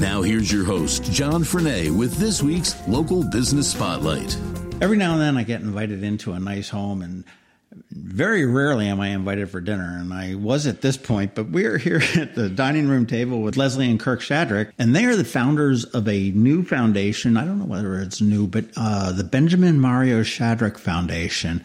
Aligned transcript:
Now, 0.00 0.22
here's 0.22 0.52
your 0.52 0.64
host, 0.64 1.02
John 1.10 1.42
Frenaye, 1.42 1.90
with 1.90 2.14
this 2.18 2.40
week's 2.40 2.76
Local 2.86 3.24
Business 3.24 3.72
Spotlight. 3.72 4.36
Every 4.80 4.96
now 4.96 5.14
and 5.14 5.20
then 5.20 5.36
I 5.36 5.42
get 5.42 5.60
invited 5.60 6.04
into 6.04 6.34
a 6.34 6.38
nice 6.38 6.68
home, 6.68 7.02
and 7.02 7.24
very 7.90 8.46
rarely 8.46 8.86
am 8.86 9.00
I 9.00 9.08
invited 9.08 9.50
for 9.50 9.60
dinner. 9.60 9.98
And 9.98 10.14
I 10.14 10.36
was 10.36 10.68
at 10.68 10.82
this 10.82 10.96
point, 10.96 11.34
but 11.34 11.48
we're 11.48 11.78
here 11.78 12.00
at 12.16 12.36
the 12.36 12.48
dining 12.48 12.86
room 12.86 13.06
table 13.06 13.42
with 13.42 13.56
Leslie 13.56 13.90
and 13.90 13.98
Kirk 13.98 14.20
Shadrick, 14.20 14.70
and 14.78 14.94
they 14.94 15.04
are 15.04 15.16
the 15.16 15.24
founders 15.24 15.84
of 15.84 16.06
a 16.06 16.30
new 16.30 16.62
foundation. 16.62 17.36
I 17.36 17.44
don't 17.44 17.58
know 17.58 17.64
whether 17.64 17.98
it's 17.98 18.20
new, 18.20 18.46
but 18.46 18.66
uh, 18.76 19.10
the 19.10 19.24
Benjamin 19.24 19.80
Mario 19.80 20.22
Shadrick 20.22 20.78
Foundation. 20.78 21.64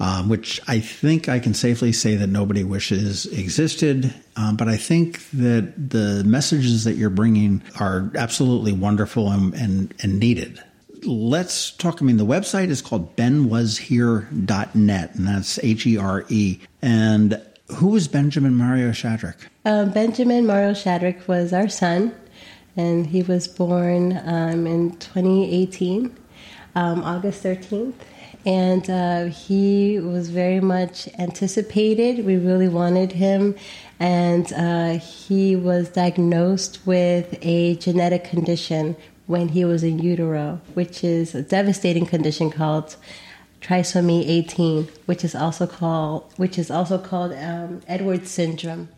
Um, 0.00 0.28
which 0.28 0.60
I 0.68 0.78
think 0.78 1.28
I 1.28 1.40
can 1.40 1.54
safely 1.54 1.90
say 1.90 2.14
that 2.14 2.28
nobody 2.28 2.62
wishes 2.62 3.26
existed. 3.26 4.14
Um, 4.36 4.56
but 4.56 4.68
I 4.68 4.76
think 4.76 5.28
that 5.30 5.90
the 5.90 6.22
messages 6.24 6.84
that 6.84 6.94
you're 6.94 7.10
bringing 7.10 7.64
are 7.80 8.08
absolutely 8.14 8.70
wonderful 8.72 9.28
and, 9.32 9.52
and, 9.54 9.92
and 10.00 10.20
needed. 10.20 10.62
Let's 11.02 11.72
talk. 11.72 12.00
I 12.00 12.04
mean, 12.04 12.16
the 12.16 12.24
website 12.24 12.68
is 12.68 12.80
called 12.80 13.16
benwashere.net, 13.16 15.14
and 15.16 15.26
that's 15.26 15.58
H 15.64 15.84
E 15.84 15.96
R 15.96 16.24
E. 16.28 16.60
And 16.80 17.42
who 17.74 17.96
is 17.96 18.06
Benjamin 18.06 18.54
Mario 18.54 18.90
Shadrick? 18.90 19.36
Uh, 19.64 19.86
Benjamin 19.86 20.46
Mario 20.46 20.72
Shadrick 20.72 21.26
was 21.26 21.52
our 21.52 21.68
son, 21.68 22.14
and 22.76 23.06
he 23.06 23.22
was 23.22 23.48
born 23.48 24.20
um, 24.24 24.66
in 24.66 24.92
2018, 24.98 26.16
um, 26.74 27.02
August 27.02 27.42
13th 27.42 27.94
and 28.46 28.88
uh, 28.88 29.24
he 29.24 29.98
was 29.98 30.30
very 30.30 30.60
much 30.60 31.08
anticipated. 31.18 32.24
We 32.24 32.36
really 32.36 32.68
wanted 32.68 33.12
him, 33.12 33.56
and 33.98 34.52
uh, 34.52 34.98
he 34.98 35.56
was 35.56 35.88
diagnosed 35.88 36.86
with 36.86 37.38
a 37.42 37.76
genetic 37.76 38.24
condition 38.24 38.96
when 39.26 39.48
he 39.48 39.64
was 39.64 39.84
in 39.84 39.98
utero, 39.98 40.60
which 40.74 41.04
is 41.04 41.34
a 41.34 41.42
devastating 41.42 42.06
condition 42.06 42.50
called 42.50 42.96
trisomy 43.60 44.26
18, 44.26 44.88
which 45.06 45.24
is 45.24 45.34
also 45.34 45.66
called 45.66 46.32
which 46.36 46.58
is 46.58 46.70
also 46.70 46.98
called 46.98 47.32
um, 47.32 47.82
Edwards 47.86 48.30
syndrome, 48.30 48.88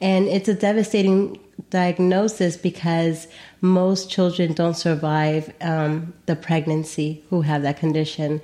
and 0.00 0.26
it's 0.28 0.48
a 0.48 0.54
devastating 0.54 1.38
diagnosis 1.68 2.56
because 2.56 3.28
most 3.60 4.10
children 4.10 4.52
don't 4.52 4.74
survive 4.74 5.52
um, 5.60 6.14
the 6.26 6.36
pregnancy 6.36 7.24
who 7.30 7.42
have 7.42 7.62
that 7.62 7.78
condition. 7.78 8.40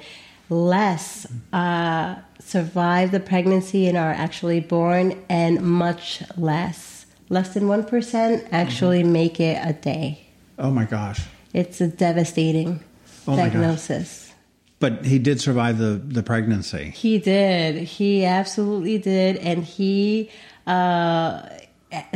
Less 0.48 1.26
uh, 1.52 2.16
survive 2.38 3.10
the 3.10 3.20
pregnancy 3.20 3.88
and 3.88 3.96
are 3.96 4.12
actually 4.12 4.60
born, 4.60 5.20
and 5.28 5.60
much 5.60 6.22
less, 6.36 7.06
less 7.28 7.54
than 7.54 7.64
1% 7.64 8.48
actually 8.52 9.02
mm-hmm. 9.02 9.12
make 9.12 9.40
it 9.40 9.58
a 9.62 9.72
day. 9.72 10.20
Oh 10.58 10.70
my 10.70 10.84
gosh. 10.84 11.22
It's 11.52 11.80
a 11.80 11.88
devastating 11.88 12.80
oh 13.26 13.36
diagnosis. 13.36 14.32
But 14.78 15.06
he 15.06 15.18
did 15.18 15.40
survive 15.40 15.78
the, 15.78 16.00
the 16.04 16.22
pregnancy. 16.22 16.90
He 16.90 17.18
did. 17.18 17.76
He 17.76 18.26
absolutely 18.26 18.98
did. 18.98 19.36
And 19.38 19.64
he 19.64 20.30
uh, 20.66 21.48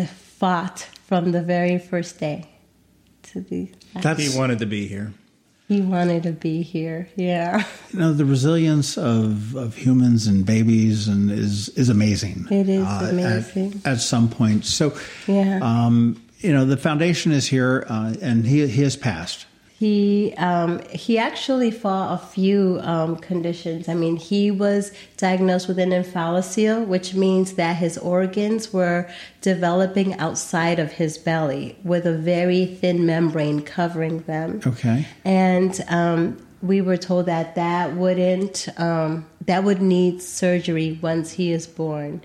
fought 0.07 0.81
from 1.07 1.33
the 1.33 1.43
very 1.43 1.79
first 1.79 2.21
day 2.21 2.50
to 3.33 3.41
be. 3.41 3.73
That's, 3.95 4.23
he 4.23 4.37
wanted 4.37 4.59
to 4.61 4.67
be 4.67 4.87
here. 4.87 5.13
He 5.69 5.81
wanted 5.81 6.25
to 6.25 6.33
be 6.33 6.63
here. 6.63 7.09
Yeah. 7.15 7.65
You 7.93 7.99
know, 8.01 8.13
the 8.13 8.25
resilience 8.25 8.99
of, 8.99 9.55
of 9.55 9.77
humans 9.77 10.27
and 10.27 10.45
babies 10.45 11.07
and 11.07 11.31
is 11.31 11.69
is 11.71 11.89
amazing. 11.89 12.49
It 12.51 12.69
is 12.69 12.85
uh, 12.85 13.09
amazing. 13.11 13.81
At, 13.85 13.93
at, 13.93 14.01
some 14.01 14.29
point. 14.29 14.65
So, 14.65 14.97
yeah. 15.29 15.61
Um, 15.63 16.21
you 16.39 16.53
know, 16.53 16.65
the 16.65 16.77
foundation 16.77 17.31
is 17.31 17.47
here, 17.47 17.85
uh, 17.89 18.15
and 18.21 18.45
he 18.45 18.67
he 18.67 18.83
has 18.83 18.97
passed. 18.97 19.47
He 19.81 20.35
um, 20.37 20.83
he 20.91 21.17
actually 21.17 21.71
fought 21.71 22.13
a 22.13 22.27
few 22.27 22.81
um, 22.83 23.17
conditions. 23.17 23.89
I 23.89 23.95
mean, 23.95 24.17
he 24.17 24.51
was 24.51 24.93
diagnosed 25.17 25.69
with 25.69 25.79
an 25.79 25.89
omphalocele, 25.89 26.87
which 26.87 27.15
means 27.15 27.55
that 27.55 27.77
his 27.77 27.97
organs 27.97 28.75
were 28.75 29.09
developing 29.41 30.13
outside 30.19 30.79
of 30.79 30.93
his 30.93 31.17
belly 31.17 31.79
with 31.83 32.05
a 32.05 32.13
very 32.13 32.67
thin 32.67 33.07
membrane 33.07 33.63
covering 33.63 34.21
them. 34.25 34.61
Okay, 34.67 35.07
and 35.25 35.83
um, 35.89 36.47
we 36.61 36.83
were 36.83 36.99
told 36.99 37.25
that 37.25 37.55
that 37.55 37.97
wouldn't 37.97 38.69
um, 38.77 39.25
that 39.47 39.65
would 39.65 39.81
need 39.81 40.21
surgery 40.21 40.99
once 41.01 41.33
he 41.33 41.53
is 41.53 41.67
born 41.67 42.21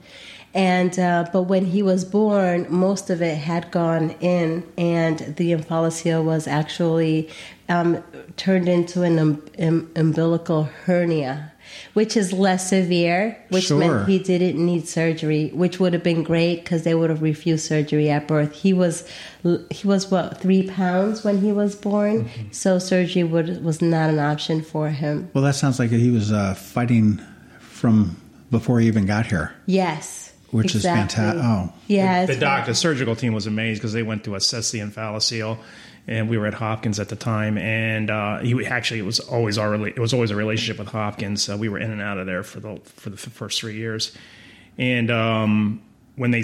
and 0.55 0.97
uh, 0.97 1.27
but 1.33 1.43
when 1.43 1.65
he 1.65 1.83
was 1.83 2.05
born, 2.05 2.65
most 2.69 3.09
of 3.09 3.21
it 3.21 3.37
had 3.37 3.71
gone 3.71 4.11
in, 4.21 4.65
and 4.77 5.19
the 5.35 5.51
omphalocele 5.51 6.23
was 6.23 6.47
actually 6.47 7.29
um, 7.67 8.01
turned 8.37 8.69
into 8.69 9.01
an 9.03 9.19
um, 9.19 9.45
um, 9.59 9.91
umbilical 9.97 10.63
hernia, 10.63 11.51
which 11.93 12.15
is 12.15 12.31
less 12.31 12.69
severe, 12.69 13.37
which 13.49 13.65
sure. 13.65 13.77
meant 13.77 14.07
he 14.07 14.17
didn't 14.17 14.65
need 14.65 14.87
surgery, 14.87 15.49
which 15.49 15.81
would 15.81 15.91
have 15.91 16.03
been 16.03 16.23
great 16.23 16.63
because 16.63 16.83
they 16.83 16.95
would 16.95 17.09
have 17.09 17.21
refused 17.21 17.65
surgery 17.65 18.09
at 18.09 18.25
birth. 18.25 18.53
He 18.53 18.71
was 18.71 19.05
he 19.69 19.85
was 19.85 20.09
what 20.09 20.39
three 20.39 20.69
pounds 20.69 21.25
when 21.25 21.39
he 21.39 21.51
was 21.51 21.75
born, 21.75 22.29
mm-hmm. 22.29 22.51
so 22.51 22.79
surgery 22.79 23.25
would 23.25 23.61
was 23.61 23.81
not 23.81 24.09
an 24.09 24.19
option 24.19 24.61
for 24.61 24.87
him. 24.87 25.29
Well, 25.33 25.43
that 25.43 25.55
sounds 25.55 25.79
like 25.79 25.89
he 25.89 26.11
was 26.11 26.31
uh, 26.31 26.53
fighting 26.53 27.21
from 27.59 28.15
before 28.51 28.79
he 28.79 28.87
even 28.87 29.05
got 29.05 29.25
here. 29.25 29.53
Yes 29.65 30.31
which 30.55 30.75
exactly. 30.75 31.03
is 31.03 31.13
fantastic. 31.13 31.43
Oh, 31.43 31.73
yeah. 31.87 32.25
The, 32.25 32.33
the 32.33 32.39
doc, 32.39 32.65
the 32.65 32.75
surgical 32.75 33.15
team 33.15 33.33
was 33.33 33.45
amazed 33.45 33.81
because 33.81 33.93
they 33.93 34.03
went 34.03 34.23
to 34.23 34.35
assess 34.35 34.71
the 34.71 34.79
omphalocele, 34.79 35.57
and 36.07 36.29
we 36.29 36.37
were 36.37 36.47
at 36.47 36.53
Hopkins 36.53 36.99
at 36.99 37.09
the 37.09 37.15
time, 37.15 37.57
and 37.57 38.09
uh, 38.09 38.39
he 38.39 38.65
actually 38.65 39.01
it 39.01 39.05
was 39.05 39.19
always 39.19 39.57
our 39.57 39.75
it 39.87 39.99
was 39.99 40.13
always 40.13 40.31
a 40.31 40.35
relationship 40.35 40.79
with 40.79 40.87
Hopkins. 40.87 41.49
Uh, 41.49 41.57
we 41.57 41.67
were 41.67 41.77
in 41.77 41.91
and 41.91 42.01
out 42.01 42.17
of 42.17 42.25
there 42.25 42.43
for 42.43 42.61
the 42.61 42.79
for 42.85 43.09
the 43.09 43.17
first 43.17 43.59
three 43.59 43.75
years, 43.75 44.15
and 44.77 45.11
um, 45.11 45.81
when 46.15 46.31
they 46.31 46.43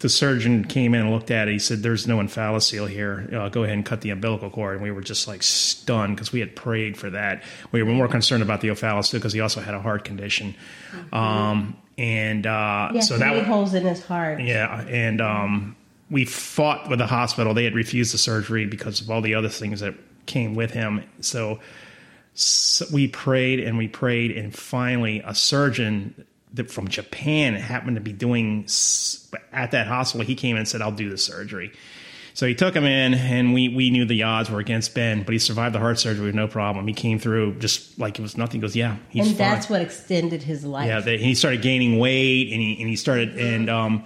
the 0.00 0.08
surgeon 0.08 0.64
came 0.64 0.94
in 0.94 1.02
and 1.02 1.10
looked 1.12 1.30
at 1.30 1.46
it. 1.46 1.52
He 1.52 1.58
said, 1.58 1.82
"There's 1.82 2.08
no 2.08 2.18
omphalocele 2.18 2.88
here. 2.88 3.28
Uh, 3.32 3.48
go 3.50 3.62
ahead 3.62 3.74
and 3.74 3.84
cut 3.86 4.00
the 4.00 4.10
umbilical 4.10 4.50
cord." 4.50 4.74
And 4.74 4.82
we 4.82 4.90
were 4.90 5.02
just 5.02 5.28
like 5.28 5.42
stunned 5.42 6.16
because 6.16 6.32
we 6.32 6.40
had 6.40 6.56
prayed 6.56 6.96
for 6.96 7.10
that. 7.10 7.44
We 7.70 7.82
were 7.82 7.92
more 7.92 8.08
concerned 8.08 8.42
about 8.42 8.62
the 8.62 8.68
omphalocele 8.68 9.12
because 9.12 9.34
he 9.34 9.40
also 9.40 9.60
had 9.60 9.74
a 9.74 9.80
heart 9.80 10.04
condition. 10.04 10.54
Mm-hmm. 10.90 11.14
Um, 11.14 11.76
and 12.00 12.46
uh, 12.46 12.92
yeah, 12.94 13.00
so 13.02 13.18
that 13.18 13.34
was 13.34 13.44
holes 13.44 13.74
in 13.74 13.84
his 13.84 14.02
heart. 14.02 14.40
Yeah, 14.40 14.80
and 14.88 15.20
um, 15.20 15.76
we 16.10 16.24
fought 16.24 16.88
with 16.88 16.98
the 16.98 17.06
hospital. 17.06 17.52
They 17.52 17.64
had 17.64 17.74
refused 17.74 18.14
the 18.14 18.18
surgery 18.18 18.64
because 18.64 19.02
of 19.02 19.10
all 19.10 19.20
the 19.20 19.34
other 19.34 19.50
things 19.50 19.80
that 19.80 19.94
came 20.24 20.54
with 20.54 20.70
him. 20.70 21.04
So, 21.20 21.60
so 22.32 22.86
we 22.90 23.06
prayed 23.06 23.60
and 23.60 23.76
we 23.76 23.86
prayed, 23.86 24.30
and 24.30 24.54
finally, 24.54 25.20
a 25.26 25.34
surgeon 25.34 26.24
from 26.68 26.88
Japan 26.88 27.54
happened 27.54 27.96
to 27.96 28.00
be 28.00 28.14
doing 28.14 28.66
at 29.52 29.72
that 29.72 29.86
hospital. 29.86 30.26
He 30.26 30.34
came 30.34 30.56
and 30.56 30.66
said, 30.66 30.80
"I'll 30.80 30.92
do 30.92 31.10
the 31.10 31.18
surgery." 31.18 31.70
So 32.34 32.46
he 32.46 32.54
took 32.54 32.74
him 32.74 32.84
in, 32.84 33.14
and 33.14 33.52
we 33.52 33.68
we 33.68 33.90
knew 33.90 34.04
the 34.04 34.22
odds 34.22 34.50
were 34.50 34.60
against 34.60 34.94
Ben, 34.94 35.22
but 35.22 35.32
he 35.32 35.38
survived 35.38 35.74
the 35.74 35.78
heart 35.78 35.98
surgery 35.98 36.26
with 36.26 36.34
no 36.34 36.48
problem. 36.48 36.86
He 36.86 36.94
came 36.94 37.18
through 37.18 37.58
just 37.58 37.98
like 37.98 38.18
it 38.18 38.22
was 38.22 38.36
nothing. 38.36 38.60
He 38.60 38.62
goes, 38.62 38.76
yeah, 38.76 38.96
he's 39.08 39.28
and 39.28 39.36
that's 39.36 39.66
fine. 39.66 39.78
what 39.78 39.82
extended 39.82 40.42
his 40.42 40.64
life. 40.64 40.86
Yeah, 40.86 41.00
the, 41.00 41.16
he 41.16 41.34
started 41.34 41.62
gaining 41.62 41.98
weight, 41.98 42.52
and 42.52 42.60
he 42.60 42.80
and 42.80 42.88
he 42.88 42.96
started 42.96 43.36
and 43.38 43.68
um, 43.68 44.04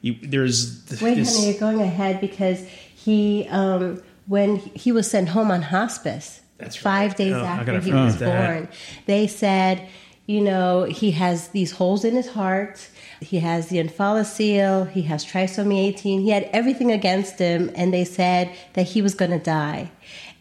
you, 0.00 0.16
there's 0.22 0.84
wait, 1.00 1.14
this, 1.14 1.36
honey, 1.36 1.52
you're 1.52 1.60
going 1.60 1.80
ahead 1.80 2.20
because 2.20 2.66
he 2.68 3.46
um, 3.50 4.02
when 4.26 4.56
he 4.56 4.92
was 4.92 5.10
sent 5.10 5.30
home 5.30 5.50
on 5.50 5.62
hospice. 5.62 6.40
That's 6.58 6.76
five 6.76 7.10
right. 7.10 7.16
days 7.16 7.32
oh, 7.34 7.44
after 7.44 7.80
he 7.80 7.92
was 7.92 8.18
that. 8.18 8.46
born. 8.46 8.68
They 9.06 9.26
said, 9.26 9.88
you 10.26 10.40
know, 10.40 10.84
he 10.84 11.10
has 11.10 11.48
these 11.48 11.72
holes 11.72 12.04
in 12.04 12.14
his 12.14 12.28
heart 12.28 12.88
he 13.20 13.38
has 13.40 13.68
the 13.68 13.78
omphalocele, 13.78 14.90
he 14.90 15.02
has 15.02 15.24
trisomy 15.24 15.78
18, 15.88 16.22
he 16.22 16.30
had 16.30 16.48
everything 16.52 16.90
against 16.92 17.38
him, 17.38 17.70
and 17.74 17.92
they 17.92 18.04
said 18.04 18.54
that 18.74 18.88
he 18.88 19.02
was 19.02 19.14
going 19.14 19.30
to 19.30 19.38
die 19.38 19.90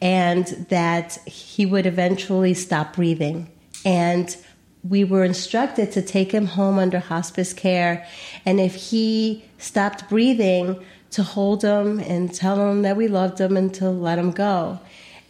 and 0.02 0.48
that 0.70 1.14
he 1.28 1.66
would 1.66 1.86
eventually 1.86 2.54
stop 2.54 2.96
breathing. 2.96 3.50
And 3.86 4.36
we 4.84 5.04
were 5.04 5.24
instructed 5.24 5.92
to 5.92 6.02
take 6.02 6.32
him 6.32 6.48
home 6.48 6.80
under 6.80 7.00
hospice 7.00 7.54
care, 7.54 8.08
and 8.46 8.60
if 8.60 8.74
he 8.76 9.46
stopped 9.58 10.10
breathing, 10.10 10.84
to 11.12 11.24
hold 11.24 11.62
him 11.62 12.00
and 12.00 12.34
tell 12.34 12.70
him 12.70 12.82
that 12.84 12.96
we 12.96 13.08
loved 13.08 13.40
him 13.40 13.58
and 13.58 13.74
to 13.76 13.90
let 13.90 14.18
him 14.18 14.32
go. 14.32 14.80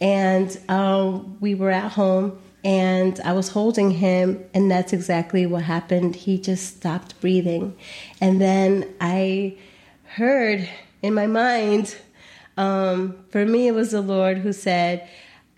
And 0.00 0.56
um, 0.68 1.36
we 1.40 1.54
were 1.54 1.70
at 1.70 1.92
home 1.92 2.40
and 2.64 3.18
I 3.24 3.32
was 3.32 3.48
holding 3.48 3.90
him, 3.90 4.44
and 4.54 4.70
that's 4.70 4.92
exactly 4.92 5.46
what 5.46 5.62
happened. 5.62 6.14
He 6.14 6.38
just 6.38 6.76
stopped 6.76 7.20
breathing. 7.20 7.76
And 8.20 8.40
then 8.40 8.94
I 9.00 9.56
heard 10.04 10.68
in 11.02 11.14
my 11.14 11.26
mind, 11.26 11.96
um, 12.56 13.24
for 13.30 13.44
me, 13.44 13.66
it 13.66 13.72
was 13.72 13.90
the 13.90 14.00
Lord 14.00 14.38
who 14.38 14.52
said, 14.52 15.08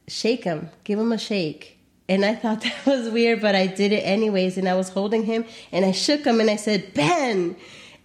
Shake 0.09 0.45
him, 0.45 0.71
give 0.85 0.99
him 0.99 1.13
a 1.13 1.19
shake. 1.19 1.79
And 2.09 2.25
I 2.25 2.35
thought 2.35 2.61
that 2.63 2.87
was 2.87 3.11
weird, 3.11 3.41
but 3.41 3.55
I 3.55 3.67
did 3.67 3.93
it 3.93 4.03
anyways. 4.03 4.57
And 4.57 4.69
I 4.69 4.75
was 4.75 4.89
holding 4.91 5.25
him 5.25 5.45
and 5.73 5.85
I 5.85 5.93
shook 5.93 6.25
him 6.25 6.41
and 6.41 6.51
I 6.51 6.57
said, 6.57 6.95
Ben. 6.95 7.57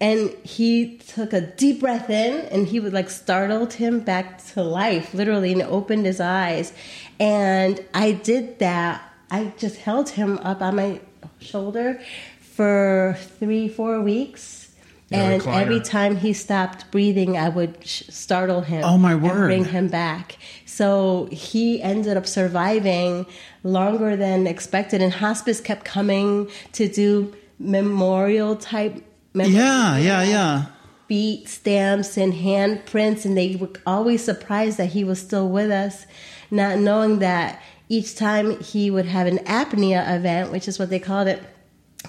And 0.01 0.29
he 0.45 0.97
took 0.97 1.33
a 1.33 1.41
deep 1.41 1.81
breath 1.81 2.09
in 2.09 2.45
and 2.47 2.67
he 2.67 2.79
would 2.79 2.93
like 2.93 3.09
startled 3.09 3.73
him 3.73 3.99
back 3.99 4.41
to 4.53 4.63
life, 4.63 5.13
literally, 5.13 5.51
and 5.51 5.61
opened 5.61 6.05
his 6.05 6.21
eyes. 6.21 6.71
And 7.19 7.83
I 7.93 8.13
did 8.13 8.59
that. 8.59 9.03
I 9.31 9.53
just 9.57 9.77
held 9.77 10.09
him 10.09 10.37
up 10.39 10.61
on 10.61 10.75
my 10.75 11.01
shoulder 11.39 12.01
for 12.39 13.17
three, 13.39 13.67
four 13.67 14.01
weeks. 14.01 14.67
Yeah, 15.09 15.21
and 15.21 15.41
recliner. 15.41 15.61
every 15.61 15.79
time 15.79 16.17
he 16.17 16.33
stopped 16.33 16.91
breathing, 16.91 17.35
I 17.35 17.49
would 17.49 17.77
sh- 17.83 18.03
startle 18.09 18.61
him. 18.61 18.83
Oh, 18.83 18.97
my 18.97 19.13
and 19.13 19.23
word. 19.23 19.47
bring 19.47 19.65
him 19.65 19.87
back. 19.87 20.37
So 20.65 21.27
he 21.31 21.81
ended 21.81 22.15
up 22.15 22.27
surviving 22.27 23.25
longer 23.63 24.15
than 24.15 24.45
expected, 24.45 25.01
and 25.01 25.11
hospice 25.11 25.59
kept 25.61 25.83
coming 25.83 26.49
to 26.73 26.87
do 26.87 27.35
memorial 27.57 28.55
type. 28.55 29.03
Yeah, 29.33 29.97
yeah, 29.97 30.21
yeah. 30.23 30.65
Beat 31.07 31.49
stamps 31.49 32.15
and 32.15 32.31
handprints, 32.33 33.25
and 33.25 33.35
they 33.35 33.55
were 33.55 33.71
always 33.87 34.23
surprised 34.23 34.77
that 34.77 34.89
he 34.89 35.03
was 35.03 35.19
still 35.19 35.49
with 35.49 35.71
us, 35.71 36.05
not 36.51 36.79
knowing 36.79 37.19
that 37.19 37.61
each 37.87 38.15
time 38.15 38.59
he 38.59 38.91
would 38.91 39.05
have 39.05 39.27
an 39.27 39.39
apnea 39.39 40.15
event, 40.15 40.51
which 40.51 40.67
is 40.67 40.77
what 40.77 40.89
they 40.89 40.99
called 40.99 41.27
it, 41.27 41.41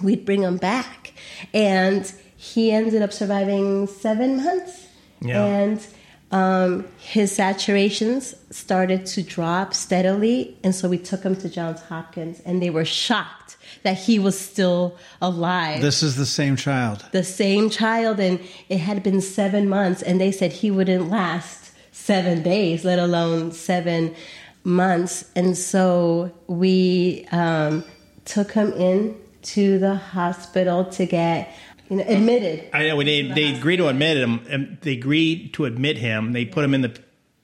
we'd 0.02 0.25
bring 0.25 0.42
him 0.42 0.56
back. 0.56 1.12
And 1.54 2.10
he 2.37 2.70
ended 2.70 3.02
up 3.02 3.12
surviving 3.12 3.87
seven 3.87 4.37
months. 4.44 4.87
Yeah. 5.20 5.44
And 5.44 5.87
um, 6.32 6.87
his 6.98 7.37
saturations 7.37 8.34
started 8.52 9.06
to 9.06 9.22
drop 9.22 9.75
steadily. 9.75 10.56
And 10.62 10.75
so 10.75 10.88
we 10.88 10.98
took 10.98 11.22
him 11.22 11.34
to 11.36 11.48
Johns 11.48 11.81
Hopkins, 11.82 12.40
and 12.44 12.62
they 12.62 12.70
were 12.70 12.84
shocked 12.84 13.56
that 13.82 13.96
he 13.96 14.19
was 14.19 14.38
still 14.38 14.96
alive 15.22 15.81
This 15.81 16.02
is 16.02 16.16
the 16.16 16.26
same 16.26 16.56
child. 16.56 17.04
the 17.12 17.25
same 17.25 17.70
child 17.70 18.19
and 18.20 18.40
it 18.69 18.78
had 18.78 19.02
been 19.02 19.20
seven 19.20 19.69
months 19.69 20.02
and 20.02 20.20
they 20.20 20.32
said 20.32 20.52
he 20.52 20.70
wouldn't 20.70 21.08
last 21.08 21.59
seven 22.00 22.43
days 22.43 22.85
let 22.85 22.99
alone 22.99 23.52
seven 23.52 24.14
months 24.64 25.25
and 25.37 25.56
so 25.56 26.32
we 26.47 27.26
um, 27.32 27.85
took 28.25 28.52
him 28.52 28.73
in 28.73 29.17
to 29.43 29.79
the 29.79 29.94
hospital 29.94 30.85
to 30.85 31.06
get 31.06 31.55
you 31.88 31.97
know 31.97 32.05
admitted 32.06 32.69
I 32.73 32.88
know 32.88 33.02
they 33.02 33.23
they 33.23 33.55
agreed 33.55 33.79
to 33.79 33.88
admit 33.88 34.17
him. 34.17 34.41
and 34.49 34.79
They 34.81 34.93
agreed 34.93 35.55
to 35.55 35.64
admit 35.64 35.99
him. 35.99 36.32
They 36.32 36.44
put 36.44 36.64
him 36.64 36.75
in 36.75 36.82
the 36.82 36.93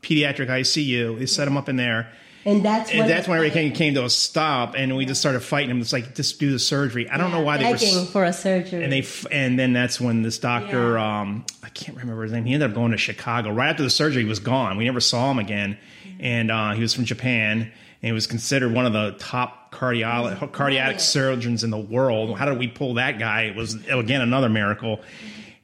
pediatric 0.02 0.48
ICU. 0.48 1.18
They 1.18 1.26
set 1.26 1.48
him 1.48 1.56
up 1.56 1.68
in 1.68 1.76
there. 1.76 2.12
And 2.46 2.64
that's 2.64 2.90
when 2.90 3.00
And 3.02 3.10
that's 3.10 3.28
when 3.28 3.36
everything 3.36 3.72
came 3.72 3.92
to 3.94 4.04
a 4.04 4.08
stop, 4.10 4.74
and 4.76 4.96
we 4.96 5.04
just 5.04 5.20
started 5.20 5.40
fighting 5.40 5.70
him. 5.70 5.80
It's 5.80 5.92
like 5.92 6.14
just 6.14 6.40
do 6.40 6.50
the 6.52 6.58
surgery. 6.58 7.10
I 7.10 7.18
don't 7.18 7.30
know 7.32 7.40
why 7.42 7.58
they 7.58 7.64
were. 7.64 7.72
begging 7.72 8.06
for 8.06 8.24
a 8.24 8.32
surgery 8.32 8.82
And 8.84 8.92
they 8.92 9.04
and 9.30 9.58
then 9.58 9.72
that's 9.74 10.00
when 10.00 10.22
this 10.22 10.38
doctor, 10.38 10.94
Yeah. 10.94 11.20
um, 11.20 11.44
I 11.62 11.68
can't 11.68 11.98
remember 11.98 12.22
his 12.22 12.32
name. 12.32 12.44
He 12.46 12.54
ended 12.54 12.70
up 12.70 12.74
going 12.74 12.92
to 12.92 12.96
Chicago 12.96 13.50
right 13.50 13.68
after 13.68 13.82
the 13.82 13.90
surgery. 13.90 14.22
He 14.22 14.28
was 14.28 14.38
gone. 14.38 14.76
We 14.78 14.84
never 14.86 15.00
saw 15.00 15.30
him 15.30 15.38
again, 15.38 15.76
and 16.20 16.50
uh, 16.50 16.72
he 16.72 16.80
was 16.80 16.94
from 16.94 17.04
Japan. 17.04 17.60
And 18.02 18.08
he 18.08 18.12
was 18.12 18.26
considered 18.26 18.72
one 18.72 18.84
of 18.86 18.92
the 18.92 19.16
top 19.18 19.72
cardiolo- 19.74 20.52
cardiac 20.52 21.00
surgeons 21.00 21.64
in 21.64 21.70
the 21.70 21.78
world. 21.78 22.38
How 22.38 22.44
did 22.44 22.58
we 22.58 22.68
pull 22.68 22.94
that 22.94 23.18
guy? 23.18 23.42
It 23.44 23.56
was 23.56 23.74
again 23.88 24.20
another 24.20 24.48
miracle. 24.50 25.00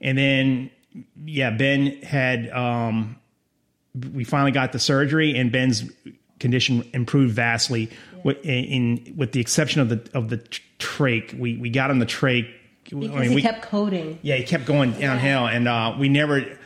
And 0.01 0.17
then, 0.19 0.71
yeah, 1.25 1.51
Ben 1.51 2.01
had. 2.03 2.49
Um, 2.51 3.17
we 4.15 4.25
finally 4.25 4.51
got 4.53 4.73
the 4.73 4.79
surgery, 4.79 5.37
and 5.37 5.53
Ben's 5.53 5.85
condition 6.43 6.89
improved 6.93 7.35
vastly. 7.35 7.89
With, 8.23 8.45
in 8.45 9.15
with 9.17 9.33
the 9.33 9.41
exception 9.41 9.81
of 9.81 9.89
the 9.89 10.11
of 10.15 10.29
the 10.29 10.39
trach, 10.79 11.37
we 11.37 11.57
we 11.57 11.71
got 11.71 11.91
on 11.91 11.99
the 11.99 12.07
trach. 12.07 12.53
because 12.85 13.29
he 13.29 13.35
we, 13.35 13.43
kept 13.43 13.63
coding 13.63 14.19
yeah, 14.23 14.37
he 14.37 14.45
kept 14.45 14.67
going 14.67 14.93
downhill, 14.93 15.47
and 15.47 15.67
uh, 15.67 15.97
we 15.99 16.09
never. 16.09 16.59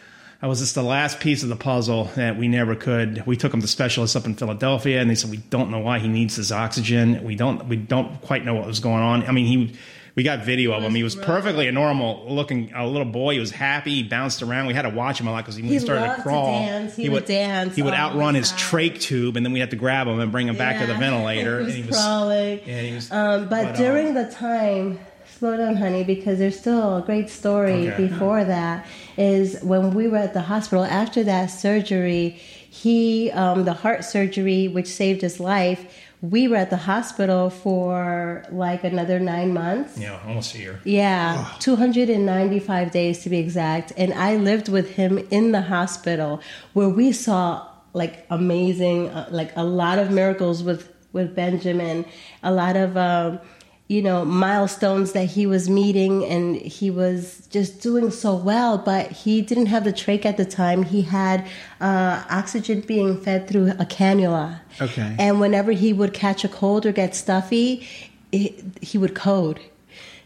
That 0.42 0.48
was 0.48 0.60
just 0.60 0.74
the 0.74 0.82
last 0.82 1.18
piece 1.18 1.42
of 1.42 1.48
the 1.48 1.56
puzzle 1.56 2.10
that 2.16 2.36
we 2.36 2.46
never 2.46 2.74
could. 2.74 3.24
We 3.26 3.38
took 3.38 3.54
him 3.54 3.62
to 3.62 3.66
specialists 3.66 4.16
up 4.16 4.26
in 4.26 4.34
Philadelphia, 4.34 5.00
and 5.00 5.08
they 5.08 5.14
said 5.14 5.30
we 5.30 5.38
don't 5.38 5.70
know 5.70 5.78
why 5.78 5.98
he 5.98 6.08
needs 6.08 6.36
his 6.36 6.52
oxygen. 6.52 7.24
We 7.24 7.36
don't. 7.36 7.66
We 7.68 7.76
don't 7.76 8.20
quite 8.20 8.44
know 8.44 8.54
what 8.54 8.66
was 8.66 8.80
going 8.80 9.02
on. 9.02 9.24
I 9.24 9.32
mean, 9.32 9.46
he. 9.46 9.76
We 10.16 10.22
got 10.22 10.44
video 10.46 10.72
of 10.72 10.82
him. 10.82 10.94
He 10.94 11.02
was 11.02 11.14
perfectly 11.14 11.68
a 11.68 11.72
normal 11.72 12.24
looking 12.26 12.72
a 12.74 12.86
little 12.86 13.04
boy. 13.06 13.34
He 13.34 13.38
was 13.38 13.50
happy. 13.50 13.96
He 13.96 14.02
bounced 14.02 14.42
around. 14.42 14.66
We 14.66 14.72
had 14.72 14.82
to 14.82 14.88
watch 14.88 15.20
him 15.20 15.26
a 15.26 15.30
lot 15.30 15.44
because 15.44 15.56
he, 15.56 15.62
when 15.62 15.68
He 15.68 15.74
he 15.74 15.78
started 15.80 16.08
to 16.08 16.16
to 16.16 16.22
crawl. 16.22 16.58
dance. 16.58 16.96
He 16.96 17.10
would 17.10 17.26
dance 17.26 17.76
He 17.76 17.82
would 17.82 17.92
outrun 17.92 18.34
his 18.34 18.50
trach 18.52 18.98
tube, 18.98 19.36
and 19.36 19.44
then 19.44 19.52
we 19.52 19.60
had 19.60 19.70
to 19.70 19.76
grab 19.76 20.06
him 20.08 20.18
and 20.18 20.32
bring 20.32 20.48
him 20.48 20.56
back 20.56 20.80
to 20.80 20.86
the 20.86 20.94
ventilator. 20.98 21.60
He 21.60 21.64
was 21.66 21.74
and 21.74 21.82
he 21.84 21.88
was 21.90 21.96
crawling. 21.98 22.60
Yeah, 22.66 22.80
he 22.80 22.94
was. 22.94 23.12
Um, 23.12 23.48
but, 23.50 23.64
but, 23.66 23.76
during 23.76 24.14
the 24.14 24.24
time, 24.30 24.98
slow 25.38 25.54
down, 25.58 25.76
honey, 25.76 26.02
because 26.02 26.38
there's 26.38 26.58
still 26.58 26.96
a 26.96 27.02
great 27.02 27.28
story 27.28 27.90
Okay. 27.90 28.08
before 28.08 28.42
that. 28.42 28.86
Is 29.18 29.60
when 29.62 29.92
we 29.92 30.08
were 30.08 30.16
at 30.16 30.32
the 30.32 30.40
hospital 30.40 30.84
after 30.84 31.24
that 31.24 31.46
surgery, 31.46 32.30
he 32.70 33.30
um, 33.32 33.66
the 33.66 33.74
heart 33.74 34.02
surgery 34.02 34.66
which 34.68 34.86
saved 34.86 35.20
his 35.20 35.38
life. 35.40 35.84
We 36.22 36.48
were 36.48 36.56
at 36.56 36.70
the 36.70 36.76
hospital 36.78 37.50
for 37.50 38.44
like 38.50 38.84
another 38.84 39.20
nine 39.20 39.52
months. 39.52 39.98
yeah, 39.98 40.18
almost 40.26 40.54
a 40.54 40.58
year. 40.58 40.80
Yeah, 40.84 41.46
295 41.60 42.90
days 42.90 43.22
to 43.22 43.30
be 43.30 43.38
exact. 43.38 43.92
And 43.96 44.14
I 44.14 44.36
lived 44.36 44.68
with 44.68 44.90
him 44.92 45.18
in 45.30 45.52
the 45.52 45.62
hospital 45.62 46.40
where 46.72 46.88
we 46.88 47.12
saw 47.12 47.68
like 47.92 48.26
amazing, 48.30 49.08
uh, 49.10 49.28
like 49.30 49.52
a 49.56 49.64
lot 49.64 49.98
of 49.98 50.10
miracles 50.10 50.62
with, 50.62 50.92
with 51.12 51.34
Benjamin, 51.34 52.04
a 52.42 52.52
lot 52.52 52.76
of, 52.76 52.96
um, 52.96 53.40
you 53.88 54.02
know, 54.02 54.24
milestones 54.24 55.12
that 55.12 55.26
he 55.26 55.46
was 55.46 55.70
meeting 55.70 56.24
and 56.24 56.56
he 56.56 56.90
was 56.90 57.46
just 57.50 57.80
doing 57.80 58.10
so 58.10 58.34
well, 58.34 58.78
but 58.78 59.12
he 59.12 59.40
didn't 59.40 59.66
have 59.66 59.84
the 59.84 59.92
trach 59.92 60.24
at 60.24 60.36
the 60.36 60.44
time. 60.44 60.82
He 60.82 61.02
had 61.02 61.46
uh, 61.80 62.24
oxygen 62.28 62.80
being 62.80 63.20
fed 63.20 63.46
through 63.46 63.70
a 63.70 63.84
cannula. 63.84 64.60
Okay. 64.80 65.14
And 65.18 65.38
whenever 65.38 65.70
he 65.70 65.92
would 65.92 66.12
catch 66.12 66.42
a 66.44 66.48
cold 66.48 66.84
or 66.84 66.90
get 66.90 67.14
stuffy, 67.14 67.86
it, 68.32 68.60
he 68.82 68.98
would 68.98 69.14
code. 69.14 69.60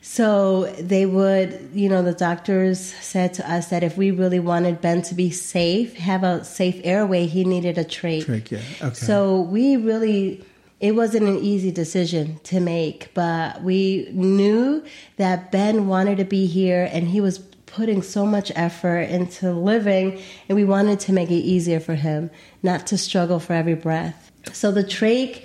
So 0.01 0.65
they 0.81 1.05
would, 1.05 1.71
you 1.75 1.91
know, 1.91 2.03
the 2.03 2.15
doctors 2.15 2.81
said 2.81 3.35
to 3.35 3.53
us 3.53 3.69
that 3.69 3.83
if 3.83 3.99
we 3.99 4.11
really 4.11 4.41
wanted 4.41 4.81
Ben 4.81 5.03
to 5.03 5.15
be 5.15 5.31
safe, 5.31 5.97
have 5.97 6.25
a 6.25 6.43
safe 6.43 6.81
airway, 6.83 7.27
he 7.27 7.45
needed 7.45 7.77
a 7.77 7.85
trach. 7.85 8.25
Trach, 8.25 8.51
yeah. 8.51 8.87
Okay. 8.87 8.95
So 8.95 9.43
we 9.43 9.77
really, 9.77 10.43
it 10.81 10.93
wasn't 10.97 11.29
an 11.29 11.39
easy 11.39 11.71
decision 11.71 12.41
to 12.45 12.59
make, 12.59 13.13
but 13.15 13.63
we 13.63 14.09
knew 14.13 14.83
that 15.17 15.53
Ben 15.53 15.87
wanted 15.87 16.17
to 16.19 16.25
be 16.25 16.47
here 16.47 16.89
and 16.91 17.09
he 17.09 17.21
was 17.21 17.39
putting 17.67 18.03
so 18.03 18.27
much 18.27 18.51
effort 18.57 19.03
into 19.03 19.53
living, 19.53 20.21
and 20.49 20.57
we 20.57 20.65
wanted 20.65 20.99
to 20.99 21.13
make 21.13 21.31
it 21.31 21.35
easier 21.35 21.79
for 21.79 21.95
him, 21.95 22.29
not 22.65 22.85
to 22.89 22.99
struggle 22.99 23.39
for 23.39 23.53
every 23.53 23.75
breath. 23.75 24.33
So 24.53 24.73
the 24.73 24.83
trach 24.83 25.41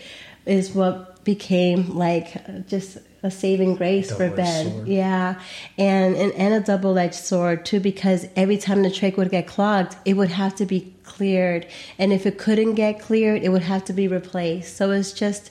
is 0.48 0.74
what 0.74 1.24
became 1.24 1.96
like 1.96 2.68
just 2.68 2.98
a 3.22 3.30
saving 3.30 3.75
grace 3.75 4.10
for 4.10 4.30
Double-edged 4.30 4.38
Ben. 4.38 4.72
sword. 4.72 4.88
Yeah, 4.88 5.39
and, 5.77 6.15
and 6.15 6.32
and 6.34 6.54
a 6.56 6.62
double 6.62 6.98
edged 6.98 7.15
sword 7.15 7.65
too, 7.65 7.80
because 7.80 8.27
every 8.36 8.58
time 8.58 8.82
the 8.82 8.89
trach 8.89 9.18
would 9.18 9.30
get 9.30 9.46
clogged, 9.46 9.96
it 10.06 10.13
would 10.13 10.30
have 10.30 10.56
to 10.56 10.65
be 10.65 10.95
cleared, 11.15 11.65
and 11.98 12.12
if 12.12 12.25
it 12.25 12.38
couldn't 12.38 12.75
get 12.75 13.00
cleared, 13.00 13.41
it 13.43 13.50
would 13.50 13.63
have 13.63 13.84
to 13.86 13.93
be 13.93 14.07
replaced. 14.07 14.75
So 14.77 14.91
it's 14.91 15.13
just, 15.13 15.50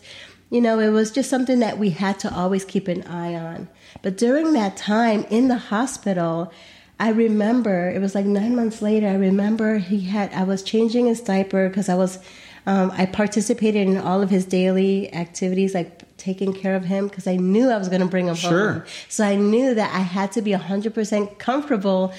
you 0.51 0.61
know, 0.61 0.79
it 0.79 0.91
was 0.91 1.11
just 1.11 1.31
something 1.31 1.59
that 1.61 1.79
we 1.79 1.91
had 1.91 2.19
to 2.21 2.35
always 2.35 2.65
keep 2.65 2.87
an 2.89 3.03
eye 3.05 3.35
on. 3.35 3.69
But 4.03 4.17
during 4.19 4.53
that 4.53 4.77
time 4.77 5.25
in 5.31 5.49
the 5.49 5.57
hospital, 5.57 6.53
I 7.01 7.11
remember 7.11 7.91
it 7.91 8.01
was 8.01 8.15
like 8.15 8.27
nine 8.27 8.55
months 8.55 8.81
later. 8.83 9.09
I 9.09 9.15
remember 9.15 9.79
he 9.79 10.01
had 10.03 10.33
I 10.33 10.45
was 10.45 10.63
changing 10.63 11.07
his 11.07 11.21
diaper 11.21 11.69
because 11.69 11.89
I 11.89 11.95
was. 11.95 12.19
Um, 12.67 12.91
I 12.97 13.05
participated 13.05 13.87
in 13.87 13.99
all 13.99 14.23
of 14.23 14.31
his 14.31 14.47
daily 14.47 15.13
activities, 15.13 15.75
like 15.75 16.17
taking 16.17 16.55
care 16.55 16.75
of 16.75 16.87
him, 16.87 17.09
because 17.09 17.27
I 17.27 17.37
knew 17.37 17.69
I 17.69 17.77
was 17.77 17.91
going 17.91 18.01
to 18.01 18.07
bring 18.09 18.27
him 18.27 18.37
Sure. 18.37 18.73
home. 18.73 18.83
So 19.11 19.23
I 19.23 19.37
knew 19.37 19.75
that 19.75 19.95
I 19.95 19.99
had 20.01 20.33
to 20.33 20.41
be 20.41 20.53
100% 20.53 21.39
comfortable 21.39 22.15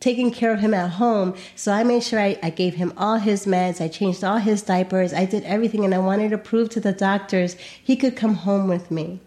taking 0.00 0.30
care 0.30 0.52
of 0.52 0.60
him 0.60 0.74
at 0.74 0.90
home. 0.90 1.34
So 1.56 1.72
I 1.72 1.82
made 1.82 2.02
sure 2.02 2.20
I, 2.20 2.38
I 2.42 2.50
gave 2.50 2.74
him 2.74 2.92
all 2.96 3.16
his 3.16 3.46
meds. 3.46 3.80
I 3.80 3.88
changed 3.88 4.22
all 4.22 4.38
his 4.38 4.62
diapers. 4.62 5.12
I 5.12 5.24
did 5.24 5.44
everything. 5.44 5.84
And 5.84 5.94
I 5.94 5.98
wanted 5.98 6.30
to 6.30 6.38
prove 6.38 6.70
to 6.70 6.80
the 6.80 6.92
doctors 6.92 7.56
he 7.82 7.96
could 7.96 8.16
come 8.16 8.34
home 8.34 8.68
with 8.68 8.90
me. 8.90 9.20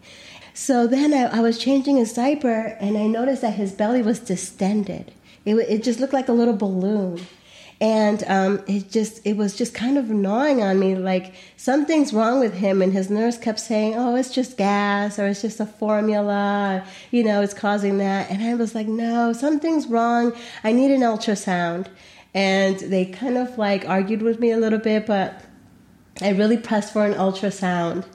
So 0.53 0.87
then 0.87 1.13
I, 1.13 1.37
I 1.37 1.39
was 1.39 1.57
changing 1.57 1.97
his 1.97 2.13
diaper 2.13 2.77
and 2.79 2.97
I 2.97 3.07
noticed 3.07 3.41
that 3.41 3.53
his 3.53 3.71
belly 3.71 4.01
was 4.01 4.19
distended. 4.19 5.11
It, 5.45 5.55
it 5.55 5.83
just 5.83 5.99
looked 5.99 6.13
like 6.13 6.27
a 6.27 6.33
little 6.33 6.55
balloon. 6.55 7.25
And 7.81 8.23
um, 8.27 8.63
it 8.67 8.91
just 8.91 9.25
it 9.25 9.35
was 9.35 9.55
just 9.55 9.73
kind 9.73 9.97
of 9.97 10.07
gnawing 10.07 10.61
on 10.61 10.79
me 10.79 10.95
like 10.95 11.33
something's 11.57 12.13
wrong 12.13 12.39
with 12.39 12.53
him. 12.53 12.79
And 12.79 12.93
his 12.93 13.09
nurse 13.09 13.39
kept 13.39 13.59
saying 13.59 13.95
oh 13.95 14.15
it's 14.15 14.29
just 14.29 14.55
gas 14.55 15.17
or 15.17 15.25
it's 15.27 15.41
just 15.41 15.59
a 15.59 15.65
formula 15.65 16.85
you 17.09 17.23
know 17.23 17.41
it's 17.41 17.55
causing 17.55 17.97
that. 17.97 18.29
And 18.29 18.43
i 18.43 18.53
was 18.53 18.75
like 18.75 18.87
no 18.87 19.33
something's 19.33 19.87
wrong. 19.87 20.33
I 20.63 20.71
need 20.71 20.91
an 20.91 21.01
ultrasound. 21.01 21.87
And 22.35 22.79
they 22.79 23.05
kind 23.05 23.37
of 23.37 23.57
like 23.57 23.89
argued 23.89 24.21
with 24.21 24.39
me 24.39 24.51
a 24.51 24.57
little 24.57 24.79
bit 24.79 25.07
but 25.07 25.41
i 26.21 26.29
really 26.29 26.57
pressed 26.57 26.93
for 26.93 27.03
an 27.03 27.15
ultrasound. 27.15 28.05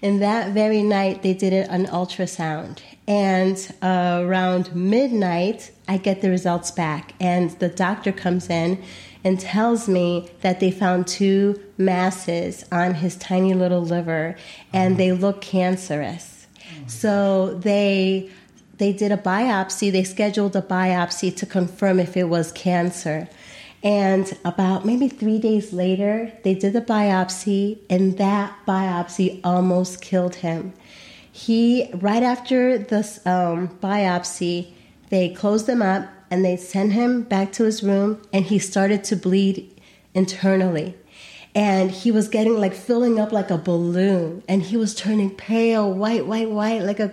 And 0.00 0.22
that 0.22 0.52
very 0.52 0.84
night 0.84 1.24
they 1.24 1.34
did 1.34 1.52
an 1.52 1.86
ultrasound. 1.86 2.78
And 3.08 3.56
uh, 3.82 4.20
around 4.22 4.76
midnight 4.76 5.72
i 5.88 5.96
get 5.96 6.22
the 6.22 6.30
results 6.30 6.70
back. 6.70 7.14
And 7.18 7.50
the 7.58 7.68
doctor 7.68 8.12
comes 8.12 8.48
in 8.48 8.80
and 9.24 9.38
tells 9.40 9.88
me 9.88 10.30
that 10.40 10.60
they 10.60 10.70
found 10.70 11.06
two 11.06 11.60
masses 11.76 12.64
on 12.70 12.94
his 12.94 13.16
tiny 13.16 13.54
little 13.54 13.82
liver 13.82 14.36
and 14.72 14.96
they 14.96 15.12
look 15.12 15.40
cancerous. 15.40 16.46
So 16.86 17.54
they 17.54 18.30
they 18.78 18.92
did 18.92 19.10
a 19.10 19.16
biopsy, 19.16 19.90
they 19.90 20.04
scheduled 20.04 20.54
a 20.54 20.62
biopsy 20.62 21.34
to 21.36 21.46
confirm 21.46 21.98
if 21.98 22.16
it 22.16 22.24
was 22.24 22.52
cancer. 22.52 23.28
And 23.82 24.36
about 24.44 24.84
maybe 24.84 25.08
three 25.08 25.38
days 25.38 25.72
later, 25.72 26.32
they 26.42 26.54
did 26.54 26.72
the 26.72 26.80
biopsy, 26.80 27.78
and 27.88 28.18
that 28.18 28.56
biopsy 28.66 29.40
almost 29.44 30.00
killed 30.00 30.36
him. 30.36 30.72
He, 31.30 31.90
right 31.94 32.22
after 32.22 32.78
this 32.78 33.24
um, 33.26 33.68
biopsy, 33.80 34.72
they 35.10 35.28
closed 35.28 35.68
him 35.68 35.82
up 35.82 36.08
and 36.30 36.44
they 36.44 36.56
sent 36.56 36.92
him 36.92 37.22
back 37.22 37.52
to 37.52 37.64
his 37.64 37.82
room 37.82 38.22
and 38.32 38.44
he 38.44 38.58
started 38.58 39.04
to 39.04 39.16
bleed 39.16 39.80
internally. 40.14 40.94
And 41.54 41.90
he 41.90 42.10
was 42.10 42.28
getting 42.28 42.58
like 42.58 42.74
filling 42.74 43.18
up 43.18 43.32
like 43.32 43.50
a 43.50 43.58
balloon 43.58 44.42
and 44.48 44.62
he 44.62 44.76
was 44.76 44.94
turning 44.94 45.30
pale 45.30 45.92
white 45.92 46.26
white 46.26 46.50
white 46.50 46.82
like 46.82 47.00
a 47.00 47.12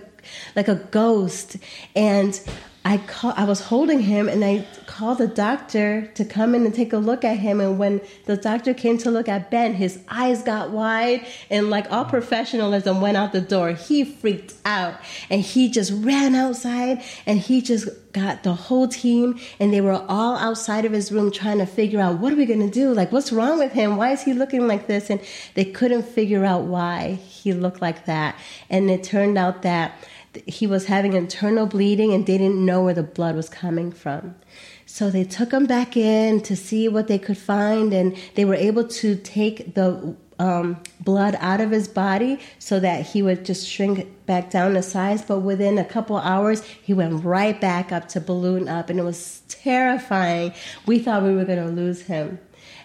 like 0.54 0.68
a 0.68 0.74
ghost. 0.76 1.56
And 1.94 2.40
I 2.86 2.98
call, 2.98 3.34
I 3.36 3.42
was 3.42 3.62
holding 3.62 3.98
him 3.98 4.28
and 4.28 4.44
I 4.44 4.64
called 4.86 5.18
the 5.18 5.26
doctor 5.26 6.06
to 6.14 6.24
come 6.24 6.54
in 6.54 6.64
and 6.64 6.72
take 6.72 6.92
a 6.92 6.98
look 6.98 7.24
at 7.24 7.36
him. 7.36 7.60
And 7.60 7.80
when 7.80 8.00
the 8.26 8.36
doctor 8.36 8.74
came 8.74 8.96
to 8.98 9.10
look 9.10 9.28
at 9.28 9.50
Ben, 9.50 9.74
his 9.74 9.98
eyes 10.08 10.44
got 10.44 10.70
wide 10.70 11.26
and 11.50 11.68
like 11.68 11.90
all 11.90 12.04
professionalism 12.04 13.00
went 13.00 13.16
out 13.16 13.32
the 13.32 13.40
door. 13.40 13.72
He 13.72 14.04
freaked 14.04 14.54
out 14.64 14.94
and 15.28 15.40
he 15.42 15.68
just 15.68 15.92
ran 15.96 16.36
outside 16.36 17.02
and 17.26 17.40
he 17.40 17.60
just 17.60 17.88
got 18.12 18.44
the 18.44 18.54
whole 18.54 18.86
team 18.86 19.40
and 19.58 19.72
they 19.72 19.80
were 19.80 20.00
all 20.08 20.36
outside 20.36 20.84
of 20.84 20.92
his 20.92 21.10
room 21.10 21.32
trying 21.32 21.58
to 21.58 21.66
figure 21.66 22.00
out 22.00 22.18
what 22.18 22.32
are 22.32 22.36
we 22.36 22.46
going 22.46 22.60
to 22.60 22.70
do? 22.70 22.94
Like, 22.94 23.10
what's 23.10 23.32
wrong 23.32 23.58
with 23.58 23.72
him? 23.72 23.96
Why 23.96 24.12
is 24.12 24.22
he 24.22 24.32
looking 24.32 24.68
like 24.68 24.86
this? 24.86 25.10
And 25.10 25.20
they 25.54 25.64
couldn't 25.64 26.04
figure 26.04 26.44
out 26.44 26.62
why 26.62 27.14
he 27.14 27.52
looked 27.52 27.82
like 27.82 28.04
that. 28.04 28.38
And 28.70 28.88
it 28.88 29.02
turned 29.02 29.36
out 29.36 29.62
that 29.62 29.98
he 30.46 30.66
was 30.66 30.86
having 30.86 31.12
internal 31.14 31.66
bleeding 31.66 32.12
and 32.12 32.26
they 32.26 32.38
didn't 32.38 32.64
know 32.64 32.82
where 32.84 32.94
the 32.94 33.02
blood 33.02 33.36
was 33.36 33.48
coming 33.48 33.92
from. 33.92 34.34
So 34.86 35.10
they 35.10 35.24
took 35.24 35.52
him 35.52 35.66
back 35.66 35.96
in 35.96 36.40
to 36.42 36.54
see 36.54 36.88
what 36.88 37.08
they 37.08 37.18
could 37.18 37.38
find, 37.38 37.92
and 37.92 38.16
they 38.36 38.44
were 38.44 38.54
able 38.54 38.86
to 38.86 39.16
take 39.16 39.74
the 39.74 40.14
um, 40.38 40.80
blood 41.00 41.36
out 41.40 41.60
of 41.60 41.70
his 41.70 41.88
body 41.88 42.38
so 42.58 42.78
that 42.80 43.04
he 43.06 43.20
would 43.20 43.44
just 43.44 43.68
shrink 43.68 44.06
back 44.26 44.50
down 44.50 44.74
to 44.74 44.82
size. 44.82 45.22
But 45.22 45.40
within 45.40 45.76
a 45.78 45.84
couple 45.84 46.16
hours, 46.18 46.62
he 46.62 46.94
went 46.94 47.24
right 47.24 47.60
back 47.60 47.90
up 47.90 48.08
to 48.10 48.20
balloon 48.20 48.68
up, 48.68 48.88
and 48.88 49.00
it 49.00 49.02
was 49.02 49.42
terrifying. 49.48 50.52
We 50.86 51.00
thought 51.00 51.24
we 51.24 51.34
were 51.34 51.44
going 51.44 51.66
to 51.66 51.72
lose 51.72 52.02
him. 52.02 52.38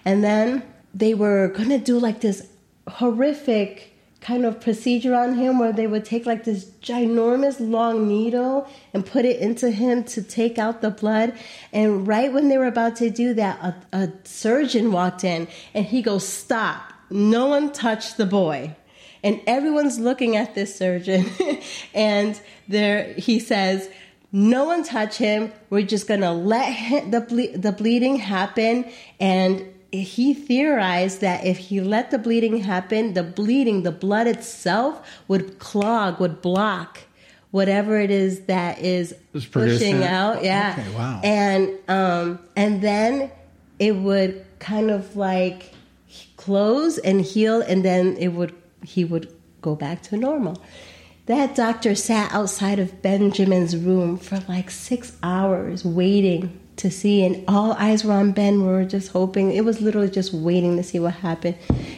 And 0.03 0.23
then 0.23 0.63
they 0.93 1.13
were 1.13 1.49
going 1.49 1.69
to 1.69 1.77
do 1.77 1.99
like 1.99 2.21
this 2.21 2.47
horrific 2.87 3.90
kind 4.21 4.45
of 4.45 4.61
procedure 4.61 5.15
on 5.15 5.33
him 5.33 5.57
where 5.57 5.73
they 5.73 5.87
would 5.87 6.05
take 6.05 6.27
like 6.27 6.43
this 6.43 6.65
ginormous 6.81 7.59
long 7.59 8.07
needle 8.07 8.69
and 8.93 9.03
put 9.03 9.25
it 9.25 9.39
into 9.39 9.71
him 9.71 10.03
to 10.03 10.21
take 10.21 10.59
out 10.59 10.81
the 10.81 10.91
blood. 10.91 11.33
And 11.73 12.07
right 12.07 12.31
when 12.31 12.47
they 12.47 12.57
were 12.57 12.67
about 12.67 12.95
to 12.97 13.09
do 13.09 13.33
that, 13.33 13.59
a, 13.59 13.97
a 13.97 14.11
surgeon 14.23 14.91
walked 14.91 15.23
in 15.23 15.47
and 15.73 15.85
he 15.85 16.01
goes, 16.01 16.27
Stop. 16.27 16.93
No 17.09 17.47
one 17.47 17.73
touched 17.73 18.17
the 18.17 18.25
boy. 18.25 18.75
And 19.23 19.41
everyone's 19.45 19.99
looking 19.99 20.37
at 20.37 20.55
this 20.55 20.75
surgeon. 20.75 21.25
and 21.93 22.39
there 22.67 23.13
he 23.13 23.39
says, 23.39 23.89
no 24.31 24.65
one 24.65 24.83
touch 24.83 25.17
him. 25.17 25.51
We're 25.69 25.85
just 25.85 26.07
gonna 26.07 26.33
let 26.33 26.71
him, 26.71 27.11
the 27.11 27.21
ble- 27.21 27.59
the 27.59 27.71
bleeding 27.71 28.15
happen, 28.15 28.89
and 29.19 29.65
he 29.91 30.33
theorized 30.33 31.21
that 31.21 31.45
if 31.45 31.57
he 31.57 31.81
let 31.81 32.11
the 32.11 32.17
bleeding 32.17 32.57
happen, 32.57 33.13
the 33.13 33.23
bleeding, 33.23 33.83
the 33.83 33.91
blood 33.91 34.27
itself 34.27 35.05
would 35.27 35.59
clog, 35.59 36.19
would 36.19 36.41
block 36.41 37.01
whatever 37.51 37.99
it 37.99 38.09
is 38.09 38.41
that 38.45 38.79
is 38.79 39.13
pushing 39.51 40.03
out. 40.03 40.43
Yeah. 40.43 40.75
Okay, 40.79 40.95
wow. 40.95 41.19
And 41.23 41.77
um, 41.89 42.39
and 42.55 42.81
then 42.81 43.31
it 43.79 43.95
would 43.97 44.45
kind 44.59 44.89
of 44.89 45.15
like 45.15 45.73
close 46.37 46.97
and 46.97 47.21
heal, 47.21 47.61
and 47.61 47.83
then 47.83 48.15
it 48.17 48.29
would 48.29 48.55
he 48.83 49.03
would 49.03 49.33
go 49.61 49.75
back 49.75 50.01
to 50.03 50.17
normal. 50.17 50.61
That 51.25 51.53
doctor 51.53 51.95
sat 51.95 52.33
outside 52.33 52.79
of 52.79 53.01
Benjamin's 53.01 53.77
room 53.77 54.17
for 54.17 54.39
like 54.47 54.71
six 54.71 55.17
hours 55.21 55.85
waiting 55.85 56.60
to 56.81 56.91
see, 56.91 57.23
and 57.23 57.43
all 57.47 57.73
eyes 57.73 58.03
were 58.03 58.13
on 58.13 58.31
Ben. 58.31 58.61
We 58.61 58.67
were 58.67 58.85
just 58.85 59.11
hoping. 59.11 59.51
It 59.51 59.65
was 59.65 59.81
literally 59.81 60.09
just 60.09 60.33
waiting 60.33 60.77
to 60.77 60.83
see 60.83 60.99
what 60.99 61.13
happened. 61.15 61.55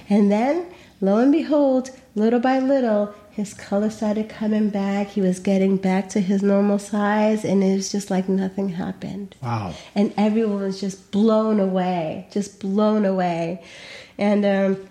And 0.10 0.32
then, 0.32 0.66
lo 1.02 1.18
and 1.18 1.32
behold, 1.32 1.90
little 2.16 2.40
by 2.40 2.60
little, 2.60 3.14
his 3.32 3.54
color 3.54 3.90
started 3.90 4.30
coming 4.30 4.70
back. 4.70 5.08
He 5.08 5.22
was 5.22 5.40
getting 5.40 5.78
back 5.78 6.10
to 6.10 6.20
his 6.20 6.44
normal 6.44 6.78
size, 6.78 7.44
and 7.44 7.64
it 7.64 7.76
was 7.76 7.92
just 7.92 8.12
like 8.12 8.30
nothing 8.30 8.70
happened. 8.70 9.36
Wow. 9.42 9.74
And 9.96 10.14
everyone 10.18 10.62
was 10.62 10.80
just 10.80 11.12
blown 11.12 11.60
away, 11.60 12.28
just 12.32 12.60
blown 12.60 13.06
away. 13.06 13.64
And 14.18 14.46
um, 14.46 14.88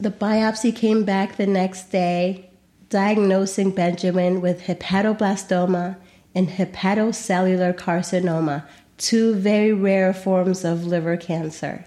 the 0.00 0.10
biopsy 0.10 0.74
came 0.74 1.04
back 1.04 1.36
the 1.36 1.46
next 1.46 1.90
day, 1.90 2.50
diagnosing 2.88 3.70
Benjamin 3.70 4.40
with 4.40 4.62
hepatoblastoma 4.62 5.96
and 6.34 6.48
hepatocellular 6.48 7.74
carcinoma, 7.74 8.64
two 8.98 9.34
very 9.34 9.72
rare 9.72 10.12
forms 10.14 10.64
of 10.64 10.86
liver 10.86 11.16
cancer, 11.16 11.84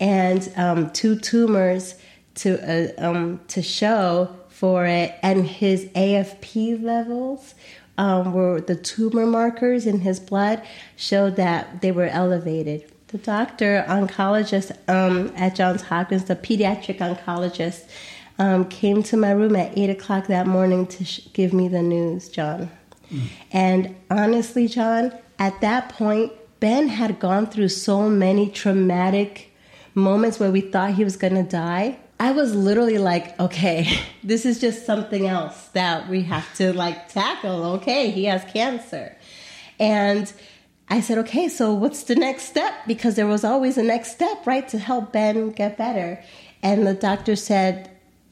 and 0.00 0.52
um, 0.56 0.90
two 0.90 1.18
tumors 1.18 1.94
to 2.36 2.58
uh, 2.98 3.04
um, 3.04 3.40
to 3.48 3.62
show 3.62 4.34
for 4.48 4.86
it, 4.86 5.14
and 5.22 5.46
his 5.46 5.86
AFP 5.86 6.82
levels. 6.82 7.54
Um, 7.98 8.32
were 8.32 8.58
the 8.62 8.74
tumor 8.74 9.26
markers 9.26 9.86
in 9.86 10.00
his 10.00 10.18
blood 10.18 10.62
showed 10.96 11.36
that 11.36 11.82
they 11.82 11.92
were 11.92 12.06
elevated. 12.06 12.90
The 13.08 13.18
doctor, 13.18 13.84
oncologist 13.86 14.72
um, 14.88 15.30
at 15.36 15.54
Johns 15.54 15.82
Hopkins, 15.82 16.24
the 16.24 16.34
pediatric 16.34 16.98
oncologist, 16.98 17.86
um, 18.38 18.64
came 18.64 19.02
to 19.04 19.16
my 19.18 19.32
room 19.32 19.54
at 19.56 19.76
eight 19.76 19.90
o'clock 19.90 20.26
that 20.28 20.46
morning 20.46 20.86
to 20.86 21.04
sh- 21.04 21.20
give 21.34 21.52
me 21.52 21.68
the 21.68 21.82
news, 21.82 22.30
John. 22.30 22.70
And 23.52 23.94
honestly, 24.10 24.66
John, 24.68 25.12
at 25.42 25.60
that 25.60 25.88
point, 25.88 26.30
Ben 26.60 26.86
had 26.86 27.18
gone 27.18 27.48
through 27.48 27.70
so 27.70 28.08
many 28.08 28.48
traumatic 28.48 29.52
moments 29.92 30.38
where 30.38 30.52
we 30.52 30.60
thought 30.60 30.94
he 30.94 31.02
was 31.02 31.16
going 31.16 31.34
to 31.34 31.42
die. 31.42 31.98
I 32.20 32.30
was 32.30 32.54
literally 32.54 32.98
like, 32.98 33.38
okay, 33.40 33.88
this 34.22 34.46
is 34.46 34.60
just 34.60 34.86
something 34.86 35.26
else 35.26 35.66
that 35.70 36.08
we 36.08 36.22
have 36.22 36.46
to 36.58 36.72
like 36.72 37.08
tackle. 37.08 37.64
Okay, 37.74 38.12
he 38.12 38.26
has 38.26 38.44
cancer. 38.52 39.16
And 39.80 40.32
I 40.88 41.00
said, 41.00 41.18
okay, 41.18 41.48
so 41.48 41.74
what's 41.74 42.04
the 42.04 42.14
next 42.14 42.44
step? 42.44 42.72
Because 42.86 43.16
there 43.16 43.26
was 43.26 43.42
always 43.42 43.76
a 43.76 43.82
next 43.82 44.12
step, 44.12 44.46
right, 44.46 44.68
to 44.68 44.78
help 44.78 45.10
Ben 45.12 45.50
get 45.50 45.76
better. 45.76 46.22
And 46.62 46.86
the 46.86 46.94
doctor 46.94 47.34
said, 47.34 47.90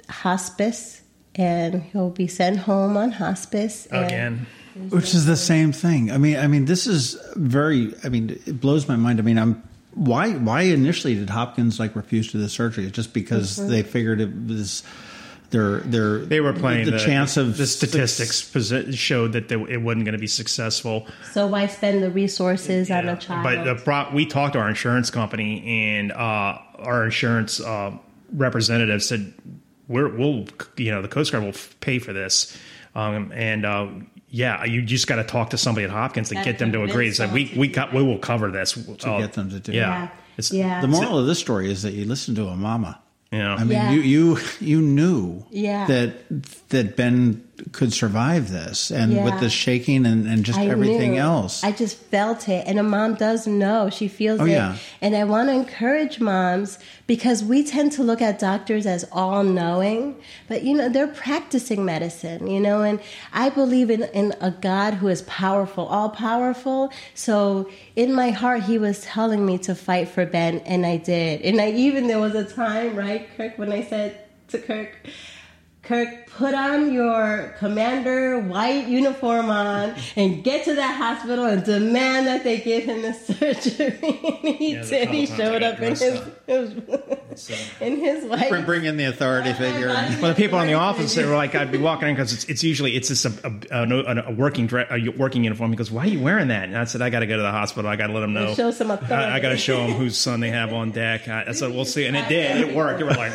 hospice, 0.08 1.02
and 1.34 1.82
he'll 1.82 2.10
be 2.10 2.28
sent 2.28 2.58
home 2.58 2.96
on 2.96 3.10
hospice. 3.10 3.86
Again. 3.90 4.46
Which 4.90 5.14
is 5.14 5.26
the 5.26 5.36
same 5.36 5.72
thing. 5.72 6.10
I 6.10 6.18
mean, 6.18 6.36
I 6.36 6.46
mean, 6.46 6.64
this 6.64 6.86
is 6.86 7.20
very. 7.36 7.94
I 8.04 8.08
mean, 8.08 8.40
it 8.46 8.60
blows 8.60 8.86
my 8.88 8.96
mind. 8.96 9.18
I 9.18 9.22
mean, 9.22 9.38
I'm 9.38 9.62
why 9.94 10.32
why 10.32 10.62
initially 10.62 11.14
did 11.14 11.30
Hopkins 11.30 11.80
like 11.80 11.96
refuse 11.96 12.26
to 12.28 12.32
do 12.32 12.38
the 12.42 12.48
surgery? 12.48 12.90
Just 12.90 13.12
because 13.12 13.66
they 13.68 13.82
figured 13.82 14.20
it 14.20 14.30
was 14.46 14.82
their 15.50 15.78
their 15.80 16.18
They 16.18 16.40
were 16.40 16.52
playing 16.52 16.90
the, 16.90 16.98
chance 16.98 17.36
of 17.36 17.56
the 17.56 17.66
statistics 17.66 18.42
posi- 18.42 18.96
showed 18.96 19.32
that 19.32 19.48
they, 19.48 19.56
it 19.56 19.82
wasn't 19.82 20.04
going 20.04 20.12
to 20.12 20.18
be 20.18 20.28
successful. 20.28 21.06
So 21.32 21.46
why 21.46 21.66
spend 21.66 22.02
the 22.02 22.10
resources 22.10 22.90
on 22.90 23.08
a 23.08 23.16
child? 23.16 23.42
But 23.42 23.64
the 23.64 23.74
pro- 23.74 24.10
we 24.14 24.26
talked 24.26 24.52
to 24.52 24.60
our 24.60 24.68
insurance 24.68 25.10
company, 25.10 25.88
and 25.90 26.12
uh, 26.12 26.58
our 26.78 27.04
insurance 27.04 27.60
uh, 27.60 27.96
representative 28.32 29.02
said, 29.02 29.34
We're, 29.88 30.08
"We'll, 30.08 30.46
you 30.76 30.92
know, 30.92 31.02
the 31.02 31.08
Coast 31.08 31.32
Guard 31.32 31.42
will 31.42 31.50
f- 31.50 31.74
pay 31.80 31.98
for 31.98 32.12
this." 32.12 32.56
Um, 32.94 33.32
and 33.34 33.66
uh, 33.66 33.88
yeah, 34.30 34.64
you 34.64 34.82
just 34.82 35.06
got 35.06 35.16
to 35.16 35.24
talk 35.24 35.50
to 35.50 35.58
somebody 35.58 35.84
at 35.84 35.90
Hopkins 35.90 36.28
to 36.28 36.34
Gotta 36.36 36.50
get 36.50 36.58
them 36.58 36.72
to 36.72 36.78
agree. 36.82 37.10
convince 37.12 37.16
Said 37.18 37.32
we 37.32 37.52
we 37.56 37.68
got 37.68 37.92
we 37.92 38.02
will 38.02 38.18
cover 38.18 38.50
this 38.50 38.72
to 38.72 39.10
Uh, 39.10 39.18
get 39.20 39.32
them 39.34 39.50
to 39.50 39.60
do. 39.60 39.72
Yeah. 39.72 39.78
Yeah. 39.80 40.08
It's, 40.38 40.52
Yeah. 40.52 40.80
The 40.80 40.88
moral 40.88 41.18
of 41.18 41.26
this 41.26 41.38
story 41.38 41.70
is 41.70 41.82
that 41.82 41.92
you 41.92 42.04
listen 42.06 42.34
to 42.36 42.46
a 42.46 42.56
mama. 42.56 43.00
Yeah. 43.32 43.54
I 43.54 43.58
mean, 43.60 43.70
Yeah. 43.72 43.90
you 43.92 44.00
you 44.00 44.38
you 44.60 44.80
knew 44.80 45.44
Yeah. 45.50 45.86
that 45.86 46.68
that 46.70 46.96
Ben 46.96 47.42
could 47.72 47.92
survive 47.92 48.50
this, 48.50 48.90
and 48.90 49.12
Yeah. 49.12 49.24
with 49.24 49.40
the 49.40 49.50
shaking 49.50 50.06
and, 50.06 50.26
and 50.26 50.44
just 50.44 50.58
I 50.58 50.66
everything 50.66 51.12
knew. 51.12 51.18
else. 51.20 51.62
I 51.64 51.72
just 51.72 51.96
felt 51.96 52.48
it. 52.48 52.64
And 52.66 52.78
a 52.78 52.82
mom 52.82 53.14
does 53.14 53.46
know. 53.46 53.90
She 53.90 54.08
feels 54.08 54.40
Oh, 54.40 54.44
it. 54.44 54.50
yeah. 54.52 54.76
And 55.00 55.14
I 55.16 55.24
want 55.24 55.48
to 55.48 55.54
encourage 55.54 56.20
moms 56.20 56.78
because 57.06 57.42
we 57.44 57.64
tend 57.64 57.92
to 57.92 58.02
look 58.02 58.22
at 58.22 58.38
doctors 58.38 58.86
as 58.86 59.04
all 59.12 59.42
knowing, 59.44 60.16
but 60.48 60.62
you 60.62 60.74
know, 60.76 60.88
they're 60.88 61.06
practicing 61.08 61.84
medicine, 61.84 62.46
you 62.46 62.60
know, 62.60 62.82
and 62.82 63.00
I 63.32 63.48
believe 63.50 63.90
in, 63.90 64.02
in 64.04 64.34
a 64.40 64.50
God 64.50 64.94
who 64.94 65.08
is 65.08 65.22
powerful, 65.22 65.86
all 65.86 66.10
powerful. 66.10 66.92
So 67.14 67.68
in 67.96 68.12
my 68.14 68.30
heart, 68.30 68.62
he 68.62 68.78
was 68.78 69.00
telling 69.02 69.44
me 69.44 69.58
to 69.58 69.74
fight 69.74 70.08
for 70.08 70.24
Ben, 70.24 70.58
and 70.60 70.86
I 70.86 70.96
did. 70.98 71.42
And 71.42 71.60
I 71.60 71.70
even, 71.72 72.06
there 72.06 72.20
was 72.20 72.34
a 72.34 72.44
time, 72.44 72.96
right, 72.96 73.28
Kirk, 73.36 73.58
when 73.58 73.72
I 73.72 73.82
said 73.82 74.24
to 74.48 74.58
Kirk, 74.58 74.90
Kirk, 75.82 76.26
put 76.28 76.54
on 76.54 76.92
your 76.92 77.54
commander 77.58 78.38
white 78.38 78.86
uniform 78.86 79.48
on 79.50 79.94
and 80.14 80.44
get 80.44 80.64
to 80.66 80.74
that 80.74 80.96
hospital 80.96 81.46
and 81.46 81.64
demand 81.64 82.26
that 82.26 82.44
they 82.44 82.58
give 82.60 82.84
him 82.84 83.02
the 83.02 83.12
surgery. 83.14 83.98
and 84.44 84.56
he 84.56 84.74
Yeah, 84.74 84.82
did. 84.82 85.08
He 85.08 85.26
couple 85.26 85.26
times 85.26 85.30
I 85.32 85.36
showed 85.36 85.62
up 85.62 85.80
in 85.80 85.88
his, 85.88 86.00
dressed 86.00 87.48
his 87.48 87.70
in 87.80 87.96
his 87.98 88.24
white. 88.24 88.50
Bring, 88.50 88.64
bring 88.64 88.84
in 88.84 88.96
the 88.98 89.04
authority 89.04 89.52
figure. 89.54 89.88
Well, 89.88 90.28
the 90.28 90.34
people 90.34 90.60
in 90.60 90.66
the 90.68 90.74
office 90.74 91.14
they 91.14 91.24
were 91.24 91.34
like, 91.34 91.54
I'd 91.54 91.72
be 91.72 91.78
walking 91.78 92.08
in 92.08 92.14
because 92.14 92.34
it's, 92.34 92.44
it's 92.44 92.62
usually 92.62 92.94
it's 92.94 93.08
just 93.08 93.24
a, 93.24 93.60
a, 93.72 93.82
a, 93.82 94.28
a 94.28 94.32
working 94.32 94.66
dre- 94.66 94.86
a 94.90 95.08
working 95.12 95.44
uniform. 95.44 95.70
He 95.70 95.76
goes, 95.76 95.90
"Why 95.90 96.02
are 96.04 96.08
you 96.08 96.20
wearing 96.20 96.48
that?" 96.48 96.64
And 96.64 96.76
I 96.76 96.84
said, 96.84 97.00
"I 97.02 97.10
got 97.10 97.20
to 97.20 97.26
go 97.26 97.36
to 97.36 97.42
the 97.42 97.50
hospital. 97.50 97.90
I 97.90 97.96
got 97.96 98.08
to 98.08 98.12
let 98.12 98.20
them 98.20 98.34
know. 98.34 98.54
Show 98.54 98.70
some 98.70 98.90
authority. 98.90 99.14
I, 99.14 99.36
I 99.36 99.40
got 99.40 99.48
to 99.50 99.56
show 99.56 99.78
them 99.78 99.92
whose 99.96 100.16
son 100.16 100.40
they 100.40 100.50
have 100.50 100.72
on 100.72 100.90
deck." 100.90 101.26
I, 101.26 101.46
I 101.48 101.52
said, 101.52 101.70
"We'll 101.72 101.84
see," 101.84 102.06
and 102.06 102.16
it 102.16 102.28
did. 102.28 102.68
It 102.68 102.76
worked. 102.76 102.98
They 102.98 103.04
were 103.04 103.10
like, 103.12 103.32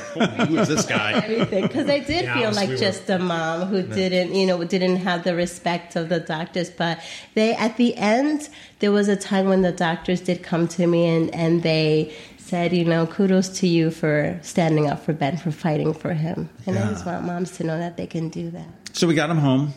"Who 0.47 0.57
is 0.59 0.67
this 0.67 0.85
guy?" 0.85 1.43
because 1.45 1.89
I 1.89 1.99
did 1.99 2.25
Yeah, 2.25 2.34
feel 2.41 2.49
we 2.51 2.55
like 2.55 2.69
were- 2.69 2.77
just 2.77 3.09
a 3.09 3.19
mom 3.19 3.67
who 3.67 3.81
didn't, 3.83 4.33
you 4.35 4.45
know, 4.47 4.63
didn't 4.63 4.97
have 4.97 5.23
the 5.23 5.35
respect 5.35 5.95
of 5.95 6.09
the 6.09 6.19
doctors. 6.19 6.69
But 6.69 6.99
they, 7.33 7.55
at 7.55 7.77
the 7.77 7.95
end, 7.95 8.49
there 8.79 8.91
was 8.91 9.07
a 9.07 9.15
time 9.15 9.47
when 9.47 9.61
the 9.61 9.71
doctors 9.71 10.21
did 10.21 10.43
come 10.43 10.67
to 10.69 10.85
me 10.87 11.07
and 11.07 11.33
and 11.35 11.63
they 11.63 12.13
said, 12.37 12.73
you 12.73 12.85
know, 12.85 13.07
kudos 13.07 13.49
to 13.59 13.67
you 13.67 13.89
for 13.89 14.37
standing 14.43 14.87
up 14.87 15.03
for 15.03 15.13
Ben, 15.13 15.35
for 15.35 15.51
fighting 15.51 15.93
for 15.95 16.13
him. 16.13 16.47
And 16.67 16.77
I 16.77 16.89
just 16.91 17.03
want 17.05 17.25
moms 17.25 17.51
to 17.57 17.63
know 17.63 17.77
that 17.79 17.97
they 17.97 18.05
can 18.05 18.29
do 18.29 18.51
that. 18.51 18.67
So 18.93 19.07
we 19.07 19.15
got 19.15 19.31
him 19.31 19.39
home 19.39 19.73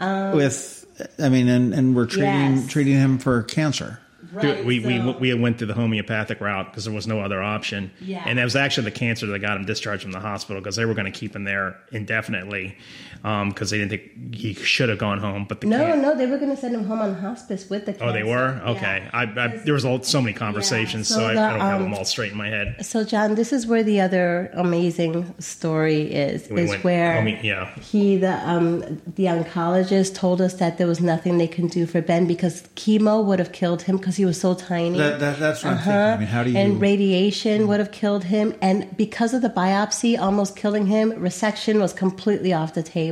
with, 0.00 0.86
I 1.18 1.28
mean, 1.28 1.48
and, 1.48 1.74
and 1.74 1.96
we're 1.96 2.06
treating 2.06 2.28
Um, 2.28 2.54
Yes. 2.56 2.66
treating 2.68 2.94
him 2.94 3.18
for 3.18 3.42
cancer. 3.42 3.98
Dude, 4.40 4.64
we, 4.64 4.80
we 4.80 4.98
we 4.98 5.34
went 5.34 5.58
through 5.58 5.66
the 5.66 5.74
homeopathic 5.74 6.40
route 6.40 6.70
because 6.70 6.84
there 6.84 6.94
was 6.94 7.06
no 7.06 7.20
other 7.20 7.42
option. 7.42 7.90
Yeah. 8.00 8.22
And 8.26 8.38
that 8.38 8.44
was 8.44 8.56
actually 8.56 8.84
the 8.84 8.92
cancer 8.92 9.26
that 9.26 9.38
got 9.40 9.56
him 9.56 9.66
discharged 9.66 10.02
from 10.02 10.12
the 10.12 10.20
hospital 10.20 10.60
because 10.60 10.76
they 10.76 10.84
were 10.84 10.94
going 10.94 11.10
to 11.10 11.18
keep 11.18 11.36
him 11.36 11.44
there 11.44 11.78
indefinitely 11.90 12.78
because 13.22 13.70
they 13.70 13.78
didn't 13.78 13.90
think 13.90 14.34
he 14.34 14.52
should 14.54 14.88
have 14.88 14.98
gone 14.98 15.18
home. 15.18 15.46
But 15.48 15.60
the 15.60 15.68
No, 15.68 15.78
can- 15.78 16.02
no, 16.02 16.16
they 16.16 16.26
were 16.26 16.38
going 16.38 16.50
to 16.50 16.56
send 16.56 16.74
him 16.74 16.84
home 16.84 17.00
on 17.00 17.14
hospice 17.14 17.70
with 17.70 17.86
the. 17.86 17.96
Oh, 18.02 18.12
they 18.12 18.24
were 18.24 18.60
okay. 18.66 18.98
Yeah. 19.04 19.10
I, 19.12 19.22
I 19.44 19.46
there 19.64 19.74
was 19.74 19.84
all, 19.84 20.02
so 20.02 20.20
many 20.20 20.32
conversations, 20.34 21.08
Yeah, 21.08 21.16
so, 21.16 21.20
so 21.20 21.26
I, 21.28 21.34
the, 21.34 21.40
I 21.40 21.50
don't 21.50 21.60
have 21.60 21.76
um, 21.76 21.82
them 21.84 21.94
all 21.94 22.04
straight 22.04 22.32
in 22.32 22.38
my 22.38 22.48
head. 22.48 22.84
So, 22.84 23.04
John, 23.04 23.36
this 23.36 23.52
is 23.52 23.66
where 23.66 23.84
the 23.84 24.00
other 24.00 24.50
amazing 24.54 25.34
story 25.38 26.02
is. 26.12 26.48
We 26.50 26.62
is 26.62 26.70
went- 26.70 26.84
where 26.84 27.16
I 27.18 27.22
mean, 27.22 27.38
yeah. 27.44 27.72
he, 27.78 28.16
the 28.16 28.34
um, 28.48 28.80
the 29.14 29.26
oncologist, 29.26 30.14
told 30.16 30.40
us 30.40 30.54
that 30.54 30.78
there 30.78 30.88
was 30.88 31.00
nothing 31.00 31.38
they 31.38 31.46
can 31.46 31.68
do 31.68 31.86
for 31.86 32.02
Ben 32.02 32.26
because 32.26 32.62
chemo 32.74 33.24
would 33.24 33.38
have 33.38 33.52
killed 33.52 33.82
him 33.82 33.98
because 33.98 34.16
he 34.16 34.24
was 34.24 34.40
so 34.40 34.54
tiny. 34.54 34.98
That, 34.98 35.20
that, 35.20 35.38
that's 35.38 35.62
what 35.62 35.74
I'm 35.74 35.78
thinking. 35.78 35.92
I 35.92 36.16
mean, 36.16 36.26
how 36.26 36.42
do 36.42 36.50
you? 36.50 36.56
Uh-huh. 36.58 36.66
and 36.72 36.80
radiation 36.80 37.68
would 37.68 37.78
have 37.78 37.92
killed 37.92 38.24
him, 38.24 38.54
and 38.60 38.96
because 38.96 39.32
of 39.32 39.42
the 39.42 39.50
biopsy 39.50 40.18
almost 40.18 40.56
killing 40.56 40.86
him, 40.86 41.12
resection 41.12 41.80
was 41.80 41.92
completely 41.92 42.52
off 42.52 42.74
the 42.74 42.82
table. 42.82 43.11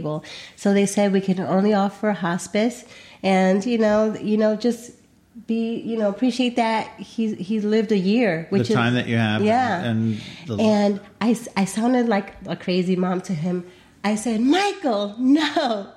So 0.57 0.73
they 0.75 0.86
said 0.86 1.13
we 1.13 1.21
can 1.21 1.41
only 1.41 1.75
offer 1.75 2.13
hospice, 2.13 2.84
and 3.23 3.65
you 3.65 3.78
know, 3.78 4.15
you 4.15 4.36
know, 4.36 4.56
just 4.56 4.93
be, 5.47 5.80
you 5.80 5.97
know, 5.97 6.08
appreciate 6.08 6.56
that 6.56 6.99
he 6.99 7.34
he 7.34 7.60
lived 7.60 7.93
a 7.93 7.99
year, 7.99 8.47
which 8.50 8.63
is 8.63 8.69
the 8.69 8.75
time 8.75 8.95
that 8.95 9.06
you 9.06 9.17
have, 9.17 9.43
yeah. 9.43 9.82
and 9.84 10.21
the, 10.47 10.56
And 10.56 11.00
I, 11.21 11.39
I 11.56 11.65
sounded 11.65 12.08
like 12.08 12.34
a 12.47 12.56
crazy 12.56 12.97
mom 12.97 13.21
to 13.23 13.34
him. 13.34 13.65
I 14.02 14.15
said, 14.15 14.41
Michael, 14.41 15.15
no, 15.19 15.93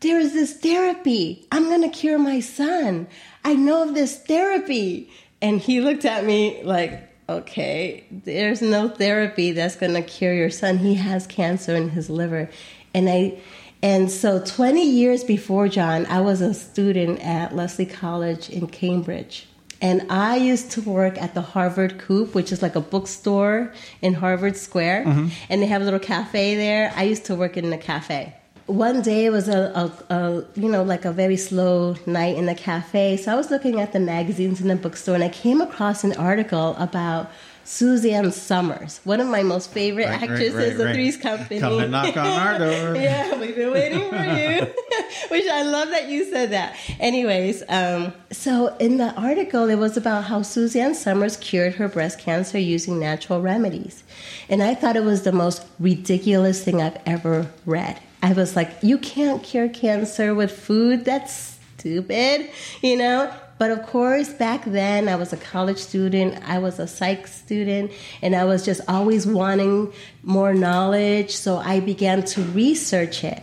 there 0.00 0.18
is 0.18 0.32
this 0.32 0.54
therapy. 0.54 1.46
I'm 1.52 1.64
going 1.64 1.82
to 1.82 1.88
cure 1.88 2.18
my 2.18 2.40
son. 2.40 3.06
I 3.44 3.54
know 3.54 3.88
of 3.88 3.94
this 3.94 4.18
therapy. 4.18 5.10
And 5.40 5.60
he 5.60 5.80
looked 5.80 6.04
at 6.04 6.24
me 6.24 6.62
like, 6.64 7.08
okay, 7.28 8.04
there's 8.10 8.62
no 8.62 8.88
therapy 8.88 9.52
that's 9.52 9.76
going 9.76 9.92
to 9.92 10.02
cure 10.02 10.32
your 10.32 10.50
son. 10.50 10.78
He 10.78 10.94
has 10.94 11.26
cancer 11.26 11.76
in 11.76 11.90
his 11.90 12.08
liver. 12.08 12.48
And 12.94 13.08
I, 13.08 13.38
and 13.82 14.10
so 14.10 14.42
20 14.44 14.82
years 14.82 15.24
before 15.24 15.68
John, 15.68 16.06
I 16.06 16.20
was 16.20 16.40
a 16.40 16.54
student 16.54 17.20
at 17.20 17.54
Lesley 17.54 17.86
College 17.86 18.50
in 18.50 18.66
Cambridge. 18.66 19.46
And 19.80 20.10
I 20.10 20.36
used 20.36 20.72
to 20.72 20.82
work 20.82 21.20
at 21.20 21.34
the 21.34 21.40
Harvard 21.40 21.98
Coop, 21.98 22.34
which 22.34 22.50
is 22.50 22.62
like 22.62 22.74
a 22.74 22.80
bookstore 22.80 23.72
in 24.02 24.14
Harvard 24.14 24.56
Square. 24.56 25.04
Mm-hmm. 25.04 25.28
And 25.48 25.62
they 25.62 25.66
have 25.66 25.82
a 25.82 25.84
little 25.84 26.00
cafe 26.00 26.56
there. 26.56 26.92
I 26.96 27.04
used 27.04 27.24
to 27.26 27.36
work 27.36 27.56
in 27.56 27.70
the 27.70 27.78
cafe. 27.78 28.34
One 28.66 29.00
day 29.00 29.26
it 29.26 29.30
was 29.30 29.48
a, 29.48 29.92
a, 30.10 30.14
a, 30.14 30.44
you 30.54 30.68
know, 30.68 30.82
like 30.82 31.04
a 31.04 31.12
very 31.12 31.36
slow 31.36 31.96
night 32.06 32.36
in 32.36 32.46
the 32.46 32.54
cafe. 32.54 33.16
So 33.16 33.32
I 33.32 33.36
was 33.36 33.50
looking 33.50 33.80
at 33.80 33.92
the 33.92 34.00
magazines 34.00 34.60
in 34.60 34.68
the 34.68 34.76
bookstore 34.76 35.14
and 35.14 35.24
I 35.24 35.30
came 35.30 35.60
across 35.60 36.04
an 36.04 36.14
article 36.16 36.74
about 36.76 37.30
Suzanne 37.68 38.32
Somers, 38.32 38.98
one 39.04 39.20
of 39.20 39.28
my 39.28 39.42
most 39.42 39.70
favorite 39.70 40.06
Right, 40.06 40.22
actresses 40.22 40.54
right, 40.54 40.72
of 40.72 40.78
right. 40.78 40.94
Three's 40.94 41.18
Company. 41.18 41.60
Come 41.60 41.78
and 41.80 41.92
knock 41.92 42.16
on 42.16 42.26
our 42.26 42.58
door. 42.58 42.96
yeah, 43.00 43.38
we've 43.38 43.54
been 43.54 43.70
waiting 43.70 44.08
for 44.08 44.16
you. 44.16 44.60
Which 45.28 45.46
I 45.46 45.62
love 45.64 45.90
that 45.90 46.08
you 46.08 46.24
said 46.30 46.50
that. 46.52 46.76
Anyways, 46.98 47.62
um, 47.68 48.14
so 48.32 48.74
in 48.78 48.96
the 48.96 49.12
article, 49.20 49.68
it 49.68 49.74
was 49.74 49.98
about 49.98 50.24
how 50.24 50.40
Suzanne 50.40 50.94
Somers 50.94 51.36
cured 51.36 51.74
her 51.74 51.88
breast 51.88 52.18
cancer 52.18 52.58
using 52.58 52.98
natural 52.98 53.42
remedies. 53.42 54.02
And 54.48 54.62
I 54.62 54.74
thought 54.74 54.96
it 54.96 55.04
was 55.04 55.24
the 55.24 55.32
most 55.32 55.62
ridiculous 55.78 56.64
thing 56.64 56.80
I've 56.80 56.98
ever 57.04 57.50
read. 57.66 58.00
I 58.22 58.32
was 58.32 58.56
like, 58.56 58.70
you 58.80 58.96
can't 58.96 59.42
cure 59.42 59.68
cancer 59.68 60.34
with 60.34 60.50
food? 60.50 61.04
That's 61.04 61.58
stupid, 61.76 62.48
you 62.82 62.96
know? 62.96 63.30
But 63.58 63.72
of 63.72 63.82
course, 63.82 64.28
back 64.32 64.64
then 64.64 65.08
I 65.08 65.16
was 65.16 65.32
a 65.32 65.36
college 65.36 65.78
student, 65.78 66.40
I 66.46 66.58
was 66.58 66.78
a 66.78 66.86
psych 66.86 67.26
student, 67.26 67.90
and 68.22 68.34
I 68.36 68.44
was 68.44 68.64
just 68.64 68.80
always 68.88 69.26
wanting 69.26 69.92
more 70.22 70.54
knowledge. 70.54 71.36
So 71.36 71.56
I 71.58 71.80
began 71.80 72.22
to 72.22 72.42
research 72.42 73.24
it. 73.24 73.42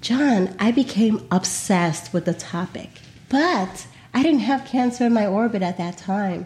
John, 0.00 0.54
I 0.58 0.70
became 0.70 1.26
obsessed 1.30 2.12
with 2.12 2.24
the 2.24 2.34
topic, 2.34 2.90
but 3.28 3.86
I 4.14 4.22
didn't 4.22 4.40
have 4.40 4.66
cancer 4.66 5.06
in 5.06 5.14
my 5.14 5.26
orbit 5.26 5.62
at 5.62 5.78
that 5.78 5.96
time. 5.96 6.44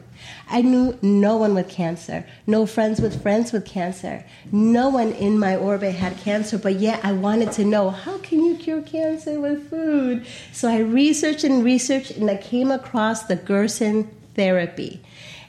I 0.49 0.63
knew 0.63 0.97
no 1.03 1.37
one 1.37 1.55
with 1.55 1.69
cancer, 1.69 2.25
no 2.47 2.65
friends 2.65 3.01
with 3.01 3.21
friends 3.21 3.53
with 3.53 3.65
cancer. 3.65 4.25
No 4.53 4.89
one 4.89 5.13
in 5.13 5.39
my 5.39 5.57
orbit 5.57 5.97
had 5.97 6.17
cancer, 6.19 6.59
but 6.59 6.77
yet 6.77 7.01
I 7.05 7.13
wanted 7.13 7.51
to 7.53 7.65
know 7.65 7.91
how 7.91 8.19
can 8.19 8.45
you 8.45 8.57
cure 8.57 8.83
cancer 8.83 9.41
with 9.41 9.69
food? 9.69 10.25
So 10.53 10.69
I 10.69 10.79
researched 10.79 11.43
and 11.43 11.65
researched 11.65 12.13
and 12.13 12.31
I 12.31 12.37
came 12.37 12.71
across 12.71 13.25
the 13.25 13.37
Gerson 13.37 14.11
therapy. 14.35 15.03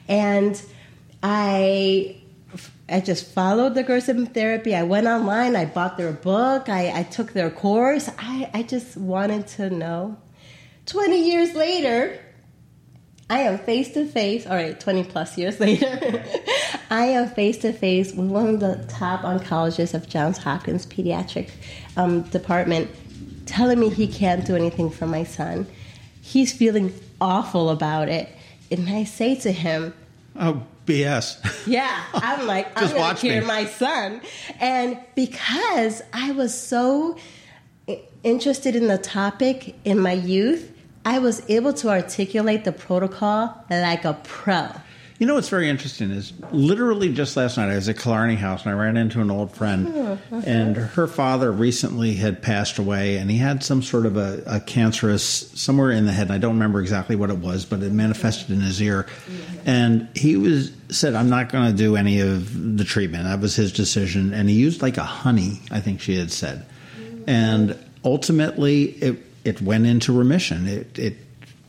And 0.08 0.60
I 1.22 2.16
I 2.88 3.00
just 3.00 3.32
followed 3.32 3.74
the 3.74 3.82
Gerson 3.82 4.26
therapy. 4.26 4.74
I 4.74 4.82
went 4.82 5.06
online, 5.06 5.54
I 5.54 5.66
bought 5.66 5.98
their 5.98 6.12
book, 6.12 6.68
I, 6.68 7.00
I 7.00 7.02
took 7.02 7.34
their 7.34 7.50
course. 7.50 8.10
I, 8.18 8.50
I 8.54 8.62
just 8.62 8.96
wanted 8.96 9.46
to 9.48 9.68
know. 9.70 10.16
20 10.88 11.30
years 11.30 11.54
later, 11.54 12.18
I 13.30 13.40
am 13.40 13.58
face 13.58 13.92
to 13.92 14.06
face, 14.06 14.46
all 14.46 14.56
right, 14.56 14.78
20 14.78 15.04
plus 15.04 15.36
years 15.36 15.60
later, 15.60 16.24
I 16.90 17.06
am 17.06 17.28
face 17.28 17.58
to 17.58 17.72
face 17.72 18.12
with 18.12 18.28
one 18.28 18.48
of 18.48 18.60
the 18.60 18.84
top 18.88 19.20
oncologists 19.20 19.92
of 19.92 20.08
Johns 20.08 20.38
Hopkins 20.38 20.86
Pediatric 20.86 21.50
um, 21.96 22.22
Department 22.22 22.90
telling 23.44 23.78
me 23.78 23.90
he 23.90 24.08
can't 24.08 24.46
do 24.46 24.56
anything 24.56 24.90
for 24.90 25.06
my 25.06 25.24
son. 25.24 25.66
He's 26.22 26.52
feeling 26.52 26.94
awful 27.20 27.68
about 27.68 28.08
it. 28.08 28.30
And 28.70 28.88
I 28.88 29.04
say 29.04 29.34
to 29.36 29.52
him, 29.52 29.92
oh 30.36 30.62
BS. 30.86 31.66
yeah, 31.66 32.04
I'm 32.14 32.46
like, 32.46 32.66
I'm 32.76 32.88
gonna 32.88 32.98
watch 32.98 33.20
cure 33.20 33.42
me. 33.42 33.46
my 33.46 33.66
son. 33.66 34.22
And 34.58 34.98
because 35.14 36.02
I 36.14 36.32
was 36.32 36.58
so 36.58 37.18
interested 38.22 38.74
in 38.74 38.88
the 38.88 38.98
topic 38.98 39.74
in 39.84 39.98
my 39.98 40.12
youth, 40.12 40.72
I 41.08 41.20
was 41.20 41.42
able 41.48 41.72
to 41.72 41.88
articulate 41.88 42.64
the 42.64 42.72
protocol 42.72 43.64
like 43.70 44.04
a 44.04 44.12
pro. 44.24 44.68
You 45.18 45.26
know 45.26 45.36
what's 45.36 45.48
very 45.48 45.70
interesting 45.70 46.10
is 46.10 46.34
literally 46.52 47.14
just 47.14 47.34
last 47.34 47.56
night 47.56 47.70
I 47.70 47.76
was 47.76 47.88
at 47.88 47.98
Killarney 47.98 48.34
House 48.34 48.66
and 48.66 48.74
I 48.74 48.78
ran 48.78 48.98
into 48.98 49.22
an 49.22 49.30
old 49.30 49.50
friend, 49.50 49.88
uh-huh. 49.88 50.42
and 50.44 50.76
her 50.76 51.06
father 51.06 51.50
recently 51.50 52.12
had 52.12 52.42
passed 52.42 52.78
away, 52.78 53.16
and 53.16 53.30
he 53.30 53.38
had 53.38 53.64
some 53.64 53.82
sort 53.82 54.04
of 54.04 54.18
a, 54.18 54.42
a, 54.46 54.60
cancerous 54.60 55.24
somewhere 55.58 55.92
in 55.92 56.04
the 56.04 56.12
head. 56.12 56.26
And 56.26 56.34
I 56.34 56.38
don't 56.38 56.52
remember 56.52 56.78
exactly 56.82 57.16
what 57.16 57.30
it 57.30 57.38
was, 57.38 57.64
but 57.64 57.82
it 57.82 57.90
manifested 57.90 58.50
in 58.50 58.60
his 58.60 58.80
ear, 58.82 59.06
and 59.64 60.08
he 60.14 60.36
was 60.36 60.72
said, 60.90 61.14
"I'm 61.14 61.30
not 61.30 61.50
going 61.50 61.70
to 61.70 61.76
do 61.76 61.96
any 61.96 62.20
of 62.20 62.76
the 62.76 62.84
treatment." 62.84 63.24
That 63.24 63.40
was 63.40 63.56
his 63.56 63.72
decision, 63.72 64.34
and 64.34 64.46
he 64.46 64.56
used 64.56 64.82
like 64.82 64.98
a 64.98 65.04
honey, 65.04 65.62
I 65.70 65.80
think 65.80 66.02
she 66.02 66.16
had 66.16 66.30
said, 66.30 66.66
and 67.26 67.76
ultimately 68.04 68.84
it 68.84 69.27
it 69.44 69.60
went 69.62 69.86
into 69.86 70.12
remission. 70.12 70.66
It 70.66 70.98
it 70.98 71.16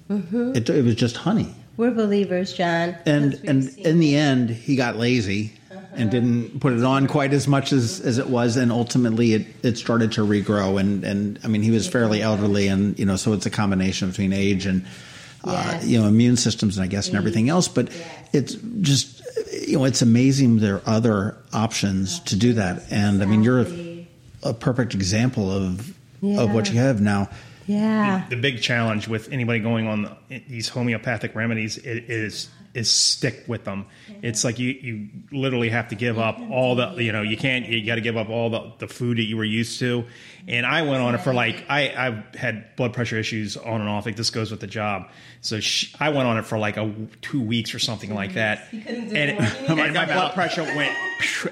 mm-hmm. 0.10 0.54
it, 0.56 0.70
it 0.70 0.84
was 0.84 0.96
just 0.96 1.18
honey 1.18 1.56
we're 1.80 1.92
believers, 1.92 2.52
John. 2.52 2.98
And 3.06 3.36
and 3.46 3.70
in 3.78 4.00
the 4.02 4.18
end, 4.18 4.50
he 4.50 4.76
got 4.76 4.98
lazy 4.98 5.54
uh-huh. 5.72 5.80
and 5.94 6.12
didn't 6.12 6.60
put 6.60 6.74
it 6.74 6.84
on 6.84 7.08
quite 7.08 7.32
as 7.32 7.48
much 7.48 7.72
as, 7.72 8.02
as 8.02 8.18
it 8.18 8.28
was, 8.28 8.58
and 8.58 8.70
ultimately 8.70 9.32
it, 9.32 9.48
it 9.64 9.78
started 9.78 10.12
to 10.12 10.28
regrow. 10.28 10.78
And, 10.78 11.06
and 11.06 11.40
I 11.42 11.48
mean, 11.48 11.62
he 11.62 11.72
was 11.72 11.88
fairly 11.88 12.22
elderly, 12.22 12.68
and 12.68 13.00
you 13.00 13.06
know, 13.06 13.16
so 13.16 13.32
it's 13.32 13.46
a 13.46 13.50
combination 13.50 14.10
between 14.10 14.34
age 14.34 14.66
and 14.66 14.86
uh, 15.46 15.52
yes. 15.54 15.86
you 15.86 16.02
know 16.02 16.06
immune 16.06 16.36
systems, 16.36 16.78
and 16.78 16.84
I 16.84 16.88
guess, 16.88 17.08
and 17.08 17.16
everything 17.16 17.48
else. 17.48 17.70
But 17.70 17.90
yes. 17.90 18.26
it's 18.34 18.56
just 18.82 19.22
you 19.54 19.78
know, 19.78 19.86
it's 19.86 20.02
amazing 20.02 20.58
there 20.58 20.76
are 20.76 20.82
other 20.86 21.38
options 21.54 22.20
to 22.26 22.36
do 22.36 22.52
that. 22.56 22.92
And 22.92 23.24
I 23.24 23.26
mean, 23.26 23.42
you're 23.42 23.62
a, 23.62 24.08
a 24.44 24.54
perfect 24.54 24.96
example 24.96 25.50
of 25.50 25.96
yeah. 26.20 26.42
of 26.42 26.54
what 26.54 26.70
you 26.70 26.78
have 26.78 27.00
now. 27.00 27.30
Yeah. 27.70 28.26
The, 28.30 28.36
the, 28.36 28.42
big 28.42 28.62
challenge 28.64 29.08
with 29.08 29.32
anybody 29.32 29.60
going 29.60 29.88
on 29.88 30.18
these 30.48 30.70
homeopathic 30.70 31.36
remedies 31.36 31.78
is 31.78 32.50
is 32.80 32.90
stick 32.90 33.44
with 33.46 33.66
them. 33.66 33.86
It's 34.22 34.44
like 34.46 34.58
you 34.58 34.70
you 34.70 35.10
literally 35.32 35.70
have 35.70 35.90
to 35.90 35.96
give 35.96 36.18
up 36.18 36.40
all 36.50 36.76
the 36.76 36.96
you 37.04 37.12
know 37.12 37.22
you 37.22 37.36
can't 37.36 37.68
you 37.68 37.86
got 37.86 37.96
to 37.96 38.02
give 38.02 38.16
up 38.16 38.30
all 38.30 38.50
the, 38.50 38.72
the 38.80 38.88
food 38.88 39.18
that 39.18 39.24
you 39.24 39.36
were 39.36 39.44
used 39.44 39.80
to. 39.80 40.06
And 40.48 40.66
I 40.66 40.84
went 40.84 41.02
on 41.02 41.14
it 41.14 41.20
for 41.20 41.34
like 41.34 41.66
I 41.70 41.94
I've 41.94 42.36
had 42.36 42.76
blood 42.78 42.94
pressure 42.94 43.18
issues 43.18 43.58
on 43.58 43.82
and 43.82 43.90
off. 43.90 44.06
Like 44.06 44.16
this 44.16 44.30
goes 44.30 44.50
with 44.50 44.62
the 44.62 44.68
job. 44.68 45.10
So 45.42 45.60
she, 45.60 45.94
I 46.00 46.10
went 46.10 46.28
on 46.28 46.38
it 46.38 46.46
for 46.46 46.58
like 46.58 46.78
a 46.78 46.94
two 47.22 47.42
weeks 47.42 47.76
or 47.76 47.80
something 47.80 48.14
like 48.14 48.34
that. 48.34 48.68
And, 48.72 49.14
and 49.14 49.94
my 49.94 50.06
blood 50.06 50.34
pressure 50.34 50.64
went. 50.64 50.96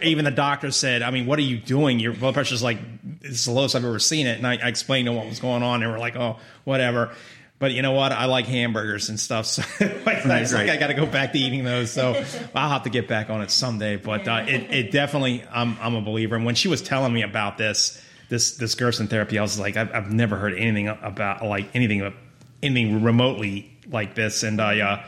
Even 0.01 0.23
the 0.23 0.31
doctor 0.31 0.71
said, 0.71 1.01
"I 1.01 1.11
mean, 1.11 1.25
what 1.25 1.37
are 1.39 1.43
you 1.43 1.57
doing? 1.57 1.99
Your 1.99 2.13
blood 2.13 2.33
pressure 2.33 2.55
is 2.55 2.63
like 2.63 2.77
it's 3.21 3.43
the 3.43 3.51
lowest 3.51 3.75
I've 3.75 3.83
ever 3.83 3.99
seen 3.99 4.25
it." 4.27 4.37
And 4.37 4.47
I, 4.47 4.53
I 4.53 4.69
explained 4.69 5.07
to 5.07 5.11
them 5.11 5.17
what 5.17 5.27
was 5.27 5.41
going 5.41 5.61
on. 5.61 5.75
and 5.75 5.83
They 5.83 5.87
were 5.87 5.99
like, 5.99 6.15
"Oh, 6.15 6.37
whatever." 6.63 7.13
But 7.59 7.71
you 7.71 7.81
know 7.81 7.93
what? 7.93 8.11
I 8.11 8.25
like 8.25 8.45
hamburgers 8.45 9.09
and 9.09 9.19
stuff, 9.19 9.47
so 9.47 9.63
like, 10.05 10.25
right, 10.25 10.51
like 10.51 10.69
I 10.69 10.77
got 10.77 10.87
to 10.87 10.93
go 10.93 11.07
back 11.07 11.33
to 11.33 11.39
eating 11.39 11.63
those. 11.63 11.91
So 11.91 12.23
I'll 12.55 12.69
have 12.69 12.83
to 12.83 12.91
get 12.91 13.07
back 13.07 13.31
on 13.31 13.41
it 13.41 13.49
someday. 13.49 13.95
But 13.95 14.27
uh, 14.27 14.45
it, 14.47 14.71
it 14.71 14.91
definitely, 14.91 15.43
I'm, 15.51 15.75
I'm 15.81 15.95
a 15.95 16.01
believer. 16.01 16.35
And 16.35 16.45
when 16.45 16.53
she 16.53 16.67
was 16.67 16.83
telling 16.83 17.13
me 17.13 17.23
about 17.23 17.57
this, 17.57 17.99
this 18.29 18.57
this 18.57 18.75
Gerson 18.75 19.07
therapy, 19.07 19.39
I 19.39 19.41
was 19.41 19.59
like, 19.59 19.75
I've, 19.75 19.91
I've 19.93 20.11
never 20.11 20.35
heard 20.37 20.53
anything 20.53 20.87
about 20.87 21.43
like 21.43 21.69
anything 21.73 22.13
anything 22.61 23.03
remotely 23.03 23.75
like 23.89 24.13
this. 24.15 24.43
And 24.43 24.61
I, 24.61 24.79
uh, 24.79 25.05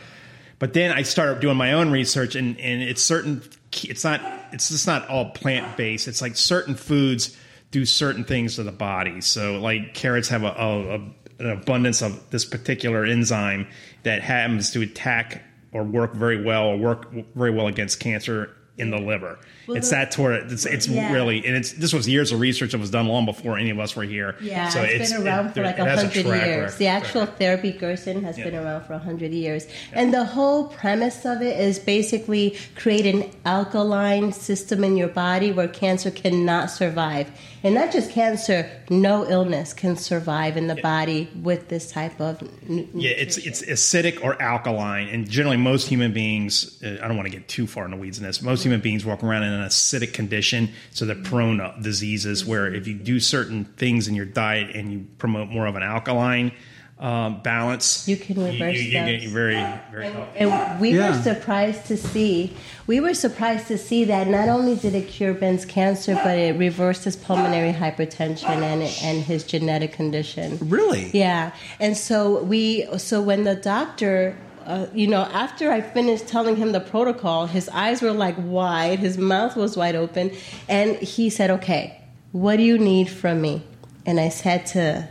but 0.58 0.74
then 0.74 0.92
I 0.92 1.04
started 1.04 1.40
doing 1.42 1.58
my 1.58 1.74
own 1.74 1.92
research, 1.92 2.36
and 2.36 2.60
and 2.60 2.82
it's 2.82 3.04
certain. 3.04 3.44
It's 3.84 4.04
not. 4.04 4.22
It's 4.52 4.70
just 4.70 4.88
not 4.88 5.08
all 5.08 5.30
plant 5.32 5.78
based. 5.78 6.08
It's 6.08 6.22
like 6.22 6.36
certain 6.36 6.76
foods 6.76 7.38
do 7.72 7.86
certain 7.86 8.24
things 8.24 8.56
to 8.56 8.64
the 8.64 8.72
body. 8.72 9.22
So 9.22 9.60
like 9.60 9.94
carrots 9.94 10.30
have 10.30 10.44
a, 10.44 10.48
a, 10.48 10.96
a 10.96 11.00
an 11.40 11.50
abundance 11.50 12.02
of 12.02 12.30
this 12.30 12.46
particular 12.46 13.06
enzyme 13.06 13.68
that 14.04 14.22
happens 14.22 14.72
to 14.72 14.82
attack 14.82 15.44
or 15.72 15.84
work 15.84 16.14
very 16.14 16.44
well 16.44 16.66
or 16.68 16.78
work 16.78 17.12
very 17.36 17.52
well 17.52 17.68
against 17.68 18.00
cancer 18.00 18.56
in 18.80 18.92
the 18.92 18.98
liver. 18.98 19.40
Well, 19.68 19.78
it's 19.78 19.90
the, 19.90 19.98
that 19.98 20.12
toward 20.12 20.52
it's, 20.52 20.66
it's 20.66 20.88
yeah. 20.88 21.12
really 21.14 21.46
and 21.46 21.56
it's 21.56 21.74
this 21.74 21.94
was 21.94 22.08
years 22.08 22.32
of 22.32 22.40
research 22.40 22.72
that 22.72 22.80
was 22.80 22.90
done 22.90 23.08
long 23.08 23.26
before 23.26 23.58
any 23.58 23.70
of 23.70 23.80
us 23.80 23.96
were 23.96 24.04
here. 24.04 24.36
Yeah, 24.42 24.70
so 24.70 24.82
it's, 24.82 25.12
it's 25.12 25.14
been 25.14 25.28
around 25.28 25.48
it, 25.48 25.54
for 25.54 25.64
like 25.64 25.78
a 25.78 25.96
hundred 25.96 26.26
years. 26.26 26.76
The 26.78 26.88
actual 26.88 27.22
right. 27.22 27.38
therapy 27.38 27.72
Gerson 27.72 28.24
has 28.24 28.38
yeah. 28.38 28.46
been 28.46 28.56
around 28.56 28.86
for 28.86 28.94
a 28.94 29.00
hundred 29.00 29.32
years, 29.32 29.68
yeah. 29.68 30.02
and 30.02 30.14
the 30.14 30.26
whole 30.26 30.70
premise 30.70 31.26
of 31.26 31.42
it 31.42 31.60
is 31.60 31.78
basically 31.78 32.58
create 32.76 33.06
an 33.06 33.30
alkaline 33.46 34.32
system 34.32 34.84
in 34.84 34.98
your 34.98 35.08
body 35.08 35.52
where 35.52 35.68
cancer 35.68 36.10
cannot 36.10 36.72
survive 36.72 37.30
and 37.64 37.76
not 37.76 37.92
just 37.92 38.12
cancer, 38.12 38.70
no 38.90 39.28
illness 39.28 39.74
can 39.74 39.98
survive 39.98 40.56
in 40.56 40.68
the 40.68 40.76
body 40.76 41.30
with 41.42 41.68
this 41.68 41.92
type 41.92 42.20
of. 42.22 42.42
Nutrition. 42.42 43.00
Yeah, 43.00 43.12
it's 43.12 43.38
it's 43.38 43.62
acidic 43.64 44.24
or 44.24 44.42
alkaline, 44.42 45.10
and 45.10 45.30
generally 45.30 45.58
most 45.58 45.88
human 45.88 46.14
beings. 46.14 46.82
Uh, 46.82 47.00
I 47.04 47.08
don't 47.08 47.18
want 47.18 47.28
to 47.28 47.36
get 47.36 47.48
too 47.48 47.68
far 47.68 47.86
in 47.86 47.92
the 47.92 47.98
weeds 47.98 48.18
in 48.18 48.24
this. 48.24 48.42
Most 48.42 48.64
human 48.70 48.82
beings 48.82 49.04
walk 49.04 49.24
around 49.24 49.42
in 49.42 49.52
an 49.52 49.68
acidic 49.68 50.14
condition, 50.14 50.70
so 50.92 51.04
they're 51.04 51.16
prone 51.16 51.58
to 51.58 51.74
diseases. 51.82 52.46
Where 52.46 52.72
if 52.72 52.88
you 52.88 52.94
do 52.94 53.20
certain 53.20 53.66
things 53.66 54.08
in 54.08 54.14
your 54.14 54.26
diet 54.26 54.76
and 54.76 54.94
you 54.94 55.08
promote 55.18 55.50
more 55.50 55.66
of 55.66 55.76
an 55.76 55.82
alkaline 55.82 56.52
um, 57.00 57.42
balance, 57.42 58.08
you 58.08 58.16
can 58.16 58.36
reverse 58.36 58.76
you, 58.76 58.82
you, 58.82 59.00
you 59.00 59.20
get 59.20 59.30
very, 59.30 59.56
very 59.92 60.08
and, 60.08 60.52
and 60.52 60.80
we 60.80 60.92
yeah. 60.92 61.10
were 61.10 61.24
surprised 61.24 61.88
to 61.88 61.98
see. 61.98 62.54
We 62.86 63.00
were 63.00 63.16
surprised 63.16 63.68
to 63.70 63.78
see 63.80 64.04
that 64.06 64.28
not 64.28 64.50
only 64.50 64.76
did 64.76 64.94
it 64.94 65.08
cure 65.08 65.34
Ben's 65.34 65.66
cancer, 65.66 66.14
but 66.14 66.38
it 66.38 66.60
reversed 66.60 67.06
his 67.06 67.16
pulmonary 67.16 67.74
hypertension 67.74 68.50
and 68.50 68.84
and 69.02 69.24
his 69.24 69.44
genetic 69.46 69.94
condition. 69.94 70.60
Really? 70.62 71.10
Yeah. 71.12 71.54
And 71.80 71.98
so 71.98 72.44
we, 72.44 72.86
so 73.00 73.20
when 73.20 73.46
the 73.46 73.56
doctor 73.56 74.38
uh, 74.66 74.88
you 74.94 75.08
know, 75.08 75.22
after 75.22 75.72
I 75.72 75.82
finished 75.82 76.28
telling 76.28 76.56
him 76.56 76.72
the 76.72 76.80
protocol, 76.80 77.46
his 77.46 77.70
eyes 77.70 78.02
were 78.02 78.12
like 78.12 78.36
wide, 78.38 79.00
his 79.00 79.18
mouth 79.18 79.56
was 79.56 79.78
wide 79.78 79.96
open, 79.96 80.32
and 80.68 80.96
he 80.98 81.30
said, 81.30 81.50
Okay, 81.50 82.02
what 82.32 82.58
do 82.58 82.64
you 82.64 82.78
need 82.78 83.10
from 83.10 83.42
me? 83.42 83.64
And 84.06 84.20
I 84.20 84.30
said 84.30 84.66
to 84.68 85.10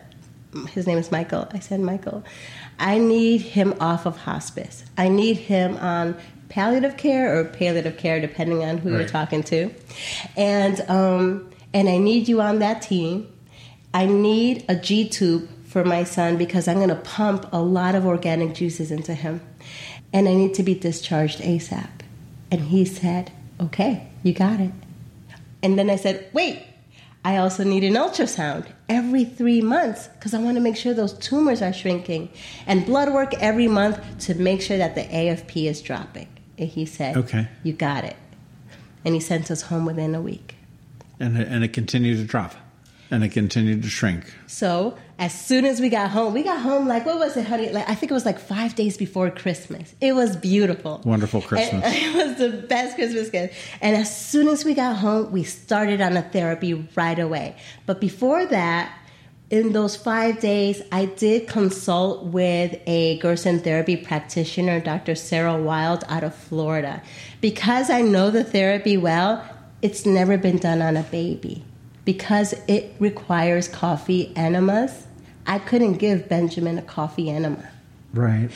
his 0.70 0.86
name 0.86 0.98
is 0.98 1.12
Michael. 1.12 1.48
I 1.52 1.58
said, 1.58 1.80
Michael, 1.80 2.24
I 2.78 2.98
need 2.98 3.42
him 3.42 3.74
off 3.80 4.06
of 4.06 4.16
hospice. 4.16 4.84
I 4.96 5.08
need 5.08 5.36
him 5.36 5.76
on 5.76 6.16
palliative 6.48 6.96
care 6.96 7.38
or 7.38 7.44
palliative 7.44 7.96
care, 7.96 8.20
depending 8.20 8.64
on 8.64 8.78
who 8.78 8.90
right. 8.90 9.00
you're 9.00 9.08
talking 9.08 9.42
to. 9.44 9.70
And 10.36 10.80
um, 10.88 11.50
and 11.74 11.88
I 11.88 11.98
need 11.98 12.28
you 12.28 12.40
on 12.40 12.60
that 12.60 12.82
team. 12.82 13.30
I 13.92 14.06
need 14.06 14.64
a 14.68 14.76
G 14.76 15.08
tube 15.08 15.48
for 15.78 15.88
my 15.88 16.02
son 16.02 16.36
because 16.36 16.66
I'm 16.66 16.78
going 16.78 16.88
to 16.88 16.96
pump 16.96 17.46
a 17.52 17.60
lot 17.60 17.94
of 17.94 18.04
organic 18.04 18.52
juices 18.52 18.90
into 18.90 19.14
him, 19.14 19.40
and 20.12 20.26
I 20.26 20.34
need 20.34 20.54
to 20.54 20.64
be 20.64 20.74
discharged 20.74 21.38
ASAP. 21.38 21.88
And 22.50 22.62
he 22.62 22.84
said, 22.84 23.30
"Okay, 23.60 24.08
you 24.24 24.32
got 24.32 24.58
it." 24.58 24.72
And 25.62 25.78
then 25.78 25.88
I 25.88 25.94
said, 25.94 26.26
"Wait, 26.32 26.64
I 27.24 27.36
also 27.36 27.62
need 27.62 27.84
an 27.84 27.94
ultrasound 27.94 28.66
every 28.88 29.24
three 29.24 29.60
months 29.60 30.08
because 30.08 30.34
I 30.34 30.40
want 30.40 30.56
to 30.56 30.60
make 30.60 30.76
sure 30.76 30.94
those 30.94 31.12
tumors 31.12 31.62
are 31.62 31.72
shrinking, 31.72 32.30
and 32.66 32.84
blood 32.84 33.12
work 33.12 33.34
every 33.34 33.68
month 33.68 34.00
to 34.26 34.34
make 34.34 34.60
sure 34.60 34.78
that 34.78 34.96
the 34.96 35.04
AFP 35.04 35.68
is 35.68 35.80
dropping. 35.80 36.26
And 36.58 36.68
he 36.68 36.86
said, 36.86 37.16
"Okay, 37.16 37.46
you 37.62 37.72
got 37.72 38.02
it," 38.02 38.16
and 39.04 39.14
he 39.14 39.20
sent 39.20 39.48
us 39.48 39.62
home 39.62 39.84
within 39.84 40.16
a 40.16 40.20
week. 40.20 40.56
And 41.20 41.36
and 41.36 41.62
it 41.62 41.72
continued 41.72 42.16
to 42.16 42.24
drop, 42.24 42.56
and 43.12 43.22
it 43.22 43.28
continued 43.28 43.84
to 43.84 43.88
shrink. 43.88 44.34
So 44.48 44.96
as 45.18 45.38
soon 45.38 45.64
as 45.64 45.80
we 45.80 45.88
got 45.88 46.10
home, 46.10 46.32
we 46.32 46.44
got 46.44 46.60
home 46.60 46.86
like 46.86 47.04
what 47.04 47.18
was 47.18 47.36
it, 47.36 47.46
honey? 47.46 47.70
Like 47.70 47.88
I 47.88 47.94
think 47.96 48.12
it 48.12 48.14
was 48.14 48.24
like 48.24 48.38
five 48.38 48.76
days 48.76 48.96
before 48.96 49.30
Christmas. 49.30 49.94
It 50.00 50.14
was 50.14 50.36
beautiful, 50.36 51.00
wonderful 51.04 51.42
Christmas. 51.42 51.84
And 51.84 51.94
it 52.16 52.26
was 52.26 52.38
the 52.38 52.66
best 52.66 52.94
Christmas 52.94 53.28
gift. 53.28 53.54
And 53.80 53.96
as 53.96 54.14
soon 54.16 54.46
as 54.46 54.64
we 54.64 54.74
got 54.74 54.96
home, 54.96 55.32
we 55.32 55.42
started 55.42 56.00
on 56.00 56.16
a 56.16 56.22
therapy 56.22 56.88
right 56.94 57.18
away. 57.18 57.56
But 57.84 58.00
before 58.00 58.46
that, 58.46 58.96
in 59.50 59.72
those 59.72 59.96
five 59.96 60.38
days, 60.40 60.82
I 60.92 61.06
did 61.06 61.48
consult 61.48 62.26
with 62.26 62.78
a 62.86 63.18
Gerson 63.18 63.58
therapy 63.58 63.96
practitioner, 63.96 64.78
Dr. 64.78 65.16
Sarah 65.16 65.60
Wild, 65.60 66.04
out 66.08 66.22
of 66.22 66.34
Florida, 66.34 67.02
because 67.40 67.90
I 67.90 68.02
know 68.02 68.30
the 68.30 68.44
therapy 68.44 68.96
well. 68.96 69.44
It's 69.80 70.04
never 70.04 70.36
been 70.36 70.58
done 70.58 70.82
on 70.82 70.96
a 70.96 71.04
baby 71.04 71.64
because 72.04 72.52
it 72.66 72.94
requires 72.98 73.68
coffee 73.68 74.32
enemas 74.36 75.07
I 75.48 75.58
couldn't 75.58 75.94
give 75.94 76.28
Benjamin 76.28 76.78
a 76.78 76.82
coffee 76.82 77.30
enema. 77.30 77.68
Right. 78.14 78.50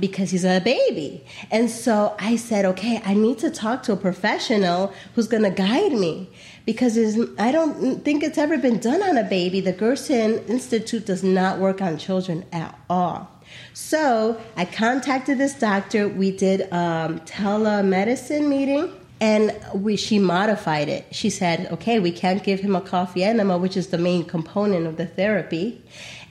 Because 0.00 0.30
he's 0.30 0.44
a 0.44 0.60
baby. 0.60 1.24
And 1.50 1.70
so 1.70 2.16
I 2.18 2.36
said, 2.36 2.64
okay, 2.64 3.00
I 3.04 3.14
need 3.14 3.38
to 3.38 3.50
talk 3.50 3.82
to 3.84 3.92
a 3.92 3.96
professional 3.96 4.92
who's 5.14 5.28
going 5.28 5.44
to 5.44 5.50
guide 5.50 5.92
me 5.92 6.28
because 6.64 6.98
I 7.38 7.52
don't 7.52 8.04
think 8.04 8.24
it's 8.24 8.38
ever 8.38 8.58
been 8.58 8.78
done 8.78 9.02
on 9.02 9.16
a 9.16 9.22
baby. 9.22 9.60
The 9.60 9.72
Gerson 9.72 10.44
Institute 10.46 11.06
does 11.06 11.22
not 11.22 11.58
work 11.58 11.80
on 11.80 11.98
children 11.98 12.44
at 12.52 12.76
all. 12.90 13.30
So 13.74 14.40
I 14.56 14.64
contacted 14.64 15.38
this 15.38 15.54
doctor. 15.54 16.08
We 16.08 16.32
did 16.32 16.62
a 16.62 16.76
um, 16.76 17.20
telemedicine 17.20 18.48
meeting 18.48 18.92
and 19.20 19.56
we, 19.72 19.96
she 19.96 20.18
modified 20.18 20.88
it. 20.88 21.06
She 21.10 21.30
said, 21.30 21.68
okay, 21.72 21.98
we 21.98 22.10
can't 22.10 22.42
give 22.42 22.60
him 22.60 22.76
a 22.76 22.80
coffee 22.80 23.24
enema, 23.24 23.56
which 23.56 23.76
is 23.76 23.88
the 23.88 23.98
main 23.98 24.24
component 24.24 24.86
of 24.86 24.96
the 24.96 25.06
therapy. 25.06 25.82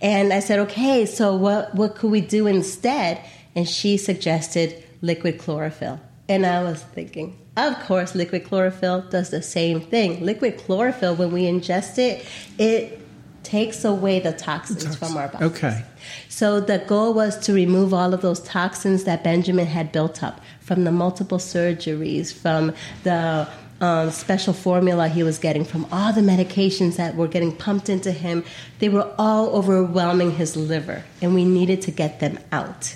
And 0.05 0.31
I 0.31 0.39
said, 0.39 0.59
okay, 0.59 1.07
so 1.07 1.35
what, 1.35 1.73
what 1.73 1.95
could 1.95 2.11
we 2.11 2.21
do 2.21 2.45
instead? 2.45 3.19
And 3.55 3.67
she 3.67 3.97
suggested 3.97 4.83
liquid 5.01 5.39
chlorophyll. 5.39 5.99
And 6.29 6.45
I 6.45 6.61
was 6.61 6.83
thinking, 6.83 7.35
of 7.57 7.73
course, 7.85 8.13
liquid 8.13 8.45
chlorophyll 8.45 9.01
does 9.09 9.31
the 9.31 9.41
same 9.41 9.81
thing. 9.81 10.23
Liquid 10.23 10.59
chlorophyll, 10.59 11.15
when 11.15 11.31
we 11.31 11.45
ingest 11.45 11.97
it, 11.97 12.23
it 12.59 13.01
takes 13.41 13.83
away 13.83 14.19
the 14.19 14.31
toxins 14.31 14.95
from 14.95 15.17
our 15.17 15.27
body. 15.27 15.45
Okay. 15.45 15.83
So 16.29 16.59
the 16.59 16.77
goal 16.77 17.15
was 17.15 17.39
to 17.39 17.53
remove 17.53 17.91
all 17.91 18.13
of 18.13 18.21
those 18.21 18.41
toxins 18.41 19.05
that 19.05 19.23
Benjamin 19.23 19.65
had 19.65 19.91
built 19.91 20.21
up 20.21 20.39
from 20.59 20.83
the 20.83 20.91
multiple 20.91 21.39
surgeries, 21.39 22.31
from 22.31 22.75
the 23.01 23.47
um, 23.81 24.09
special 24.11 24.53
formula 24.53 25.07
he 25.07 25.23
was 25.23 25.37
getting, 25.37 25.65
from 25.65 25.85
all 25.91 26.13
the 26.13 26.21
medications 26.21 26.95
that 26.95 27.15
were 27.15 27.27
getting 27.27 27.55
pumped 27.55 27.89
into 27.89 28.11
him. 28.11 28.43
They 28.79 28.89
were 28.89 29.13
all 29.17 29.49
overwhelming 29.49 30.31
his 30.31 30.55
liver, 30.55 31.03
and 31.21 31.33
we 31.33 31.45
needed 31.45 31.81
to 31.83 31.91
get 31.91 32.19
them 32.19 32.39
out. 32.51 32.95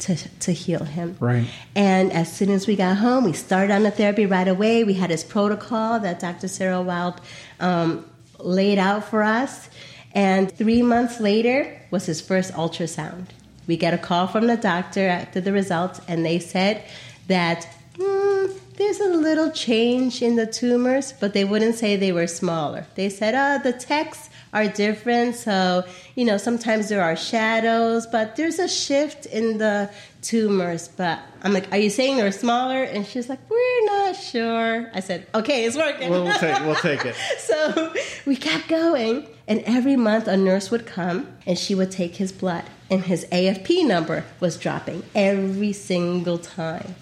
To, 0.00 0.16
to 0.40 0.52
heal 0.52 0.84
him. 0.84 1.16
Right. 1.18 1.46
And 1.74 2.12
as 2.12 2.30
soon 2.30 2.50
as 2.50 2.66
we 2.66 2.76
got 2.76 2.98
home, 2.98 3.24
we 3.24 3.32
started 3.32 3.72
on 3.72 3.84
the 3.84 3.90
therapy 3.90 4.26
right 4.26 4.46
away. 4.46 4.84
We 4.84 4.94
had 4.94 5.08
his 5.08 5.24
protocol 5.24 5.98
that 6.00 6.20
Dr. 6.20 6.46
Sarah 6.46 6.82
Wild 6.82 7.22
um, 7.58 8.04
laid 8.38 8.78
out 8.78 9.04
for 9.04 9.22
us. 9.22 9.70
And 10.12 10.52
three 10.52 10.82
months 10.82 11.20
later 11.20 11.80
was 11.90 12.04
his 12.04 12.20
first 12.20 12.52
ultrasound. 12.52 13.28
We 13.66 13.76
get 13.76 13.94
a 13.94 13.98
call 13.98 14.26
from 14.26 14.46
the 14.46 14.56
doctor 14.56 15.08
after 15.08 15.40
the 15.40 15.52
results, 15.52 16.00
and 16.06 16.24
they 16.24 16.38
said 16.38 16.84
that 17.28 17.66
hmm, 17.98 18.46
there's 18.76 19.00
a 19.00 19.08
little 19.08 19.50
change 19.50 20.20
in 20.20 20.36
the 20.36 20.46
tumors, 20.46 21.12
but 21.12 21.32
they 21.32 21.44
wouldn't 21.44 21.76
say 21.76 21.96
they 21.96 22.12
were 22.12 22.26
smaller. 22.26 22.86
They 22.94 23.08
said, 23.08 23.34
oh, 23.34 23.62
the 23.62 23.76
texts 23.76 24.30
are 24.52 24.68
different, 24.68 25.34
so 25.34 25.84
you 26.14 26.24
know 26.24 26.36
sometimes 26.36 26.88
there 26.88 27.02
are 27.02 27.16
shadows, 27.16 28.06
but 28.06 28.36
there's 28.36 28.58
a 28.58 28.68
shift 28.68 29.26
in 29.26 29.58
the 29.58 29.90
tumors. 30.22 30.88
But 30.88 31.20
I'm 31.42 31.52
like, 31.52 31.70
are 31.72 31.78
you 31.78 31.90
saying 31.90 32.16
they're 32.16 32.30
smaller? 32.30 32.84
And 32.84 33.04
she's 33.04 33.28
like, 33.28 33.40
we're 33.50 33.84
not 33.86 34.16
sure. 34.16 34.90
I 34.94 35.00
said, 35.00 35.26
okay, 35.34 35.64
it's 35.64 35.76
working. 35.76 36.10
Well, 36.10 36.24
we'll 36.24 36.38
take 36.38 36.60
we'll 36.60 36.74
take 36.76 37.04
it. 37.04 37.16
so 37.38 37.92
we 38.26 38.36
kept 38.36 38.68
going, 38.68 39.26
and 39.48 39.60
every 39.66 39.96
month 39.96 40.28
a 40.28 40.36
nurse 40.36 40.70
would 40.70 40.86
come 40.86 41.28
and 41.46 41.58
she 41.58 41.74
would 41.74 41.90
take 41.90 42.16
his 42.16 42.32
blood, 42.32 42.64
and 42.90 43.04
his 43.04 43.26
AFP 43.26 43.86
number 43.86 44.24
was 44.40 44.56
dropping 44.56 45.02
every 45.14 45.72
single 45.72 46.38
time. 46.38 46.94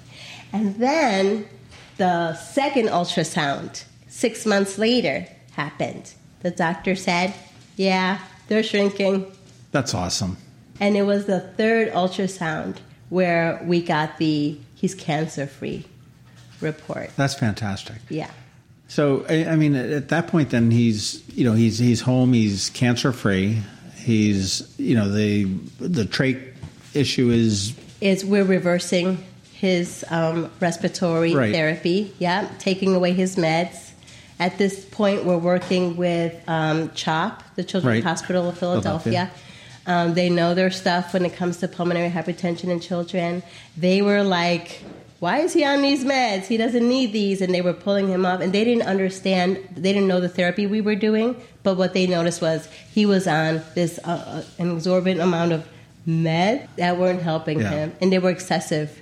And 0.55 0.77
then 0.77 1.49
the 1.97 2.35
second 2.35 2.89
ultrasound, 2.89 3.85
six 4.09 4.47
months 4.47 4.79
later, 4.79 5.27
happened. 5.53 6.15
The 6.41 6.51
doctor 6.51 6.95
said, 6.95 7.35
Yeah, 7.77 8.19
they're 8.49 8.63
shrinking. 8.63 9.31
That's 9.71 9.95
awesome. 9.95 10.37
And 10.81 10.97
it 10.97 11.03
was 11.03 11.27
the 11.27 11.41
third 11.41 11.93
ultrasound 11.93 12.79
where 13.09 13.61
we 13.65 13.83
got 13.83 14.19
the 14.19 14.59
he's 14.75 14.95
cancer 14.95 15.47
free 15.47 15.85
report. 16.61 17.11
That's 17.17 17.35
fantastic. 17.35 17.97
Yeah. 18.09 18.31
So 18.89 19.25
I, 19.29 19.47
I 19.47 19.57
mean, 19.57 19.75
at 19.75 20.09
that 20.09 20.27
point, 20.27 20.51
then 20.51 20.71
he's 20.71 21.23
you 21.29 21.45
know 21.45 21.53
he's 21.53 21.79
he's 21.79 22.01
home. 22.01 22.33
He's 22.33 22.71
cancer 22.71 23.13
free. 23.13 23.63
He's 23.97 24.75
you 24.79 24.95
know 24.95 25.11
the 25.11 25.45
the 25.79 26.05
trach 26.05 26.53
issue 26.95 27.31
is 27.31 27.75
Is 28.01 28.25
we're 28.25 28.45
reversing 28.45 29.25
his 29.67 30.05
um, 30.11 30.51
respiratory 30.61 31.33
Right. 31.35 31.55
therapy. 31.55 32.13
Yeah, 32.19 32.49
taking 32.59 32.97
away 32.97 33.13
his 33.13 33.37
meds. 33.37 33.93
At 34.41 34.59
this 34.59 34.85
point, 34.85 35.25
we're 35.25 35.39
working 35.55 35.97
with 35.97 36.35
um, 36.49 36.91
CHOP, 36.97 37.45
the 37.55 37.63
Children's 37.63 37.99
Right. 37.99 38.05
Hospital 38.05 38.49
of 38.49 38.59
Philadelphia. 38.59 39.31
Um, 39.87 40.15
they 40.15 40.29
know 40.31 40.53
their 40.55 40.73
stuff 40.73 41.13
when 41.15 41.25
it 41.25 41.37
comes 41.37 41.59
to 41.59 41.69
pulmonary 41.69 42.11
hypertension 42.11 42.71
in 42.71 42.81
children. 42.81 43.45
They 43.77 44.03
were 44.03 44.25
like, 44.25 44.83
why 45.21 45.39
is 45.39 45.53
he 45.53 45.65
on 45.65 45.81
these 45.81 46.05
meds? 46.05 46.47
He 46.47 46.57
doesn't 46.57 46.87
need 46.89 47.13
these. 47.13 47.41
And 47.41 47.55
they 47.55 47.63
were 47.63 47.73
pulling 47.73 48.09
him 48.09 48.27
off. 48.27 48.41
And 48.41 48.53
they 48.53 48.65
didn't 48.65 48.83
understand, 48.89 49.59
they 49.77 49.93
didn't 49.93 50.09
know 50.09 50.19
the 50.21 50.29
therapy 50.29 50.67
we 50.67 50.81
were 50.81 50.97
doing. 50.97 51.37
But 51.63 51.77
what 51.77 51.95
they 51.95 52.09
noticed 52.09 52.43
was 52.43 52.69
he 52.93 53.07
was 53.07 53.29
on 53.29 53.63
this 53.77 54.01
uh, 54.03 54.11
uh, 54.11 54.43
an 54.63 54.73
exorbitant 54.73 55.21
amount 55.23 55.53
of 55.53 55.65
meds 56.09 56.67
that 56.79 56.99
weren't 56.99 57.23
helping 57.23 57.61
Yeah. 57.61 57.71
him. 57.71 57.93
And 58.01 58.13
they 58.13 58.19
were 58.19 58.31
excessive. 58.31 58.99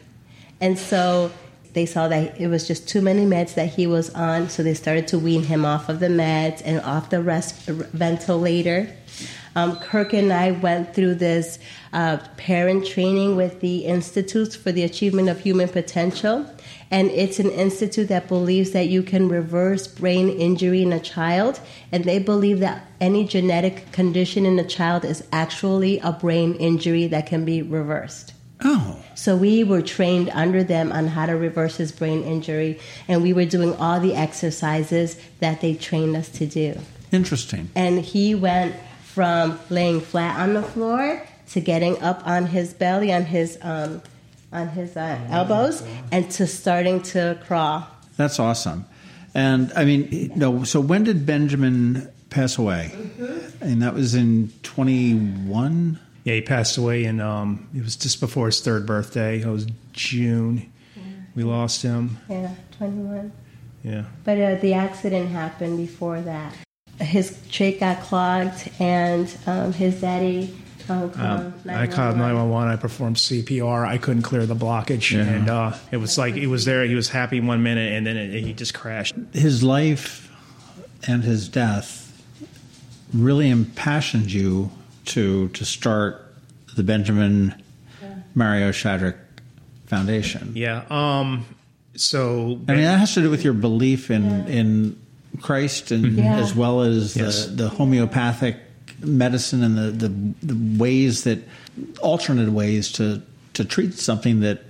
And 0.61 0.79
so 0.79 1.31
they 1.73 1.87
saw 1.87 2.09
that 2.09 2.41
it 2.41 2.49
was 2.49 2.67
just 2.67 2.89
too 2.89 3.01
many 3.01 3.25
meds 3.25 3.55
that 3.55 3.71
he 3.71 3.87
was 3.87 4.11
on, 4.15 4.49
so 4.49 4.63
they 4.63 4.75
started 4.75 5.09
to 5.09 5.19
wean 5.19 5.45
him 5.45 5.65
off 5.65 5.89
of 5.89 6.01
the 6.01 6.09
meds 6.09 6.63
and 6.65 6.81
off 6.81 7.11
the 7.11 7.23
rest, 7.23 7.67
ventilator. 7.67 8.95
Um, 9.57 9.77
Kirk 9.77 10.13
and 10.13 10.33
I 10.33 10.53
went 10.53 10.95
through 10.95 11.17
this 11.17 11.59
uh, 11.93 12.19
parent 12.37 12.87
training 12.87 13.37
with 13.37 13.61
the 13.61 13.85
Institutes 13.85 14.55
for 14.55 14.71
the 14.71 14.85
Achievement 14.85 15.29
of 15.29 15.41
Human 15.41 15.69
Potential. 15.69 16.47
And 16.93 17.11
it's 17.11 17.39
an 17.39 17.51
institute 17.51 18.09
that 18.09 18.29
believes 18.29 18.73
that 18.73 18.89
you 18.89 19.03
can 19.03 19.29
reverse 19.29 19.87
brain 19.87 20.29
injury 20.29 20.83
in 20.83 20.93
a 20.93 21.01
child. 21.01 21.61
And 21.93 22.05
they 22.05 22.19
believe 22.19 22.61
that 22.61 22.87
any 23.01 23.25
genetic 23.25 23.91
condition 23.93 24.47
in 24.47 24.59
a 24.59 24.65
child 24.65 25.05
is 25.05 25.25
actually 25.33 25.99
a 26.01 26.13
brain 26.13 26.55
injury 26.55 27.07
that 27.09 27.27
can 27.27 27.45
be 27.45 27.63
reversed. 27.63 28.35
Oh 28.65 29.03
So 29.15 29.37
we 29.37 29.65
were 29.65 29.83
trained 29.83 30.31
under 30.31 30.63
them 30.65 30.93
on 30.93 31.09
how 31.09 31.27
to 31.27 31.33
reverse 31.37 31.77
his 31.77 31.93
brain 31.93 32.23
injury, 32.23 32.79
and 33.09 33.23
we 33.23 33.33
were 33.33 33.45
doing 33.45 33.75
all 33.77 34.01
the 34.01 34.15
exercises 34.15 35.17
that 35.41 35.61
they 35.61 35.75
trained 35.75 36.17
us 36.17 36.29
to 36.31 36.47
do. 36.47 36.79
interesting. 37.13 37.69
And 37.75 38.01
he 38.01 38.35
went 38.35 38.75
from 39.03 39.59
laying 39.69 40.01
flat 40.01 40.39
on 40.41 40.55
the 40.55 40.63
floor 40.63 41.23
to 41.51 41.61
getting 41.61 42.01
up 42.03 42.25
on 42.27 42.47
his 42.47 42.73
belly, 42.73 43.13
on 43.13 43.25
his 43.25 43.59
um, 43.63 44.01
on 44.53 44.69
his 44.69 44.97
uh, 44.97 45.19
elbows, 45.31 45.83
and 46.13 46.31
to 46.33 46.47
starting 46.47 47.03
to 47.03 47.39
crawl. 47.47 47.87
That's 48.17 48.39
awesome. 48.39 48.85
And 49.35 49.73
I 49.77 49.85
mean, 49.85 50.33
no. 50.35 50.65
So 50.65 50.81
when 50.81 51.05
did 51.05 51.25
Benjamin 51.27 52.09
pass 52.31 52.59
away? 52.59 52.93
And 53.61 53.83
that 53.83 53.95
was 53.95 54.15
in 54.15 54.53
twenty 54.63 55.13
one. 55.15 55.99
Yeah, 56.31 56.37
he 56.37 56.43
passed 56.43 56.77
away 56.79 57.05
in 57.05 57.21
um, 57.21 57.69
it 57.75 57.83
was 57.83 57.97
just 57.97 58.21
before 58.21 58.47
his 58.47 58.61
third 58.61 58.87
birthday. 58.87 59.41
It 59.41 59.47
was 59.47 59.67
June. 59.93 60.73
We 61.35 61.43
lost 61.43 61.83
him. 61.83 62.19
Yeah, 62.29 62.55
twenty 62.77 63.03
one. 63.03 63.33
Yeah. 63.83 64.05
But 64.25 64.39
uh, 64.41 64.55
the 64.57 64.75
accident 64.75 65.31
happened 65.31 65.77
before 65.77 66.21
that. 66.21 66.55
His 67.01 67.33
trach 67.51 67.81
got 67.81 68.01
clogged, 68.03 68.71
and 68.79 69.35
um, 69.47 69.73
his 69.73 70.01
daddy 70.01 70.55
um, 70.89 71.11
called 71.11 71.17
Um, 71.17 71.55
I 71.69 71.87
called 71.87 72.17
911. 72.17 72.19
911. 72.19 72.69
I 72.73 72.77
performed 72.77 73.17
CPR. 73.17 73.87
I 73.87 73.97
couldn't 73.99 74.23
clear 74.23 74.45
the 74.47 74.55
blockage, 74.57 75.13
Yeah. 75.13 75.23
and 75.23 75.49
uh, 75.49 75.73
it 75.91 75.97
was 75.97 76.19
like 76.19 76.35
he 76.35 76.47
was 76.47 76.65
there. 76.65 76.85
He 76.85 76.95
was 76.95 77.09
happy 77.09 77.41
one 77.41 77.63
minute, 77.63 77.93
and 77.93 78.07
then 78.07 78.17
it, 78.17 78.41
he 78.43 78.53
just 78.53 78.75
crashed. 78.75 79.15
His 79.33 79.63
life 79.63 80.31
and 81.09 81.25
his 81.25 81.49
death 81.49 82.23
really 83.15 83.49
impassioned 83.51 84.31
you 84.31 84.71
to 85.11 85.49
to 85.49 85.65
start 85.65 86.27
the 86.77 86.83
Benjamin 86.83 87.55
Mario 88.35 88.71
Shadrick 88.71 89.17
Foundation. 89.87 90.53
Yeah. 90.55 90.85
Um. 90.91 91.45
So 91.97 92.61
I 92.69 92.73
mean, 92.75 92.85
that 92.85 92.99
has 92.99 93.15
to 93.15 93.21
do 93.21 93.31
with 93.31 93.45
your 93.45 93.53
belief 93.55 94.11
in 94.11 94.47
in 94.49 94.97
Christ 95.41 95.91
and 95.91 96.17
Yeah. 96.17 96.39
as 96.39 96.55
well 96.55 96.81
as 96.83 97.17
Yes. 97.17 97.47
the, 97.47 97.53
the 97.65 97.69
homeopathic 97.69 98.57
medicine 99.03 99.63
and 99.63 99.77
the, 99.79 100.09
the 100.09 100.55
the 100.55 100.79
ways 100.79 101.25
that 101.25 101.39
alternate 102.03 102.51
ways 102.53 102.93
to 102.93 103.23
to 103.55 103.65
treat 103.65 103.95
something 103.95 104.41
that 104.41 104.63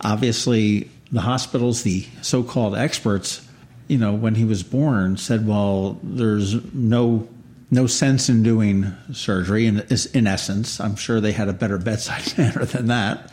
obviously 0.00 0.88
the 1.12 1.20
hospitals, 1.20 1.82
the 1.82 2.04
so-called 2.22 2.76
experts, 2.76 3.46
you 3.88 3.98
know, 3.98 4.12
when 4.12 4.34
he 4.34 4.44
was 4.44 4.62
born, 4.62 5.16
said, 5.16 5.46
"Well, 5.46 5.98
there's 6.02 6.54
no." 6.74 7.28
No 7.70 7.86
sense 7.86 8.28
in 8.28 8.42
doing 8.42 8.94
surgery, 9.12 9.66
in, 9.66 9.84
in 10.14 10.26
essence. 10.26 10.80
I'm 10.80 10.96
sure 10.96 11.20
they 11.20 11.32
had 11.32 11.48
a 11.48 11.52
better 11.52 11.78
bedside 11.78 12.36
manner 12.38 12.64
than 12.64 12.86
that. 12.86 13.30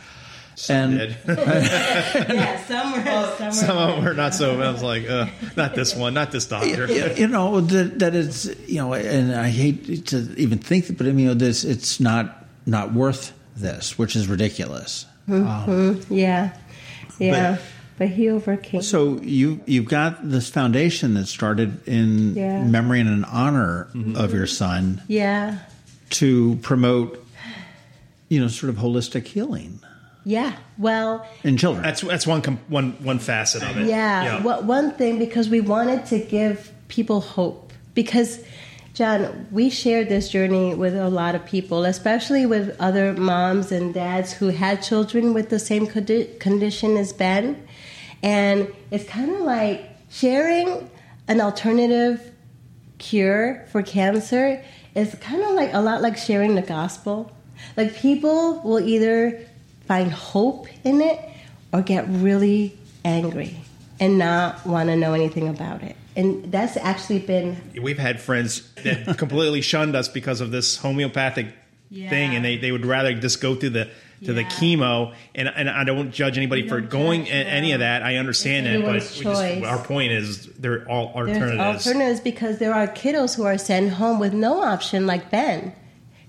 Some 0.56 1.00
and 1.00 1.16
yeah, 1.26 2.64
somewhere, 2.64 3.04
somewhere. 3.36 3.52
Some 3.52 3.76
of 3.76 3.96
them 3.96 4.04
were 4.04 4.14
not 4.14 4.34
so. 4.34 4.60
I 4.60 4.70
was 4.70 4.84
like, 4.84 5.08
uh, 5.08 5.26
not 5.56 5.74
this 5.74 5.96
one, 5.96 6.14
not 6.14 6.30
this 6.30 6.46
doctor. 6.46 6.86
you, 6.86 7.12
you 7.16 7.26
know 7.26 7.60
that 7.60 7.98
that 7.98 8.14
it's 8.14 8.44
you 8.68 8.76
know, 8.76 8.94
and 8.94 9.34
I 9.34 9.48
hate 9.48 10.06
to 10.06 10.32
even 10.36 10.58
think 10.58 10.86
that, 10.86 10.96
but 10.96 11.08
I 11.08 11.10
mean, 11.10 11.18
you 11.20 11.26
know, 11.26 11.34
this 11.34 11.64
it's 11.64 11.98
not 11.98 12.46
not 12.66 12.92
worth 12.92 13.32
this, 13.56 13.98
which 13.98 14.14
is 14.14 14.28
ridiculous. 14.28 15.06
Yeah, 15.26 16.56
yeah. 17.18 17.56
But, 17.56 17.60
he 18.02 18.28
overcame. 18.28 18.82
So 18.82 19.20
you 19.20 19.60
you've 19.66 19.86
got 19.86 20.28
this 20.28 20.48
foundation 20.48 21.14
that 21.14 21.26
started 21.26 21.86
in 21.86 22.34
Yeah. 22.34 22.62
memory 22.64 23.00
and 23.00 23.08
in 23.08 23.24
honor 23.24 23.88
mm-hmm. 23.94 24.16
of 24.16 24.34
your 24.34 24.46
son 24.46 25.02
yeah, 25.08 25.58
to 26.10 26.56
promote, 26.56 27.24
you 28.28 28.40
know, 28.40 28.48
sort 28.48 28.70
of 28.70 28.76
holistic 28.76 29.26
healing 29.26 29.80
yeah. 30.24 30.56
Well, 30.78 31.26
in 31.42 31.56
children. 31.56 31.82
That's 31.82 32.00
that's 32.00 32.26
one 32.26 32.40
com- 32.42 32.58
one 32.68 32.92
one 33.04 33.18
facet 33.18 33.62
of 33.62 33.76
it. 33.76 33.86
yeah. 33.86 34.42
What 34.42 34.64
one 34.64 34.92
thing 34.92 35.18
because 35.18 35.48
we 35.48 35.60
wanted 35.60 36.06
to 36.06 36.18
give 36.18 36.72
people 36.88 37.20
hope 37.20 37.72
because. 37.94 38.42
John, 38.94 39.48
we 39.50 39.70
shared 39.70 40.08
this 40.08 40.28
journey 40.28 40.72
with 40.72 40.94
a 40.94 41.08
lot 41.08 41.34
of 41.34 41.44
people, 41.44 41.84
especially 41.84 42.46
with 42.46 42.76
other 42.78 43.12
moms 43.12 43.72
and 43.72 43.92
dads 43.92 44.32
who 44.32 44.50
had 44.50 44.84
children 44.84 45.34
with 45.34 45.48
the 45.48 45.58
same 45.58 45.88
condi- 45.88 46.38
condition 46.38 46.96
as 46.96 47.12
Ben. 47.12 47.63
And 48.24 48.72
it's 48.90 49.04
kind 49.04 49.30
of 49.30 49.40
like 49.42 49.88
sharing 50.10 50.90
an 51.28 51.40
alternative 51.40 52.32
cure 52.98 53.66
for 53.70 53.82
cancer 53.82 54.62
is 54.94 55.14
kind 55.20 55.42
of 55.42 55.50
like 55.54 55.74
a 55.74 55.80
lot 55.80 56.00
like 56.00 56.16
sharing 56.16 56.54
the 56.54 56.62
gospel. 56.62 57.30
Like 57.76 57.94
people 57.96 58.60
will 58.62 58.80
either 58.80 59.40
find 59.86 60.10
hope 60.10 60.66
in 60.84 61.00
it 61.02 61.20
or 61.72 61.82
get 61.82 62.06
really 62.08 62.76
angry 63.04 63.56
and 64.00 64.18
not 64.18 64.64
want 64.66 64.88
to 64.88 64.96
know 64.96 65.12
anything 65.12 65.48
about 65.48 65.82
it. 65.82 65.94
And 66.16 66.50
that's 66.50 66.76
actually 66.76 67.18
been 67.18 67.56
We've 67.82 67.98
had 67.98 68.20
friends 68.20 68.72
that 68.84 69.18
completely 69.18 69.60
shunned 69.60 69.94
us 69.96 70.08
because 70.08 70.40
of 70.40 70.50
this 70.50 70.76
homeopathic 70.76 71.48
Yeah. 71.90 72.08
thing, 72.08 72.34
and 72.34 72.44
they, 72.44 72.56
they 72.56 72.72
would 72.72 72.86
rather 72.86 73.12
just 73.14 73.40
go 73.42 73.54
through 73.54 73.70
the 73.70 73.90
to 74.24 74.32
the 74.32 74.44
chemo. 74.44 75.14
And 75.34 75.48
and 75.48 75.68
I 75.70 75.84
don't 75.84 76.10
judge 76.10 76.36
anybody 76.36 76.68
for 76.68 76.80
don't 76.80 76.90
going 76.90 77.24
judge, 77.24 77.30
a- 77.30 77.48
any 77.48 77.72
of 77.72 77.80
that. 77.80 78.02
I 78.02 78.16
understand 78.16 78.66
It's 78.66 78.82
it, 79.20 79.24
but 79.24 79.24
just, 79.30 79.64
our 79.64 79.78
point 79.84 80.12
is 80.12 80.46
they're 80.58 80.88
all 80.90 81.12
There's 81.24 81.36
alternatives. 81.36 81.86
alternatives 81.86 82.20
because 82.20 82.58
there 82.58 82.74
are 82.74 82.86
kiddos 82.88 83.36
who 83.36 83.44
are 83.44 83.58
sent 83.58 83.92
home 83.92 84.18
with 84.18 84.32
no 84.32 84.62
option, 84.62 85.06
like 85.06 85.30
Ben. 85.30 85.72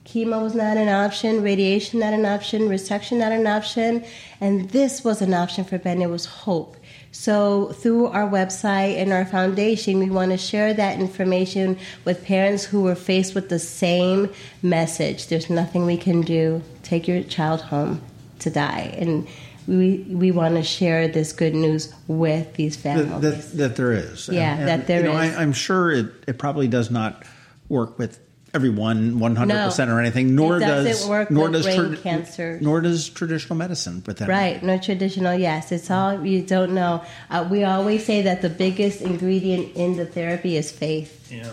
Chemo 0.06 0.44
was 0.44 0.54
not 0.54 0.78
an 0.78 0.88
option, 0.88 1.42
radiation 1.42 2.00
not 2.00 2.14
an 2.14 2.26
option, 2.28 2.70
resection 2.70 3.18
not 3.18 3.32
an 3.32 3.48
option, 3.48 4.06
and 4.40 4.70
this 4.70 5.04
was 5.04 5.20
an 5.22 5.34
option 5.34 5.64
for 5.64 5.80
Ben. 5.80 6.00
It 6.00 6.10
was 6.12 6.26
hope. 6.26 6.78
So 7.18 7.70
through 7.70 8.08
our 8.08 8.30
website 8.30 8.98
and 8.98 9.14
our 9.14 9.26
foundation, 9.26 10.00
we 10.00 10.10
want 10.10 10.32
to 10.32 10.38
share 10.38 10.74
that 10.74 11.00
information 11.00 11.80
with 12.04 12.26
parents 12.26 12.66
who 12.66 12.84
were 12.84 12.94
faced 12.94 13.34
with 13.34 13.48
the 13.48 13.58
same 13.58 14.30
message. 14.62 15.28
There's 15.28 15.50
nothing 15.50 15.86
we 15.86 15.96
can 15.96 16.22
do. 16.22 16.62
Take 16.84 17.08
your 17.08 17.24
child 17.24 17.62
home 17.62 18.02
to 18.40 18.50
die, 18.50 18.94
and 19.00 19.28
we 19.66 20.06
we 20.10 20.32
want 20.32 20.56
to 20.56 20.62
share 20.62 21.08
this 21.08 21.32
good 21.32 21.56
news 21.56 21.94
with 22.08 22.54
these 22.56 22.76
families. 22.76 23.22
that, 23.22 23.22
that, 23.22 23.58
that 23.58 23.76
there 23.78 23.94
is. 23.94 24.28
Yeah, 24.28 24.66
that 24.66 24.86
there 24.86 25.00
you 25.00 25.06
know, 25.06 25.18
is. 25.18 25.36
I, 25.36 25.42
I'm 25.42 25.54
sure 25.54 25.92
it, 25.92 26.08
it 26.28 26.38
probably 26.38 26.68
does 26.68 26.92
not 26.92 27.24
work 27.70 27.98
with 27.98 28.20
everyone 28.56 29.20
100% 29.20 29.88
or 29.90 30.00
anything, 30.00 30.34
nor 30.36 30.58
it 30.58 30.62
doesn't 30.62 31.10
work 31.10 31.30
nor 31.30 31.50
with 31.50 31.64
does 31.64 31.66
brain 31.66 31.98
cancer. 31.98 32.58
nor 32.62 32.82
does 32.82 33.10
traditional 33.10 33.58
medicine 33.58 34.02
with 34.08 34.18
that. 34.18 34.30
Right, 34.30 34.64
no 34.64 34.80
traditional. 34.80 35.36
Yes, 35.36 35.72
it's 35.72 35.92
all 35.92 36.26
you 36.26 36.42
don't 36.42 36.74
know. 36.74 37.04
Uh, 37.30 37.48
we 37.52 37.64
always 37.64 38.06
say 38.06 38.22
that 38.24 38.42
the 38.42 38.50
biggest 38.50 39.02
ingredient 39.02 39.76
in 39.76 39.98
the 39.98 40.06
therapy 40.06 40.56
is 40.58 40.72
faith. 40.72 41.32
Yeah. 41.32 41.52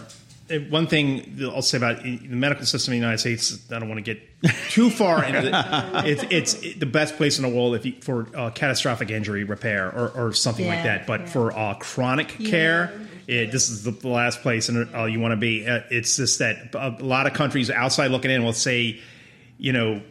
One 0.69 0.87
thing 0.87 1.39
I'll 1.43 1.63
say 1.63 1.79
about 1.79 2.03
the 2.03 2.19
medical 2.29 2.67
system 2.67 2.93
in 2.93 3.01
the 3.01 3.05
United 3.07 3.19
States, 3.19 3.59
I 3.73 3.79
don't 3.79 3.89
want 3.89 4.05
to 4.05 4.15
get 4.15 4.21
too 4.69 4.91
far 4.91 5.25
into 5.25 5.47
it. 5.47 6.05
It's, 6.05 6.25
it's 6.31 6.79
the 6.79 6.87
best 6.87 7.17
place 7.17 7.39
in 7.39 7.43
the 7.43 7.49
world 7.49 7.75
if 7.75 7.87
you, 7.87 7.95
for 8.01 8.27
uh, 8.37 8.51
catastrophic 8.51 9.11
injury 9.11 9.45
repair 9.45 9.91
or, 9.91 10.11
or 10.11 10.33
something 10.35 10.67
like 10.67 10.83
that. 10.83 11.07
But 11.07 11.23
yeah. 11.23 11.27
for 11.27 11.57
uh, 11.57 11.75
chronic 11.75 12.29
care, 12.29 12.93
it, 13.27 13.53
this 13.53 13.71
is 13.71 13.85
the, 13.85 13.91
the 13.91 14.09
last 14.09 14.43
place 14.43 14.69
and 14.69 14.95
all 14.95 15.09
you 15.09 15.21
want 15.21 15.33
to 15.33 15.37
be. 15.37 15.67
Uh, 15.67 15.81
it's 15.91 16.17
just 16.17 16.39
that 16.39 16.75
a 16.75 16.91
lot 17.03 17.27
of 17.27 17.33
countries 17.35 17.71
outside 17.71 18.11
looking 18.11 18.31
in 18.31 18.45
will 18.45 18.53
say, 18.53 19.01
you 19.59 19.73
know, 19.73 20.03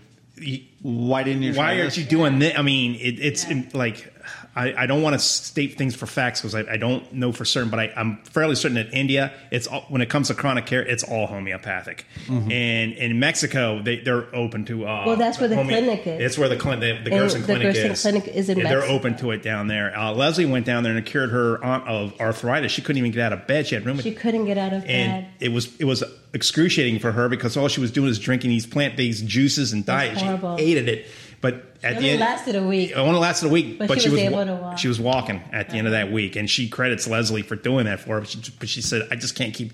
Why 0.82 1.24
didn't 1.24 1.44
you? 1.44 1.54
why 1.54 1.74
aren't 1.80 1.84
this? 1.86 1.98
you 1.98 2.06
doing 2.06 2.40
this? 2.40 2.58
I 2.58 2.62
mean, 2.62 2.96
it, 2.96 3.20
it's 3.20 3.46
in, 3.46 3.70
like 3.74 4.12
I, 4.56 4.74
I 4.84 4.86
don't 4.86 5.02
want 5.02 5.14
to 5.14 5.20
state 5.20 5.78
things 5.78 5.96
for 5.96 6.06
facts 6.06 6.42
because 6.42 6.56
I, 6.56 6.74
I 6.74 6.78
don't 6.78 7.14
know 7.14 7.32
for 7.32 7.46
certain, 7.46 7.70
but 7.70 7.80
I, 7.80 7.94
I'm 7.96 8.18
fairly 8.24 8.56
certain 8.56 8.76
that 8.76 8.94
India, 8.94 9.32
it's 9.50 9.66
all, 9.66 9.86
when 9.88 10.02
it 10.02 10.10
comes 10.10 10.28
to 10.28 10.34
chronic 10.34 10.66
care, 10.66 10.82
it's 10.86 11.04
all 11.04 11.26
homeopathic, 11.28 12.06
Mm-hmm. 12.28 12.52
and 12.52 12.94
in 12.94 13.20
Mexico, 13.20 13.82
they, 13.82 14.00
they're 14.00 14.34
open 14.36 14.66
to. 14.66 14.86
Uh, 14.86 15.04
Well, 15.08 15.16
that's 15.16 15.40
where 15.40 15.48
the 15.48 15.56
clinic 15.56 16.06
is. 16.06 16.22
It's 16.22 16.38
where 16.38 16.50
the 16.50 16.58
clinic, 16.58 16.82
the, 17.04 17.10
the 17.10 17.16
Gerson 17.16 17.42
the 17.42 17.46
clinic 17.46 17.64
Gerson 17.74 17.92
is. 17.92 18.02
clinic 18.02 18.28
is 18.28 18.50
in 18.50 18.60
Yeah, 18.60 18.70
They're 18.70 18.84
open 18.84 19.16
to 19.18 19.32
it 19.32 19.42
down 19.42 19.68
there. 19.68 19.98
Uh, 19.98 20.12
Leslie 20.14 20.46
went 20.46 20.66
down 20.66 20.84
there 20.84 20.96
and 20.96 21.06
cured 21.06 21.30
her 21.32 21.64
aunt 21.64 21.88
of 21.88 22.20
arthritis. 22.20 22.72
She 22.74 22.82
couldn't 22.82 22.98
even 23.00 23.12
get 23.12 23.22
out 23.22 23.34
of 23.34 23.48
bed. 23.48 23.68
She 23.68 23.76
had 23.76 23.84
rheumatoid 23.86 24.04
She 24.04 24.14
couldn't 24.14 24.46
get 24.46 24.58
out 24.58 24.74
of 24.74 24.84
and 24.86 25.24
bed. 25.24 25.32
it 25.40 25.50
was 25.50 25.76
it 25.80 25.86
was 25.86 26.04
excruciating 26.34 27.00
for 27.00 27.12
her 27.12 27.28
because 27.30 27.58
all 27.58 27.68
she 27.68 27.82
was 27.82 27.92
doing 27.92 28.08
was 28.08 28.20
drinking 28.20 28.50
these 28.50 28.66
plant 28.66 28.96
based 28.98 29.26
juices 29.26 29.74
and 29.74 29.86
diet. 29.86 30.18
She 30.18 30.26
hated 30.26 30.88
it, 30.90 31.06
but 31.42 31.76
at 31.84 31.94
It 31.94 31.96
the 31.96 31.98
only 31.98 32.10
end, 32.12 32.20
lasted 32.22 32.56
a 32.56 32.64
week. 32.64 32.92
It 32.92 32.98
only 32.98 33.20
lasted 33.20 33.48
a 33.48 33.50
week, 33.50 33.80
But 33.80 33.88
but, 33.88 33.96
she 33.98 34.04
she 34.04 34.10
was 34.10 34.20
was 34.20 34.22
able 34.28 34.38
wa- 34.38 34.44
to 34.46 34.54
walk. 34.56 34.78
She 34.78 34.88
was 34.88 35.00
walking 35.00 35.42
at 35.52 35.70
the 35.70 35.78
end 35.78 35.88
of 35.88 35.94
that 35.94 36.12
week, 36.12 36.36
and 36.36 36.50
she 36.50 36.70
credits 36.70 37.08
Leslie 37.08 37.42
for 37.42 37.56
doing 37.56 37.86
that 37.86 38.00
for 38.00 38.10
her. 38.16 38.20
But 38.22 38.30
she, 38.30 38.40
but 38.60 38.70
she 38.70 38.82
said, 38.82 39.08
"I 39.12 39.16
just 39.16 39.36
can't 39.36 39.54
keep 39.54 39.72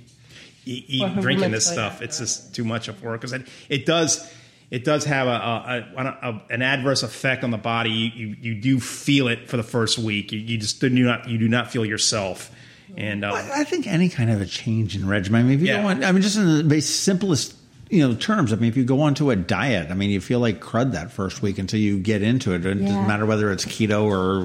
e- 0.66 0.84
eat, 0.88 1.20
drinking 1.22 1.52
this 1.52 1.68
rheumatoid 1.70 1.74
stuff. 1.74 2.02
It's 2.02 2.18
just 2.20 2.56
too 2.56 2.64
much 2.64 2.88
of 2.88 3.00
her 3.02 3.12
because 3.14 3.34
it, 3.34 3.48
it 3.70 3.86
does." 3.86 4.28
It 4.70 4.84
does 4.84 5.06
have 5.06 5.28
a, 5.28 5.32
a, 5.32 5.86
a, 5.96 6.30
a 6.30 6.42
an 6.50 6.62
adverse 6.62 7.02
effect 7.02 7.46
on 7.46 7.52
the 7.52 7.58
body. 7.58 7.90
You, 7.90 8.10
you 8.28 8.36
you 8.42 8.56
do 8.56 8.82
feel 8.82 9.30
it 9.30 9.48
for 9.50 9.56
the 9.56 9.64
first 9.64 9.98
week. 9.98 10.34
You, 10.34 10.40
you 10.40 10.58
just 10.58 10.82
do 10.82 10.90
not 10.90 11.30
you 11.30 11.38
do 11.38 11.48
not 11.48 11.72
feel 11.72 11.86
yourself. 11.86 12.52
And 12.98 13.24
uh, 13.24 13.32
I 13.32 13.62
I 13.62 13.64
think 13.64 13.88
any 13.88 14.10
kind 14.10 14.30
of 14.30 14.42
a 14.42 14.46
change 14.46 14.94
in 14.98 15.08
regimen. 15.08 15.40
I 15.40 15.44
mean, 15.46 15.54
if 15.54 15.62
you 15.62 15.68
Yeah. 15.68 15.84
go 15.84 15.88
on, 15.88 16.04
I 16.04 16.12
mean, 16.12 16.22
just 16.22 16.36
in 16.36 16.58
the 16.58 16.64
base, 16.66 16.86
simplest 16.86 17.57
you 17.90 18.08
know 18.08 18.16
terms. 18.16 18.54
I 18.54 18.58
mean, 18.58 18.70
if 18.70 18.78
you 18.78 18.84
go 18.84 19.02
onto 19.02 19.32
a 19.32 19.36
diet, 19.36 19.92
I 19.92 19.94
mean, 19.94 20.10
you 20.10 20.22
feel 20.22 20.40
like 20.40 20.60
crud 20.60 20.92
that 20.94 21.12
first 21.12 21.42
week 21.42 21.58
until 21.58 21.80
you 21.80 22.00
get 22.00 22.22
into 22.22 22.54
it. 22.54 22.66
It 22.66 22.76
doesn't 22.76 23.08
matter 23.08 23.26
whether 23.26 23.52
it's 23.52 23.66
keto 23.66 24.04
or 24.06 24.42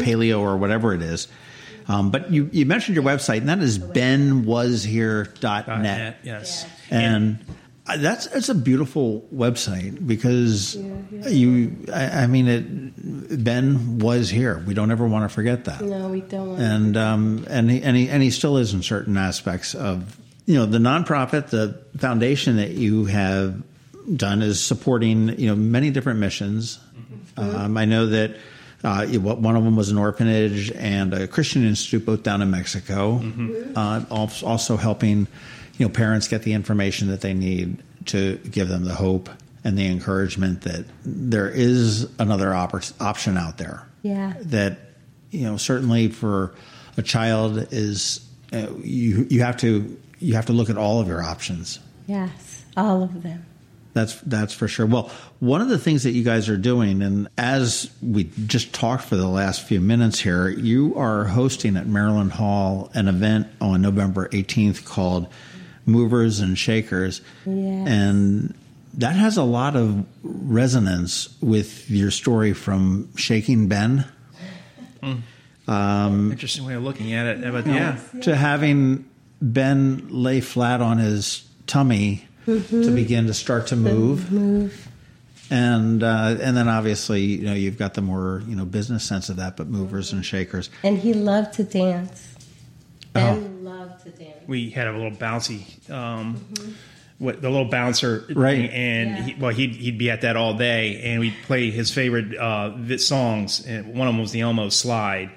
paleo 0.00 0.40
or 0.40 0.56
whatever 0.56 0.94
it 0.94 1.02
is. 1.02 1.28
Um, 1.88 2.10
but 2.10 2.30
you, 2.30 2.48
you 2.52 2.64
mentioned 2.64 2.94
your 2.94 3.04
website, 3.04 3.38
and 3.38 3.48
that 3.48 3.58
is 3.58 3.78
benwashere.net. 3.78 5.82
net, 5.82 6.18
yes. 6.22 6.64
and 6.90 7.38
uh, 7.84 7.96
that's 7.96 8.26
it's 8.26 8.48
a 8.48 8.54
beautiful 8.54 9.26
website 9.34 10.06
because 10.06 10.76
you 11.28 11.84
I, 11.92 12.22
I 12.22 12.26
mean 12.28 12.46
it 12.46 13.42
ben 13.42 13.98
was 13.98 14.30
here 14.30 14.62
we 14.64 14.72
don't 14.72 14.92
ever 14.92 15.04
want 15.04 15.28
to 15.28 15.34
forget 15.34 15.64
that 15.64 15.80
No, 15.80 16.08
we 16.08 16.20
don't 16.20 16.60
and 16.60 16.96
um 16.96 17.44
and 17.50 17.68
he, 17.68 17.82
and 17.82 17.96
he 17.96 18.08
and 18.08 18.22
he 18.22 18.30
still 18.30 18.56
is 18.56 18.72
in 18.72 18.84
certain 18.84 19.16
aspects 19.16 19.74
of 19.74 20.16
you 20.46 20.54
know 20.54 20.66
the 20.66 20.78
nonprofit 20.78 21.48
the 21.50 21.78
foundation 21.98 22.56
that 22.56 22.70
you 22.72 23.04
have 23.06 23.62
done 24.16 24.42
is 24.42 24.60
supporting 24.64 25.38
you 25.38 25.48
know 25.48 25.56
many 25.56 25.90
different 25.90 26.18
missions. 26.18 26.78
Um, 27.36 27.76
I 27.78 27.84
know 27.86 28.06
that 28.06 28.36
uh, 28.84 29.06
one 29.06 29.56
of 29.56 29.64
them 29.64 29.76
was 29.76 29.90
an 29.90 29.96
orphanage 29.98 30.70
and 30.72 31.14
a 31.14 31.26
Christian 31.28 31.64
institute 31.64 32.04
both 32.04 32.22
down 32.24 32.42
in 32.42 32.50
Mexico 32.50 33.22
uh, 33.76 34.04
also 34.10 34.76
helping 34.76 35.26
you 35.78 35.86
know 35.86 35.88
parents 35.88 36.28
get 36.28 36.42
the 36.42 36.52
information 36.52 37.08
that 37.08 37.20
they 37.20 37.32
need 37.34 37.82
to 38.06 38.36
give 38.38 38.68
them 38.68 38.84
the 38.84 38.94
hope 38.94 39.30
and 39.64 39.78
the 39.78 39.86
encouragement 39.86 40.62
that 40.62 40.84
there 41.04 41.48
is 41.48 42.08
another 42.18 42.48
oppor- 42.48 42.92
option 43.00 43.36
out 43.38 43.58
there. 43.58 43.86
Yeah. 44.02 44.34
that 44.40 44.78
you 45.30 45.44
know 45.44 45.56
certainly 45.56 46.08
for 46.08 46.52
a 46.96 47.02
child 47.02 47.68
is 47.70 48.28
uh, 48.52 48.66
you 48.82 49.26
you 49.30 49.42
have 49.42 49.56
to 49.58 49.96
you 50.22 50.34
have 50.34 50.46
to 50.46 50.52
look 50.52 50.70
at 50.70 50.76
all 50.78 51.00
of 51.00 51.08
your 51.08 51.22
options 51.22 51.78
Yes, 52.06 52.64
all 52.76 53.02
of 53.02 53.22
them. 53.22 53.44
that's 53.94 54.20
that's 54.22 54.52
for 54.54 54.66
sure 54.68 54.86
well 54.86 55.10
one 55.40 55.60
of 55.60 55.68
the 55.68 55.78
things 55.78 56.02
that 56.04 56.12
you 56.12 56.24
guys 56.24 56.48
are 56.48 56.56
doing 56.56 57.02
and 57.02 57.28
as 57.38 57.90
we 58.02 58.24
just 58.46 58.72
talked 58.72 59.04
for 59.04 59.16
the 59.16 59.28
last 59.28 59.62
few 59.66 59.80
minutes 59.80 60.18
here 60.20 60.48
you 60.48 60.94
are 60.96 61.24
hosting 61.24 61.76
at 61.76 61.86
Maryland 61.86 62.32
Hall 62.32 62.90
an 62.94 63.06
event 63.08 63.46
on 63.60 63.82
November 63.82 64.28
18th 64.30 64.84
called 64.84 65.26
movers 65.84 66.40
and 66.40 66.56
shakers 66.58 67.20
Yes. 67.44 67.88
and 67.88 68.54
that 68.94 69.16
has 69.16 69.36
a 69.38 69.42
lot 69.42 69.74
of 69.76 70.04
resonance 70.22 71.34
with 71.40 71.90
your 71.90 72.10
story 72.10 72.52
from 72.52 73.08
shaking 73.16 73.68
ben 73.68 74.04
hmm. 75.02 75.14
um, 75.68 76.30
Interesting 76.32 76.66
way 76.66 76.74
of 76.74 76.82
looking 76.82 77.12
at 77.14 77.26
it, 77.26 77.52
but 77.52 77.66
yeah. 77.66 77.98
to 78.22 78.34
having 78.36 79.04
Ben 79.42 80.06
lay 80.08 80.40
flat 80.40 80.80
on 80.80 80.98
his 80.98 81.44
tummy 81.66 82.26
to 82.46 82.94
begin 82.94 83.26
to 83.26 83.34
start 83.34 83.66
to 83.68 83.76
move, 83.76 84.30
Move. 84.30 84.88
and 85.50 86.02
uh, 86.02 86.36
and 86.40 86.56
then 86.56 86.68
obviously 86.68 87.22
you 87.22 87.42
know 87.42 87.52
you've 87.54 87.76
got 87.78 87.94
the 87.94 88.02
more 88.02 88.42
you 88.46 88.54
know 88.54 88.64
business 88.64 89.04
sense 89.04 89.28
of 89.28 89.36
that, 89.36 89.56
but 89.56 89.66
movers 89.66 90.12
and 90.12 90.24
shakers. 90.24 90.70
And 90.84 90.96
he 90.98 91.12
loved 91.12 91.54
to 91.54 91.64
dance. 91.64 92.34
Oh. 93.14 93.20
Ben 93.20 93.64
loved 93.64 94.04
to 94.04 94.10
dance. 94.10 94.46
we 94.46 94.70
had 94.70 94.86
a 94.86 94.92
little 94.92 95.10
bouncy, 95.10 95.90
um, 95.90 96.44
what 97.18 97.40
the 97.40 97.48
little 97.50 97.66
bouncer, 97.66 98.24
Right. 98.34 98.56
thing, 98.56 98.70
And 98.70 99.16
Yeah. 99.16 99.22
he, 99.24 99.34
well, 99.38 99.52
he'd 99.52 99.74
he'd 99.76 99.98
be 99.98 100.10
at 100.10 100.22
that 100.22 100.36
all 100.36 100.54
day, 100.54 101.00
and 101.02 101.20
we'd 101.20 101.34
play 101.44 101.70
his 101.70 101.90
favorite 101.90 102.36
uh, 102.36 102.96
songs. 102.98 103.64
And 103.66 103.94
one 103.94 104.08
of 104.08 104.14
them 104.14 104.20
was 104.20 104.32
the 104.32 104.40
Elmo 104.40 104.68
Slide, 104.70 105.30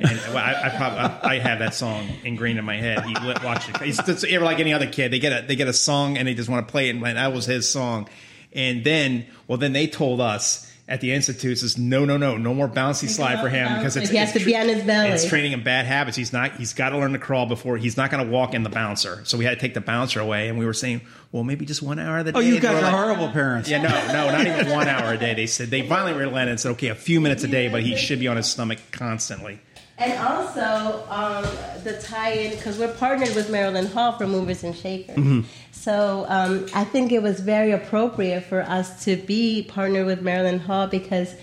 and 0.00 0.20
well, 0.28 0.38
I, 0.38 0.62
I 0.64 0.68
probably 0.70 0.98
I, 1.00 1.18
I 1.22 1.38
have 1.38 1.58
that 1.60 1.74
song 1.74 2.06
ingrained 2.24 2.58
in 2.58 2.64
my 2.64 2.76
head. 2.76 3.04
He 3.04 3.14
lit, 3.26 3.42
watched 3.42 3.68
it. 3.70 3.76
He's 3.82 3.98
just 4.02 4.24
ever 4.24 4.44
like 4.44 4.60
any 4.60 4.72
other 4.72 4.86
kid. 4.86 5.12
They 5.12 5.18
get 5.18 5.44
a 5.44 5.46
they 5.46 5.56
get 5.56 5.68
a 5.68 5.72
song 5.72 6.16
and 6.18 6.28
they 6.28 6.34
just 6.34 6.48
want 6.48 6.66
to 6.66 6.70
play 6.70 6.88
it, 6.88 6.96
and 6.96 7.04
that 7.04 7.32
was 7.32 7.44
his 7.46 7.68
song. 7.68 8.08
And 8.54 8.84
then, 8.84 9.26
well, 9.48 9.58
then 9.58 9.72
they 9.72 9.86
told 9.86 10.20
us 10.20 10.70
at 10.88 11.00
the 11.00 11.12
institute 11.12 11.58
says 11.58 11.78
no 11.78 12.04
no 12.04 12.16
no 12.16 12.36
no 12.36 12.52
more 12.52 12.68
bouncy 12.68 13.08
slide 13.08 13.40
for 13.40 13.48
him 13.48 13.76
because 13.78 13.96
it's 13.96 14.10
he 14.10 14.16
has 14.16 14.30
it's 14.34 14.38
to 14.40 14.44
be 14.44 14.56
on 14.56 14.68
his 14.68 14.82
belly. 14.82 15.08
it's 15.10 15.26
training 15.26 15.52
him 15.52 15.62
bad 15.62 15.86
habits. 15.86 16.16
He's 16.16 16.32
not 16.32 16.56
he's 16.56 16.74
got 16.74 16.90
to 16.90 16.98
learn 16.98 17.12
to 17.12 17.18
crawl 17.18 17.46
before 17.46 17.76
he's 17.76 17.96
not 17.96 18.10
going 18.10 18.24
to 18.24 18.30
walk 18.30 18.52
in 18.52 18.62
the 18.62 18.68
bouncer. 18.68 19.20
So 19.24 19.38
we 19.38 19.44
had 19.44 19.50
to 19.54 19.60
take 19.60 19.74
the 19.74 19.80
bouncer 19.80 20.20
away 20.20 20.48
and 20.48 20.58
we 20.58 20.66
were 20.66 20.72
saying 20.74 21.02
well 21.30 21.44
maybe 21.44 21.64
just 21.64 21.82
one 21.82 21.98
hour 21.98 22.18
of 22.18 22.26
the 22.26 22.32
oh, 22.32 22.40
day. 22.40 22.46
Oh, 22.46 22.48
you 22.48 22.54
And 22.56 22.62
they 22.62 22.68
guys 22.68 22.72
were 22.74 22.88
are 22.88 22.92
like, 22.92 22.94
horrible 22.94 23.28
parents. 23.32 23.68
yeah 23.70 23.80
no 23.80 23.88
no 24.12 24.30
not 24.36 24.46
even 24.46 24.70
one 24.76 24.88
hour 24.88 25.12
a 25.12 25.18
day. 25.18 25.34
They 25.34 25.46
said 25.46 25.68
they 25.70 25.86
finally 25.88 26.14
relented 26.14 26.50
and 26.50 26.60
said 26.60 26.72
okay 26.72 26.88
a 26.88 26.94
few 26.96 27.20
minutes 27.20 27.44
a 27.44 27.48
day 27.48 27.68
but 27.68 27.82
he 27.82 27.96
should 27.96 28.18
be 28.18 28.28
on 28.28 28.36
his 28.36 28.46
stomach 28.46 28.78
constantly 28.90 29.60
And 30.02 30.18
also 30.18 31.06
um, 31.10 31.44
the 31.84 32.00
tie-in 32.02 32.56
because 32.56 32.76
we're 32.76 32.92
partnered 32.94 33.36
with 33.36 33.50
Maryland 33.50 33.88
Hall 33.88 34.10
for 34.18 34.26
Movers 34.26 34.64
and 34.64 34.74
Shakers. 34.74 35.16
Mm-hmm. 35.16 35.42
So 35.70 36.26
um, 36.28 36.66
I 36.74 36.82
think 36.82 37.12
it 37.12 37.22
was 37.22 37.38
very 37.38 37.70
appropriate 37.70 38.42
for 38.44 38.62
us 38.62 39.04
to 39.04 39.14
be 39.16 39.62
partnered 39.62 40.06
with 40.06 40.20
Maryland 40.20 40.62
Hall 40.62 40.88
because 40.88 41.34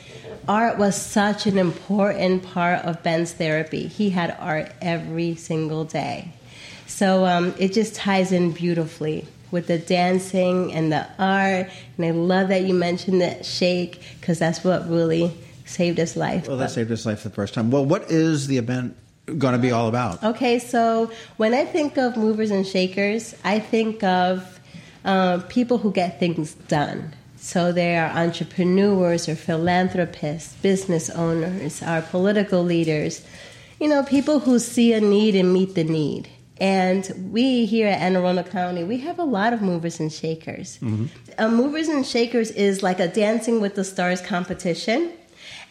art 0.47 0.78
was 0.78 1.01
such 1.01 1.45
an 1.45 1.57
important 1.57 2.43
part 2.43 2.84
of 2.84 3.01
Ben's 3.01 3.32
therapy. 3.32 3.88
He 3.88 4.10
had 4.10 4.36
art 4.39 4.74
every 4.82 5.36
single 5.36 5.86
day, 5.86 6.34
so 6.86 7.26
um, 7.26 7.53
it 7.57 7.72
just 7.72 7.95
ties 7.95 8.34
in 8.34 8.51
beautifully 8.51 9.26
with 9.51 9.68
the 9.68 9.78
dancing 9.78 10.74
and 10.74 10.91
the 10.91 11.07
art. 11.18 11.70
And 11.97 12.05
I 12.05 12.12
love 12.12 12.49
that 12.49 12.64
you 12.64 12.74
mentioned 12.74 13.22
the 13.22 13.41
shake 13.43 14.01
because 14.20 14.38
that's 14.38 14.64
what 14.64 14.89
really 14.89 15.34
saved 15.70 15.97
his 15.97 16.17
life. 16.17 16.47
Well, 16.47 16.57
that 16.57 16.72
saved 16.72 16.89
his 16.89 17.05
life 17.05 17.24
the 17.24 17.30
first 17.30 17.53
time. 17.53 17.72
Well, 17.72 17.86
what 17.86 18.09
is 18.11 18.47
the 18.47 18.57
event 18.57 18.97
going 19.38 19.53
to 19.53 19.59
be 19.59 19.72
all 19.72 19.88
about? 19.88 20.24
Okay, 20.24 20.59
so 20.59 21.11
when 21.38 21.53
I 21.53 21.65
think 21.65 21.97
of 21.97 22.17
movers 22.17 22.51
and 22.51 22.65
shakers, 22.65 23.36
I 23.43 23.59
think 23.59 24.03
of 24.03 24.59
uh, 25.05 25.39
people 25.49 25.78
who 25.78 25.91
get 25.91 26.20
things 26.20 26.55
done. 26.55 27.13
So 27.38 27.72
they 27.72 27.95
are 27.95 28.09
entrepreneurs 28.09 29.30
or 29.30 29.36
philanthropists, 29.36 30.55
business 30.55 31.09
owners, 31.09 31.82
our 31.82 32.01
political 32.01 32.63
leaders, 32.63 33.26
you 33.80 33.88
know, 33.88 34.03
people 34.03 34.39
who 34.39 34.59
see 34.59 34.91
a 34.91 34.99
need 34.99 35.36
and 35.36 35.53
meet 35.53 35.76
the 35.76 35.86
need. 35.86 36.28
And 36.59 37.32
we 37.32 37.65
here 37.65 37.88
at 37.88 38.01
Anne 38.01 38.17
Arundel 38.17 38.43
County, 38.43 38.84
we 38.84 38.97
have 38.97 39.17
a 39.20 39.24
lot 39.24 39.53
of 39.53 39.61
movers 39.61 40.01
and 40.01 40.11
shakers. 40.11 40.78
Uh, 41.38 41.47
movers 41.47 41.88
and 41.88 42.05
shakers 42.05 42.51
is 42.51 42.84
like 42.84 42.99
a 42.99 43.07
Dancing 43.07 43.61
with 43.61 43.76
the 43.76 43.86
Stars 43.86 44.20
competition. 44.20 45.13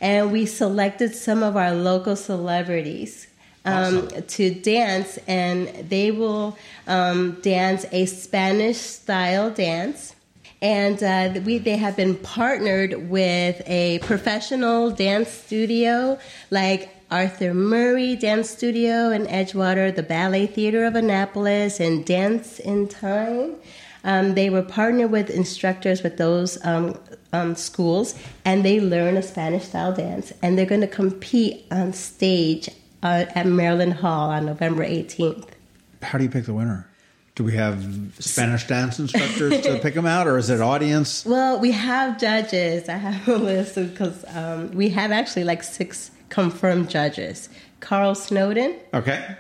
And 0.01 0.31
we 0.31 0.47
selected 0.47 1.15
some 1.15 1.43
of 1.43 1.57
our 1.57 1.75
local 1.75 2.17
celebrities 2.17 3.27
um, 3.65 4.09
to 4.09 4.55
dance, 4.55 5.19
and 5.27 5.69
they 5.89 6.11
will 6.11 6.57
um, 6.87 7.39
dance 7.43 7.85
a 7.93 8.07
Spanish 8.07 8.79
style 8.79 9.51
dance. 9.51 10.15
And 10.61 11.03
uh, 11.03 11.41
we, 11.45 11.59
they 11.59 11.77
have 11.77 11.97
been 11.97 12.17
partnered 12.17 13.09
with 13.09 13.63
a 13.67 14.01
professional 14.01 14.91
dance 14.91 15.31
studio 15.31 16.19
like 16.51 16.91
Arthur 17.11 17.55
Murray 17.55 18.17
Dance 18.17 18.51
Studio 18.51 19.11
in 19.11 19.27
Edgewater, 19.27 19.95
the 19.95 20.03
Ballet 20.03 20.47
Theater 20.47 20.85
of 20.85 20.95
Annapolis, 20.95 21.81
and 21.81 22.05
Dance 22.05 22.59
in 22.59 22.89
Time. 22.89 23.55
Um, 24.09 24.35
they 24.35 24.49
were 24.49 24.63
partnered 24.63 25.11
with 25.11 25.29
instructors 25.29 26.03
with 26.03 26.17
those 26.17 26.57
um, 26.65 26.99
um, 27.35 27.55
schools, 27.55 28.15
and 28.43 28.65
they 28.65 28.81
learn 28.81 29.19
a 29.19 29.23
Spanish 29.23 29.65
style 29.65 29.93
dance, 29.93 30.33
and 30.41 30.57
they're 30.57 30.65
going 30.65 30.81
to 30.81 30.87
compete 30.87 31.67
on 31.71 31.93
stage 31.93 32.71
uh, 33.03 33.27
at 33.35 33.45
Maryland 33.47 33.93
Hall 33.93 34.31
on 34.31 34.47
November 34.47 34.83
18th. 34.83 35.49
How 36.01 36.17
do 36.17 36.25
you 36.25 36.31
pick 36.31 36.47
the 36.47 36.55
winner? 36.55 36.89
Do 37.35 37.45
we 37.45 37.53
have 37.57 37.85
Spanish 38.19 38.67
dance 38.67 38.99
instructors 38.99 39.61
to 39.61 39.79
pick 39.79 39.93
them 39.93 40.07
out, 40.07 40.27
or 40.27 40.39
is 40.39 40.49
it 40.49 40.63
audience? 40.63 41.27
Well, 41.27 41.61
we 41.61 41.73
have 41.73 42.19
judges. 42.19 42.89
I 42.89 42.97
have 42.97 43.29
a 43.29 43.37
list 43.37 43.75
because 43.75 44.25
um, 44.35 44.71
we 44.71 44.89
have 44.89 45.13
actually 45.13 45.45
like 45.45 45.63
six 45.63 46.11
confirmed 46.31 46.89
judges. 46.89 47.51
Carl 47.81 48.15
Snowden, 48.15 48.75
Okay, 48.95 49.37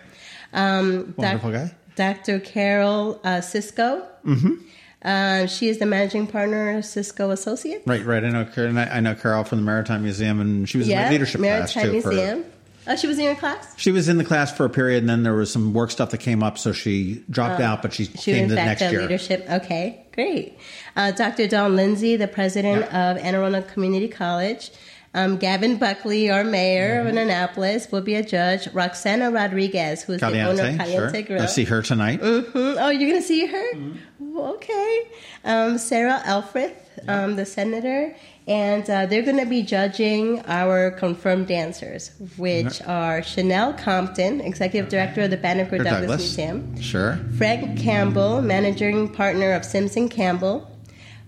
um, 0.52 1.14
wonderful 1.16 1.52
Doc- 1.52 1.70
guy. 1.70 1.74
Dr. 1.96 2.38
Carol 2.38 3.18
uh, 3.24 3.40
Cisco. 3.40 4.06
Mm-hmm. 4.28 4.52
Uh, 5.00 5.46
she 5.46 5.68
is 5.68 5.78
the 5.78 5.86
managing 5.86 6.26
partner 6.26 6.76
of 6.76 6.84
Cisco 6.84 7.30
Associates. 7.30 7.86
Right, 7.86 8.04
right. 8.04 8.24
I 8.24 8.30
know. 8.30 8.46
And 8.56 8.78
I 8.80 8.84
I 8.96 9.00
know 9.00 9.14
Carol 9.14 9.44
from 9.44 9.58
the 9.58 9.64
Maritime 9.64 10.02
Museum, 10.02 10.40
and 10.40 10.68
she 10.68 10.76
was 10.78 10.88
in 10.88 10.96
my 10.96 11.08
leadership 11.10 11.40
class 11.40 11.74
Maritime 11.76 11.92
too. 11.94 12.00
for- 12.02 12.08
Museum. 12.12 12.44
Oh, 12.90 12.96
she 12.96 13.06
was 13.06 13.18
in 13.18 13.24
your 13.24 13.34
class. 13.34 13.74
she 13.76 13.90
was 13.92 14.08
in 14.08 14.16
the 14.16 14.24
class 14.24 14.50
for 14.56 14.64
a 14.64 14.70
period, 14.70 15.00
and 15.02 15.10
then 15.10 15.22
there 15.22 15.34
was 15.34 15.52
some 15.52 15.74
work 15.74 15.90
stuff 15.90 16.08
that 16.12 16.18
came 16.20 16.42
up, 16.42 16.56
so 16.56 16.72
she 16.72 17.22
dropped 17.28 17.60
out. 17.60 17.82
But 17.82 17.92
she, 17.92 18.04
Oh. 18.04 18.18
She 18.18 18.32
came 18.32 18.44
in 18.44 18.48
the 18.48 18.56
fact 18.56 18.66
next 18.66 18.80
the 18.80 18.90
year. 18.92 19.02
leadership. 19.02 19.46
Okay, 19.50 20.06
great. 20.14 20.56
Uh, 20.96 21.10
Dr. 21.10 21.46
Don 21.46 21.76
Lindsay, 21.76 22.16
the 22.16 22.26
president 22.28 22.84
of 22.84 23.18
Anne 23.18 23.34
Arundel 23.34 23.60
Community 23.62 24.08
College. 24.08 24.70
Um, 25.14 25.38
Gavin 25.38 25.76
Buckley, 25.78 26.30
our 26.30 26.44
mayor 26.44 26.98
Mm-hmm. 27.00 27.08
of 27.08 27.16
Annapolis, 27.16 27.90
will 27.90 28.02
be 28.02 28.14
a 28.14 28.22
judge. 28.22 28.68
Roxana 28.74 29.30
Rodriguez, 29.30 30.02
who 30.02 30.12
is 30.14 30.20
the 30.20 30.26
owner 30.26 30.50
of 30.50 30.56
Caliente, 30.58 30.76
Caliente 30.78 31.12
sure. 31.18 31.22
Grill. 31.22 31.42
I 31.42 31.46
see 31.46 31.64
her 31.64 31.82
tonight. 31.82 32.20
Mhm. 32.20 32.76
Oh, 32.78 32.90
you're 32.90 33.10
going 33.10 33.22
to 33.22 33.26
see 33.26 33.46
her? 33.46 33.74
Mm-hmm. 33.74 34.38
Okay. 34.38 35.00
Um, 35.44 35.78
Sarah 35.78 36.20
Elfreth, 36.24 37.00
um, 37.08 37.36
the 37.36 37.46
senator. 37.46 38.14
And 38.46 38.88
uh, 38.88 39.04
they're 39.04 39.22
going 39.22 39.36
to 39.38 39.44
be 39.46 39.62
judging 39.62 40.40
our 40.46 40.90
confirmed 40.92 41.48
dancers, 41.48 42.12
which 42.38 42.80
are 42.82 43.22
Chanel 43.22 43.74
Compton, 43.74 44.40
executive 44.40 44.88
director 44.88 45.22
of 45.22 45.30
the 45.30 45.36
Banneker 45.36 45.76
Douglass, 45.76 46.00
Douglass. 46.00 46.20
Museum. 46.38 46.80
Sure. 46.80 47.18
Frank 47.36 47.78
Campbell, 47.78 48.40
managing 48.40 49.12
partner 49.12 49.52
of 49.52 49.66
Simpson 49.66 50.08
Campbell. 50.08 50.70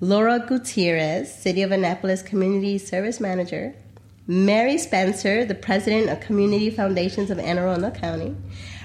Laura 0.01 0.38
Gutierrez, 0.38 1.32
City 1.32 1.62
of 1.62 1.72
Annapolis 1.72 2.22
Community 2.22 2.78
Service 2.78 3.20
Manager. 3.20 3.74
Mary 4.26 4.78
Spencer, 4.78 5.44
the 5.44 5.55
president 5.55 6.09
of 6.09 6.20
Community 6.20 6.70
Foundations 6.70 7.30
of 7.30 7.38
Anne 7.38 7.59
Arundel 7.59 7.90
County. 7.90 8.34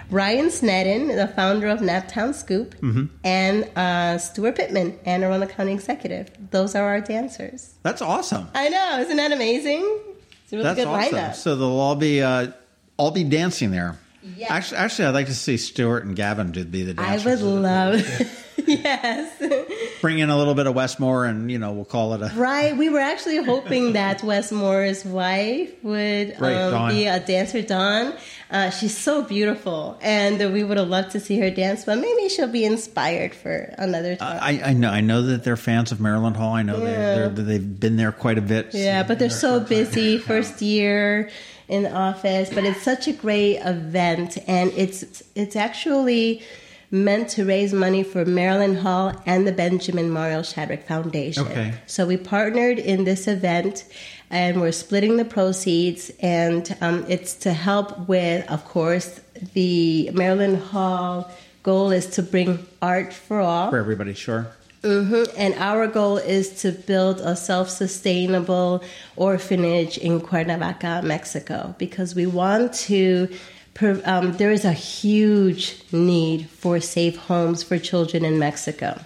Ryan 0.10 0.50
Snedden, 0.52 1.08
the 1.16 1.28
founder 1.30 1.68
of 1.68 1.80
Naptown 1.80 2.34
Scoop. 2.34 2.76
And 3.24 3.64
uh, 3.76 4.18
Steuart 4.18 4.56
Pittman, 4.56 5.00
Anne 5.06 5.24
Arundel 5.24 5.50
County 5.50 5.74
Executive. 5.74 6.30
Those 6.52 6.76
are 6.76 6.84
our 6.84 7.02
dancers. 7.02 7.74
That's 7.84 8.02
awesome. 8.02 8.48
I 8.54 8.70
know, 8.70 9.00
isn't 9.00 9.18
that 9.18 9.32
amazing? 9.32 10.00
It's 10.44 10.54
a 10.54 10.58
really 10.58 10.64
That's 10.64 10.80
good 10.80 10.88
awesome. 10.88 11.14
lineup. 11.18 11.36
So 11.36 11.56
they'll 11.56 11.70
all 11.70 11.96
be 11.96 12.22
uh, 12.22 12.52
all 12.98 13.12
be 13.12 13.24
dancing 13.24 13.72
there. 13.72 13.98
Yes. 14.38 14.50
Actually, 14.52 14.78
actually, 14.78 15.06
I'd 15.06 15.14
like 15.14 15.28
to 15.28 15.36
see 15.36 15.58
Stuart 15.58 16.04
and 16.06 16.16
Gavin 16.16 16.54
to 16.54 16.66
be 16.66 16.84
the 16.84 16.94
dancers. 16.94 17.26
I 17.26 17.46
would 17.46 17.62
love, 17.62 18.02
yes. 18.68 20.00
bring 20.02 20.20
in 20.20 20.30
a 20.30 20.38
little 20.38 20.56
bit 20.56 20.68
of 20.68 20.76
Wes 20.76 21.00
Moore, 21.00 21.26
and 21.26 21.52
you 21.52 21.58
know 21.60 21.72
we'll 21.74 21.86
call 21.86 22.14
it 22.14 22.22
a. 22.22 22.32
Right. 22.36 22.76
We 22.76 22.90
were 22.90 23.00
actually 23.00 23.38
hoping 23.44 23.94
that 23.94 24.24
Wes 24.24 24.52
Moore's 24.52 25.06
wife 25.06 25.72
would 25.84 26.40
Right, 26.40 26.56
um, 26.56 26.92
be 26.92 27.06
a 27.06 27.20
dancer, 27.20 27.62
Dawn. 27.62 28.14
Uh, 28.52 28.70
she's 28.70 28.96
so 28.96 29.24
beautiful, 29.24 29.98
and 30.02 30.54
we 30.54 30.64
would 30.64 30.78
have 30.78 30.88
loved 30.88 31.12
to 31.12 31.20
see 31.20 31.40
her 31.40 31.50
dance. 31.50 31.86
But 31.86 31.98
maybe 31.98 32.30
she'll 32.30 32.48
be 32.48 32.64
inspired 32.64 33.34
for 33.34 33.74
another 33.78 34.16
time. 34.16 34.40
I, 34.42 34.70
I 34.70 34.74
know 34.74 34.90
I 34.90 35.02
know 35.02 35.22
that 35.24 35.44
they're 35.44 35.58
fans 35.58 35.92
of 35.92 36.00
Maryland 36.00 36.38
Hall. 36.38 36.54
I 36.54 36.62
know 36.62 36.80
they 36.80 36.86
they're, 36.86 37.30
they've 37.30 37.80
been 37.80 37.98
there 37.98 38.12
quite 38.12 38.38
a 38.38 38.42
bit. 38.42 38.74
yeah, 38.74 39.04
but 39.04 39.20
they're 39.20 39.30
so 39.30 39.60
busy 39.60 40.18
first 40.18 40.62
year 40.62 41.30
in 41.68 41.86
office. 41.88 42.50
But 42.54 42.64
it's 42.66 42.84
such 42.84 43.08
a 43.08 43.14
great 43.14 43.58
event, 43.58 44.38
and 44.48 44.72
it's 44.76 45.24
it's 45.36 45.56
actually 45.56 46.44
meant 46.92 47.30
to 47.30 47.46
raise 47.46 47.74
money 47.74 48.04
for 48.04 48.26
Maryland 48.26 48.78
Hall 48.80 49.14
and 49.26 49.46
the 49.48 49.52
Benjamin 49.52 50.10
Mario 50.10 50.42
Shadrick 50.42 50.84
Foundation. 50.84 51.46
Okay. 51.46 51.74
So 51.88 52.06
we 52.06 52.18
partnered 52.18 52.80
in 52.80 53.04
this 53.04 53.28
event, 53.28 53.86
and 54.30 54.62
we're 54.62 54.72
splitting 54.72 55.18
the 55.18 55.26
proceeds, 55.26 56.12
and 56.22 56.76
um, 56.82 57.06
it's 57.08 57.36
to 57.36 57.54
help 57.54 58.08
with, 58.08 58.50
of 58.50 58.66
course, 58.66 59.20
the 59.54 60.10
Maryland 60.14 60.58
Hall 60.58 61.30
goal 61.64 61.92
is 61.92 62.06
to 62.08 62.22
bring 62.24 62.66
art 62.82 63.12
for 63.14 63.40
all. 63.40 63.70
for 63.72 63.78
everybody. 63.78 64.14
Sure. 64.14 64.48
hmm 64.84 65.24
And 65.36 65.56
our 65.56 65.88
goal 65.88 66.18
is 66.18 66.62
to 66.62 66.72
build 66.72 67.20
a 67.20 67.36
self 67.36 67.70
sustainable 67.70 68.84
orphanage 69.16 69.98
in 69.98 70.22
Cuernavaca, 70.22 71.02
Mexico, 71.04 71.76
because 71.80 72.14
we 72.16 72.26
want 72.28 72.74
to. 72.88 73.30
Per- 73.76 74.02
Um, 74.06 74.34
there 74.38 74.52
is 74.52 74.66
a 74.66 74.74
huge 74.74 75.76
need 75.92 76.50
for 76.50 76.80
safe 76.80 77.16
homes 77.30 77.62
for 77.62 77.78
children 77.78 78.26
in 78.26 78.40
Mexico. 78.40 79.00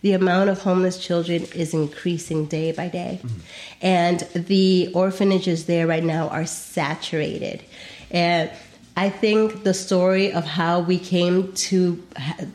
The 0.00 0.14
amount 0.14 0.48
of 0.50 0.62
homeless 0.62 0.96
children 0.98 1.44
is 1.54 1.72
increasing 1.74 2.46
day 2.46 2.72
by 2.72 2.88
day. 2.88 3.20
And 3.80 4.20
the 4.34 4.90
orphanages 4.94 5.66
there 5.66 5.86
right 5.86 6.02
now 6.02 6.28
are 6.28 6.46
saturated. 6.46 7.62
And 8.10 8.50
I 8.96 9.10
think 9.10 9.62
the 9.62 9.74
story 9.74 10.32
of 10.32 10.44
how 10.44 10.80
we 10.80 10.98
came 10.98 11.52
to 11.70 12.02
ha- 12.16 12.46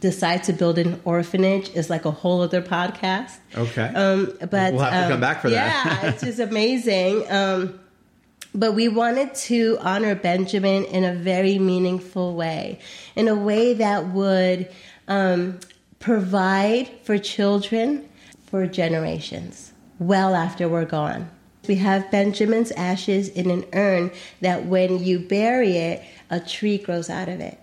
decide 0.00 0.44
to 0.44 0.52
build 0.52 0.78
an 0.78 1.00
orphanage 1.04 1.70
is 1.74 1.88
like 1.90 2.04
a 2.04 2.10
whole 2.10 2.42
other 2.42 2.60
podcast. 2.62 3.32
Okay. 3.56 3.88
Um, 3.94 4.32
but 4.50 4.72
We'll 4.74 4.82
have 4.82 4.92
to 4.92 5.04
um, 5.04 5.10
come 5.12 5.20
back 5.20 5.40
for 5.42 5.50
that. 5.50 6.02
Yeah, 6.02 6.10
it's 6.10 6.22
just 6.22 6.38
amazing. 6.38 7.30
Um, 7.30 7.80
but 8.54 8.72
we 8.72 8.88
wanted 8.88 9.34
to 9.34 9.78
honor 9.80 10.14
Benjamin 10.14 10.84
in 10.84 11.04
a 11.04 11.14
very 11.14 11.58
meaningful 11.58 12.34
way, 12.34 12.80
in 13.14 13.28
a 13.28 13.34
way 13.34 13.74
that 13.74 14.08
would 14.08 14.68
um, 15.08 15.58
provide 15.98 16.88
for 17.02 17.18
children 17.18 18.08
for 18.46 18.66
generations, 18.66 19.72
well 19.98 20.34
after 20.34 20.68
we're 20.68 20.84
gone. 20.84 21.30
we 21.68 21.76
have 21.76 22.10
Benjamin's 22.10 22.72
ashes 22.72 23.28
in 23.28 23.50
an 23.50 23.64
urn 23.74 24.10
that 24.40 24.64
when 24.64 25.02
you 25.04 25.20
bury 25.20 25.76
it, 25.76 26.02
a 26.30 26.40
tree 26.40 26.78
grows 26.78 27.08
out 27.10 27.28
of 27.28 27.40
it. 27.40 27.58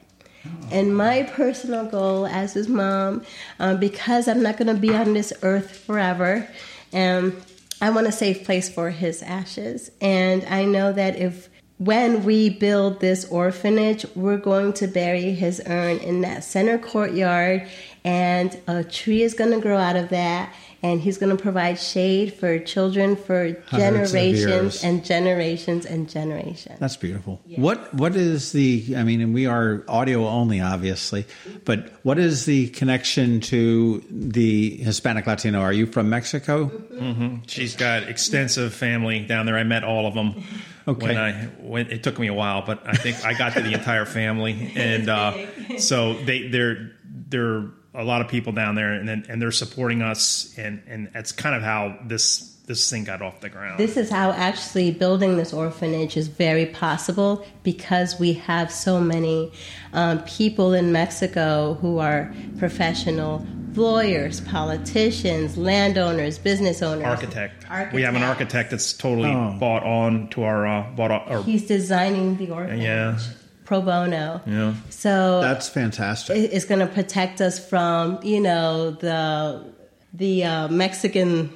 And 0.71 0.95
my 0.95 1.23
personal 1.23 1.85
goal 1.85 2.25
as 2.25 2.53
his 2.53 2.69
mom, 2.69 3.23
um, 3.59 3.79
because 3.79 4.27
I'm 4.27 4.41
not 4.41 4.57
going 4.57 4.73
to 4.73 4.79
be 4.79 4.93
on 4.93 5.13
this 5.13 5.33
earth 5.41 5.75
forever, 5.75 6.47
um, 6.93 7.35
I 7.81 7.89
want 7.91 8.07
a 8.07 8.11
safe 8.11 8.43
place 8.43 8.69
for 8.69 8.89
his 8.89 9.21
ashes. 9.21 9.91
And 10.01 10.43
I 10.45 10.65
know 10.65 10.91
that 10.93 11.15
if 11.15 11.49
when 11.77 12.23
we 12.23 12.49
build 12.49 12.99
this 12.99 13.25
orphanage, 13.25 14.05
we're 14.15 14.37
going 14.37 14.73
to 14.73 14.87
bury 14.87 15.33
his 15.33 15.61
urn 15.67 15.97
in 15.99 16.21
that 16.21 16.43
center 16.43 16.79
courtyard, 16.79 17.67
and 18.03 18.59
a 18.67 18.83
tree 18.83 19.21
is 19.21 19.35
going 19.35 19.51
to 19.51 19.59
grow 19.59 19.77
out 19.77 19.95
of 19.95 20.09
that 20.09 20.51
and 20.83 21.01
he's 21.01 21.17
going 21.17 21.35
to 21.35 21.41
provide 21.41 21.79
shade 21.79 22.33
for 22.33 22.59
children 22.59 23.15
for 23.15 23.51
generations 23.71 24.83
and 24.83 25.03
generations 25.03 25.85
and 25.85 26.09
generations. 26.09 26.79
That's 26.79 26.97
beautiful. 26.97 27.41
Yeah. 27.45 27.61
What 27.61 27.93
what 27.93 28.15
is 28.15 28.51
the? 28.51 28.95
I 28.95 29.03
mean, 29.03 29.21
and 29.21 29.33
we 29.33 29.47
are 29.47 29.83
audio 29.87 30.27
only, 30.27 30.61
obviously, 30.61 31.25
but 31.65 31.91
what 32.03 32.19
is 32.19 32.45
the 32.45 32.69
connection 32.69 33.39
to 33.41 34.03
the 34.09 34.77
Hispanic 34.77 35.25
Latino? 35.25 35.61
Are 35.61 35.73
you 35.73 35.85
from 35.87 36.09
Mexico? 36.09 36.67
Mm-hmm. 36.67 37.37
She's 37.47 37.75
got 37.75 38.03
extensive 38.03 38.73
family 38.73 39.21
down 39.21 39.45
there. 39.45 39.57
I 39.57 39.63
met 39.63 39.83
all 39.83 40.05
of 40.07 40.13
them. 40.13 40.43
Okay. 40.87 41.07
When 41.07 41.17
I 41.17 41.33
when 41.59 41.91
it 41.91 42.01
took 42.01 42.17
me 42.17 42.27
a 42.27 42.33
while, 42.33 42.61
but 42.65 42.87
I 42.87 42.93
think 42.93 43.25
I 43.25 43.33
got 43.33 43.51
to 43.55 43.61
the 43.61 43.73
entire 43.73 44.05
family, 44.05 44.71
and 44.77 45.09
uh, 45.09 45.33
so 45.79 46.13
they 46.13 46.47
they're 46.47 46.91
they're 47.27 47.65
a 47.97 48.03
lot 48.03 48.21
of 48.21 48.27
people 48.29 48.53
down 48.53 48.75
there, 48.75 48.93
and 48.93 49.09
and 49.09 49.41
they're 49.41 49.51
supporting 49.51 50.01
us, 50.01 50.53
and 50.57 50.81
and 50.87 51.09
that's 51.13 51.31
kind 51.31 51.55
of 51.55 51.63
how 51.63 51.97
this 52.05 52.53
this 52.67 52.89
thing 52.89 53.05
got 53.05 53.21
off 53.21 53.39
the 53.39 53.49
ground. 53.49 53.79
This 53.79 53.97
is 53.97 54.09
how 54.09 54.31
actually 54.31 54.91
building 54.91 55.37
this 55.37 55.53
orphanage 55.53 56.15
is 56.15 56.27
very 56.27 56.67
possible 56.67 57.45
because 57.63 58.19
we 58.19 58.33
have 58.33 58.71
so 58.71 58.99
many 58.99 59.51
um, 59.93 60.21
people 60.23 60.73
in 60.73 60.91
Mexico 60.91 61.75
who 61.75 61.97
are 61.97 62.33
professional 62.59 63.45
lawyers, 63.73 64.41
politicians, 64.41 65.57
landowners, 65.57 66.37
business 66.37 66.81
owners, 66.81 67.05
architect. 67.05 67.65
architect. 67.69 67.93
We 67.93 68.01
have 68.01 68.15
an 68.15 68.23
architect 68.23 68.71
that's 68.71 68.93
totally 68.93 69.31
oh. 69.31 69.55
bought 69.59 69.83
on 69.83 70.27
to 70.29 70.43
our 70.43 70.67
uh, 70.67 70.91
bought. 70.91 71.31
Or, 71.31 71.41
He's 71.43 71.65
designing 71.65 72.37
the 72.37 72.51
orphanage. 72.51 72.83
Yeah 72.83 73.19
pro 73.67 73.81
bono. 73.81 74.41
Yeah. 74.47 74.73
So 74.89 75.41
that's 75.41 75.67
fantastic. 75.67 76.37
It's 76.37 76.65
going 76.65 76.79
to 76.79 76.87
protect 76.87 77.41
us 77.41 77.59
from, 77.59 78.19
you 78.23 78.39
know, 78.39 78.91
the 78.91 79.73
the 80.13 80.45
uh, 80.45 80.67
Mexican 80.69 81.49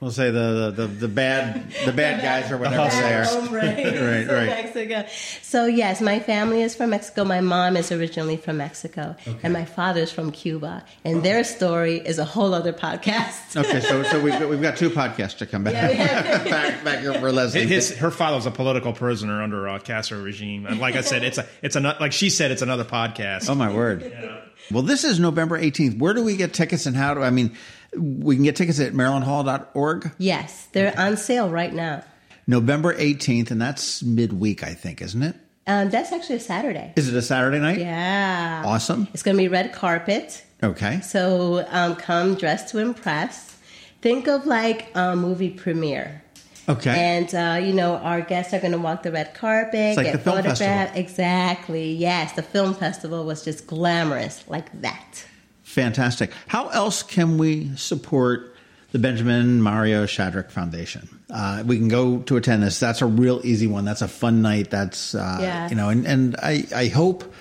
We'll 0.00 0.10
say 0.10 0.30
the 0.30 0.72
the, 0.74 0.86
the 0.86 1.08
bad 1.08 1.70
the 1.84 1.92
bad 1.92 2.22
guys 2.22 2.50
or 2.50 2.56
whatever 2.56 2.88
they 2.88 3.14
are. 3.14 3.24
right, 3.50 4.26
right, 4.26 4.46
Mexico. 4.46 5.04
So 5.42 5.66
yes, 5.66 6.00
my 6.00 6.20
family 6.20 6.62
is 6.62 6.74
from 6.74 6.88
Mexico. 6.90 7.22
My 7.22 7.42
mom 7.42 7.76
is 7.76 7.92
originally 7.92 8.38
from 8.38 8.56
Mexico, 8.56 9.14
okay. 9.20 9.38
and 9.42 9.52
my 9.52 9.66
father 9.66 10.00
is 10.00 10.10
from 10.10 10.32
Cuba. 10.32 10.86
And 11.04 11.18
oh. 11.18 11.20
their 11.20 11.44
story 11.44 11.98
is 11.98 12.18
a 12.18 12.24
whole 12.24 12.54
other 12.54 12.72
podcast. 12.72 13.54
okay, 13.58 13.80
so 13.80 14.02
so 14.04 14.22
we've 14.22 14.32
got, 14.32 14.48
we've 14.48 14.62
got 14.62 14.78
two 14.78 14.88
podcasts 14.88 15.36
to 15.36 15.46
come 15.46 15.64
back 15.64 15.74
yeah, 15.74 16.44
back, 16.48 16.82
back 16.82 17.00
here 17.00 17.12
for 17.12 17.30
Leslie. 17.30 17.66
His, 17.66 17.94
her 17.98 18.10
father 18.10 18.36
was 18.36 18.46
a 18.46 18.50
political 18.50 18.94
prisoner 18.94 19.42
under 19.42 19.66
a 19.66 19.74
uh, 19.74 19.78
Castro 19.80 20.22
regime, 20.22 20.64
and 20.64 20.80
like 20.80 20.96
I 20.96 21.02
said, 21.02 21.24
it's 21.24 21.36
a 21.36 21.46
it's 21.60 21.76
a 21.76 21.80
like 21.80 22.12
she 22.12 22.30
said, 22.30 22.52
it's 22.52 22.62
another 22.62 22.84
podcast. 22.84 23.50
Oh 23.50 23.54
my 23.54 23.70
word! 23.70 24.00
Yeah. 24.10 24.40
Well, 24.70 24.82
this 24.82 25.04
is 25.04 25.20
November 25.20 25.58
eighteenth. 25.58 25.98
Where 25.98 26.14
do 26.14 26.24
we 26.24 26.36
get 26.36 26.54
tickets, 26.54 26.86
and 26.86 26.96
how 26.96 27.12
do 27.12 27.20
I 27.20 27.28
mean? 27.28 27.54
We 27.96 28.36
can 28.36 28.44
get 28.44 28.56
tickets 28.56 28.80
at 28.80 28.92
marylandhall.org. 28.92 30.12
Yes, 30.18 30.68
they're 30.72 30.98
on 30.98 31.16
sale 31.16 31.48
right 31.48 31.72
now. 31.72 32.04
November 32.46 32.94
18th, 32.94 33.50
and 33.50 33.60
that's 33.60 34.02
midweek, 34.02 34.64
I 34.64 34.74
think, 34.74 35.02
isn't 35.02 35.22
it? 35.22 35.36
Um, 35.66 35.90
that's 35.90 36.10
actually 36.12 36.36
a 36.36 36.40
Saturday. 36.40 36.92
Is 36.96 37.08
it 37.08 37.14
a 37.14 37.22
Saturday 37.22 37.58
night? 37.58 37.78
Yeah. 37.78 38.62
Awesome. 38.66 39.06
It's 39.12 39.22
going 39.22 39.36
to 39.36 39.42
be 39.42 39.48
red 39.48 39.72
carpet. 39.72 40.44
Okay. 40.62 41.00
So 41.00 41.64
um, 41.70 41.96
come 41.96 42.34
dressed 42.34 42.70
to 42.70 42.78
impress. 42.78 43.56
Think 44.02 44.26
of 44.26 44.46
like 44.46 44.90
a 44.94 45.14
movie 45.14 45.50
premiere. 45.50 46.22
Okay. 46.68 46.90
And 46.90 47.34
uh, 47.34 47.64
you 47.64 47.72
know, 47.72 47.96
our 47.96 48.20
guests 48.20 48.54
are 48.54 48.60
going 48.60 48.72
to 48.72 48.78
walk 48.78 49.02
the 49.02 49.12
red 49.12 49.34
carpet, 49.34 49.74
it's 49.74 49.96
like 49.96 50.06
get 50.06 50.12
the 50.12 50.18
film 50.18 50.36
photographed. 50.36 50.58
Festival. 50.60 51.00
Exactly. 51.00 51.92
Yes, 51.92 52.32
the 52.32 52.42
film 52.42 52.74
festival 52.74 53.24
was 53.24 53.44
just 53.44 53.66
glamorous 53.66 54.46
like 54.48 54.80
that. 54.80 55.24
Fantastic. 55.70 56.32
How 56.48 56.68
else 56.70 57.04
can 57.04 57.38
we 57.38 57.76
support 57.76 58.56
the 58.90 58.98
Benjamin 58.98 59.62
Mario 59.62 60.04
Shadrick 60.04 60.50
Foundation? 60.50 61.08
Uh, 61.30 61.62
we 61.64 61.78
can 61.78 61.86
go 61.86 62.18
to 62.22 62.36
attend 62.36 62.64
this. 62.64 62.80
That's 62.80 63.02
a 63.02 63.06
real 63.06 63.40
easy 63.44 63.68
one. 63.68 63.84
That's 63.84 64.02
a 64.02 64.08
fun 64.08 64.42
night. 64.42 64.68
That's 64.68 65.14
uh, 65.14 65.38
you 65.70 65.76
know, 65.76 65.88
and, 65.88 66.04
and 66.08 66.36
I, 66.42 66.66
I 66.74 66.88
hope 66.88 67.32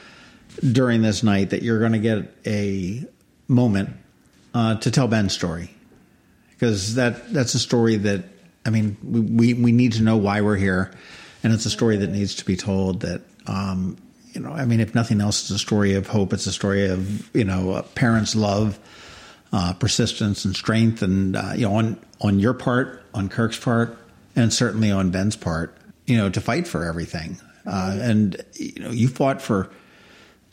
during 0.61 1.01
this 1.01 1.23
night 1.23 1.49
that 1.49 1.63
you're 1.63 1.79
going 1.79 1.93
to 1.93 1.99
get 1.99 2.31
a 2.45 3.03
moment 3.47 3.89
uh, 4.53 4.75
to 4.75 4.91
tell 4.91 5.07
Ben's 5.07 5.33
story 5.33 5.71
because 6.51 6.95
that 6.95 7.33
that's 7.33 7.55
a 7.55 7.59
story 7.59 7.95
that 7.95 8.25
I 8.63 8.69
mean 8.69 8.95
we, 9.03 9.19
we, 9.21 9.53
we 9.55 9.71
need 9.71 9.93
to 9.93 10.03
know 10.03 10.17
why 10.17 10.41
we're 10.41 10.55
here, 10.55 10.91
and 11.43 11.51
it's 11.51 11.65
a 11.65 11.71
story 11.71 11.97
that 11.97 12.11
needs 12.11 12.35
to 12.35 12.45
be 12.45 12.55
told. 12.55 12.99
That 13.01 13.23
um, 13.47 13.97
you 14.33 14.41
know, 14.41 14.51
I 14.51 14.65
mean, 14.65 14.79
if 14.79 14.93
nothing 14.93 15.21
else, 15.21 15.41
it's 15.41 15.51
a 15.51 15.59
story 15.59 15.95
of 15.95 16.07
hope. 16.07 16.33
It's 16.33 16.45
a 16.45 16.51
story 16.51 16.87
of 16.87 17.35
you 17.35 17.43
know, 17.43 17.83
parents' 17.95 18.35
love, 18.35 18.79
uh, 19.51 19.73
persistence, 19.73 20.45
and 20.45 20.55
strength, 20.55 21.01
and 21.01 21.35
uh, 21.35 21.53
you 21.55 21.67
know, 21.67 21.75
on 21.75 21.99
on 22.21 22.39
your 22.39 22.53
part, 22.53 23.03
on 23.13 23.29
Kirk's 23.29 23.59
part, 23.59 23.97
and 24.35 24.53
certainly 24.53 24.91
on 24.91 25.11
Ben's 25.11 25.35
part, 25.35 25.75
you 26.05 26.17
know, 26.17 26.29
to 26.29 26.41
fight 26.41 26.67
for 26.67 26.85
everything. 26.85 27.37
Uh, 27.65 27.97
and 28.01 28.43
you 28.53 28.81
know, 28.81 28.91
you 28.91 29.07
fought 29.07 29.41
for 29.41 29.69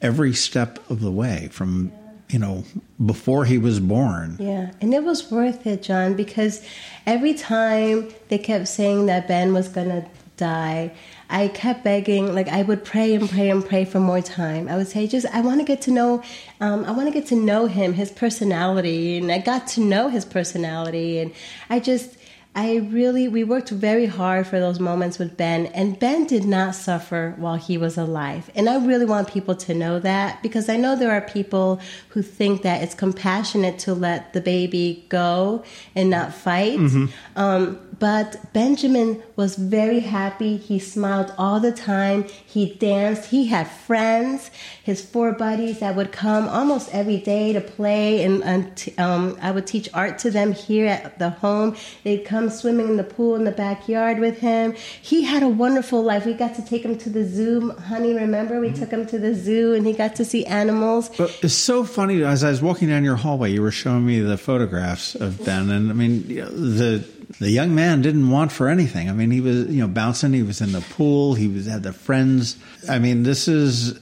every 0.03 0.35
step 0.35 0.79
of 0.91 1.01
the 1.01 1.11
way 1.11 1.49
from 1.53 1.91
you 2.29 2.39
know 2.39 2.65
before 3.05 3.45
he 3.45 3.59
was 3.59 3.81
born. 3.81 4.37
Yeah, 4.39 4.73
and 4.81 4.95
it 4.95 5.05
was 5.05 5.31
worth 5.31 5.67
it, 5.67 5.83
John, 5.83 6.15
because 6.15 6.67
every 7.07 7.35
time 7.35 8.09
they 8.29 8.39
kept 8.39 8.69
saying 8.69 9.07
that 9.07 9.29
Ben 9.29 9.53
was 9.53 9.69
going 9.69 9.89
to 9.89 10.07
die. 10.37 10.93
I 11.29 11.49
kept 11.49 11.85
begging, 11.85 12.35
like 12.35 12.49
I 12.49 12.63
would 12.63 12.85
pray 12.85 13.15
and 13.15 13.29
pray 13.29 13.51
and 13.51 13.67
pray 13.67 13.85
for 13.85 14.01
more 14.01 14.21
time. 14.21 14.69
I 14.69 14.77
would 14.77 14.89
say, 14.89 15.07
just 15.07 15.27
I 15.27 15.41
want 15.41 15.61
to 15.61 15.65
get 15.65 15.83
to 15.83 15.91
know, 15.91 16.23
um, 16.61 16.85
I 16.85 16.93
want 16.93 17.09
to 17.09 17.13
get 17.13 17.27
to 17.29 17.37
know 17.37 17.67
him, 17.67 17.95
his 17.95 18.11
personality, 18.11 19.19
and 19.19 19.31
I 19.33 19.39
got 19.39 19.67
to 19.69 19.81
know 19.81 20.09
his 20.09 20.25
personality, 20.25 21.19
and 21.19 21.33
I 21.69 21.81
just 21.81 22.17
I 22.57 22.77
really, 22.77 23.29
we 23.29 23.45
worked 23.45 23.69
very 23.69 24.07
hard 24.07 24.47
for 24.47 24.59
those 24.59 24.81
moments 24.81 25.19
with 25.19 25.37
Ben, 25.37 25.67
and 25.67 25.99
Ben 25.99 26.25
did 26.25 26.47
not 26.47 26.75
suffer 26.75 27.35
while 27.37 27.57
he 27.57 27.77
was 27.77 27.99
alive. 27.99 28.51
And 28.55 28.67
I 28.67 28.83
really 28.83 29.05
want 29.05 29.29
people 29.29 29.55
to 29.57 29.75
know 29.75 29.99
that 29.99 30.43
because 30.43 30.71
I 30.71 30.79
know 30.79 30.97
there 30.97 31.11
are 31.11 31.21
people 31.21 31.83
who 32.09 32.23
think 32.23 32.63
that 32.63 32.83
it's 32.83 32.95
compassionate 32.95 33.79
to 33.81 33.93
let 33.93 34.33
the 34.33 34.41
baby 34.41 35.05
go 35.11 35.65
and 35.95 36.09
not 36.09 36.33
fight. 36.33 36.79
Mm-hmm. 36.79 37.07
Um, 37.39 37.79
but 37.99 38.53
Benjamin 38.53 39.23
was 39.37 39.57
very 39.57 40.01
happy. 40.01 40.57
He 40.57 40.79
smiled 40.79 41.33
all 41.39 41.61
the 41.61 41.73
time. 41.73 42.25
He 42.25 42.75
danced. 42.75 43.31
He 43.31 43.47
had 43.47 43.71
friends, 43.71 44.51
his 44.83 45.05
four 45.05 45.33
buddies 45.33 45.81
that 45.81 45.97
would 45.97 46.13
come 46.13 46.49
almost 46.49 46.93
every 46.93 47.19
day 47.19 47.53
to 47.53 47.61
play. 47.61 48.23
And, 48.23 48.43
and 48.45 48.95
um, 48.99 49.39
I 49.41 49.51
would 49.51 49.67
teach 49.67 49.89
art 49.95 50.19
to 50.21 50.31
them 50.31 50.53
here 50.53 50.87
at 50.87 51.19
the 51.19 51.31
home. 51.31 51.77
They'd 52.05 52.25
come 52.25 52.51
swimming 52.51 52.89
in 52.89 52.97
the 52.97 53.05
pool 53.05 53.35
in 53.35 53.45
the 53.45 53.53
backyard 53.53 54.19
with 54.19 54.39
him. 54.39 54.75
He 55.01 55.23
had 55.23 55.43
a 55.43 55.49
wonderful 55.49 56.03
life. 56.03 56.27
We 56.27 56.35
got 56.35 56.55
to 56.57 56.65
take 56.65 56.85
him 56.85 56.99
to 56.99 57.11
the 57.11 57.25
zoo. 57.25 57.71
Honey, 57.71 58.13
remember? 58.13 58.61
We 58.61 58.69
mm-hmm. 58.69 58.81
took 58.81 58.91
him 58.91 59.07
to 59.07 59.19
the 59.19 59.35
zoo 59.35 59.75
and 59.75 59.87
he 59.87 59.93
got 59.93 60.17
to 60.17 60.25
see 60.25 60.45
animals. 60.45 61.11
But 61.17 61.39
it's 61.43 61.55
so 61.55 61.85
funny. 61.85 62.23
As 62.23 62.45
I 62.45 62.51
was 62.51 62.61
walking 62.61 62.89
down 62.89 63.05
your 63.05 63.17
hallway, 63.17 63.53
you 63.53 63.63
were 63.63 63.71
showing 63.71 64.07
me 64.07 64.21
the 64.21 64.37
photographs 64.37 65.15
of 65.15 65.45
Ben. 65.45 65.71
And 65.71 65.91
I 65.91 65.95
mean, 65.95 66.27
the 66.29 67.07
the 67.41 67.51
young 67.51 67.75
man 67.75 68.03
didn't 68.03 68.31
want 68.31 68.53
for 68.53 68.69
anything. 68.69 69.09
I 69.09 69.13
mean, 69.13 69.31
he 69.31 69.41
was 69.41 69.67
you 69.67 69.81
know 69.81 69.89
bouncing. 69.89 70.33
He 70.33 70.43
was 70.43 70.61
in 70.61 70.73
the 70.73 70.81
pool. 70.81 71.35
He 71.35 71.49
was 71.49 71.67
had 71.67 71.83
the 71.83 71.93
friends. 71.93 72.57
I 72.89 72.99
mean, 72.99 73.23
this 73.23 73.49
is 73.49 73.99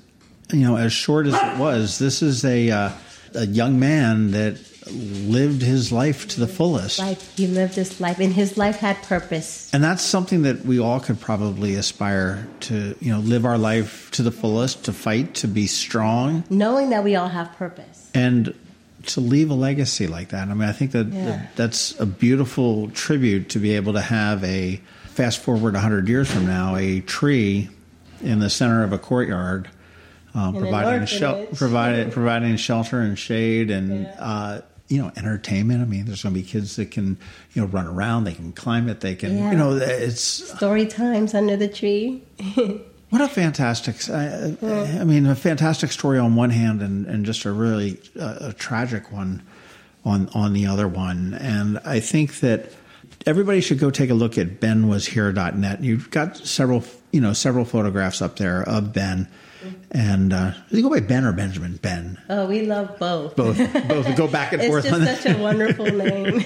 you 0.52 0.60
know 0.60 0.76
as 0.76 0.92
short 0.92 1.26
as 1.26 1.34
it 1.34 1.58
was. 1.58 1.98
This 1.98 2.22
is 2.22 2.44
a 2.44 2.70
uh, 2.70 2.90
a 3.34 3.46
young 3.46 3.80
man 3.80 4.32
that 4.32 4.58
lived 4.90 5.62
his 5.62 5.90
life 5.90 6.28
to 6.28 6.40
the 6.40 6.46
fullest. 6.46 6.98
Life. 6.98 7.36
He 7.36 7.46
lived 7.46 7.74
his 7.74 8.00
life, 8.00 8.18
and 8.18 8.32
his 8.32 8.58
life 8.58 8.76
had 8.76 9.02
purpose. 9.02 9.72
And 9.72 9.82
that's 9.82 10.02
something 10.02 10.42
that 10.42 10.64
we 10.64 10.78
all 10.78 11.00
could 11.00 11.20
probably 11.20 11.74
aspire 11.74 12.46
to. 12.60 12.94
You 13.00 13.12
know, 13.12 13.20
live 13.20 13.44
our 13.46 13.58
life 13.58 14.10
to 14.12 14.22
the 14.22 14.32
fullest, 14.32 14.84
to 14.84 14.92
fight, 14.92 15.34
to 15.36 15.48
be 15.48 15.66
strong, 15.66 16.44
knowing 16.50 16.90
that 16.90 17.04
we 17.04 17.16
all 17.16 17.28
have 17.28 17.52
purpose. 17.56 18.10
And 18.14 18.54
to 19.08 19.20
leave 19.20 19.50
a 19.50 19.54
legacy 19.54 20.06
like 20.06 20.28
that. 20.30 20.48
I 20.48 20.54
mean, 20.54 20.68
I 20.68 20.72
think 20.72 20.92
that, 20.92 21.06
yeah. 21.08 21.24
that, 21.24 21.56
that's 21.56 21.98
a 22.00 22.06
beautiful 22.06 22.90
tribute 22.90 23.50
to 23.50 23.58
be 23.58 23.74
able 23.76 23.92
to 23.94 24.00
have 24.00 24.42
a 24.44 24.80
fast 25.06 25.40
forward 25.40 25.74
100 25.74 26.08
years 26.08 26.30
from 26.30 26.46
now, 26.46 26.76
a 26.76 27.00
tree 27.00 27.68
in 28.20 28.40
the 28.40 28.50
center 28.50 28.82
of 28.82 28.92
a 28.92 28.98
courtyard, 28.98 29.68
uh, 30.34 30.50
providing, 30.52 31.06
shel- 31.06 31.46
providing, 31.54 32.10
providing 32.10 32.56
shelter 32.56 33.00
and 33.00 33.18
shade 33.18 33.70
and, 33.70 34.02
yeah. 34.02 34.16
uh, 34.18 34.60
you 34.88 35.00
know 35.00 35.10
entertainment. 35.16 35.80
I 35.80 35.86
mean, 35.86 36.04
there's 36.04 36.22
going 36.22 36.34
to 36.34 36.40
be 36.40 36.46
kids 36.46 36.76
that 36.76 36.90
can 36.90 37.16
you 37.54 37.62
know 37.62 37.68
run 37.68 37.86
around, 37.86 38.24
they 38.24 38.34
can 38.34 38.52
climb 38.52 38.88
it, 38.88 39.00
they 39.00 39.14
can 39.14 39.36
Yeah. 39.38 39.50
you 39.52 39.56
know 39.56 39.76
it's 39.76 40.20
Story 40.20 40.86
times 40.86 41.34
under 41.34 41.56
the 41.56 41.68
tree. 41.68 42.22
what 43.14 43.22
a 43.22 43.28
fantastic. 43.28 44.10
I, 44.10 44.56
I 44.60 45.04
mean, 45.04 45.24
a 45.26 45.36
fantastic 45.36 45.92
story 45.92 46.18
on 46.18 46.34
one 46.34 46.50
hand, 46.50 46.82
and 46.82 47.06
and 47.06 47.24
just 47.24 47.44
a 47.44 47.52
really 47.52 48.00
uh, 48.18 48.38
a 48.40 48.52
tragic 48.52 49.12
one 49.12 49.40
on 50.04 50.28
on 50.34 50.52
the 50.52 50.66
other 50.66 50.88
one. 50.88 51.34
And 51.34 51.78
I 51.84 52.00
think 52.00 52.40
that 52.40 52.72
everybody 53.24 53.60
should 53.60 53.78
go 53.78 53.90
take 53.90 54.10
a 54.10 54.14
look 54.14 54.36
at 54.36 54.58
benwashere.net. 54.58 55.84
You've 55.84 56.10
got 56.10 56.36
several 56.38 56.82
you 57.12 57.20
know 57.20 57.32
several 57.32 57.64
photographs 57.64 58.20
up 58.20 58.34
there 58.34 58.68
of 58.68 58.92
Ben. 58.92 59.28
And 59.92 60.32
uh, 60.32 60.50
do 60.68 60.76
you 60.76 60.82
go 60.82 60.90
by 60.90 60.98
Ben 60.98 61.24
or 61.24 61.32
Benjamin? 61.32 61.76
Ben. 61.76 62.20
Oh, 62.28 62.48
we 62.48 62.62
love 62.62 62.98
both. 62.98 63.36
Both, 63.36 63.58
both 63.86 64.16
go 64.16 64.26
back 64.26 64.52
and 64.52 64.60
It's 64.62 64.68
forth 64.68 64.82
just 64.82 64.94
on 64.94 65.04
that. 65.04 65.22
such 65.22 65.36
a 65.36 65.38
wonderful 65.38 65.86
name. 65.86 66.42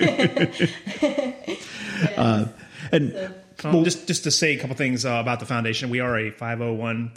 And 2.92 3.34
Um, 3.64 3.82
just 3.82 4.06
just 4.06 4.22
to 4.24 4.30
say 4.30 4.54
a 4.54 4.58
couple 4.58 4.76
things 4.76 5.04
uh, 5.04 5.10
about 5.20 5.40
the 5.40 5.46
foundation, 5.46 5.90
we 5.90 5.98
are 6.00 6.16
a 6.16 6.30
501c. 6.30 7.10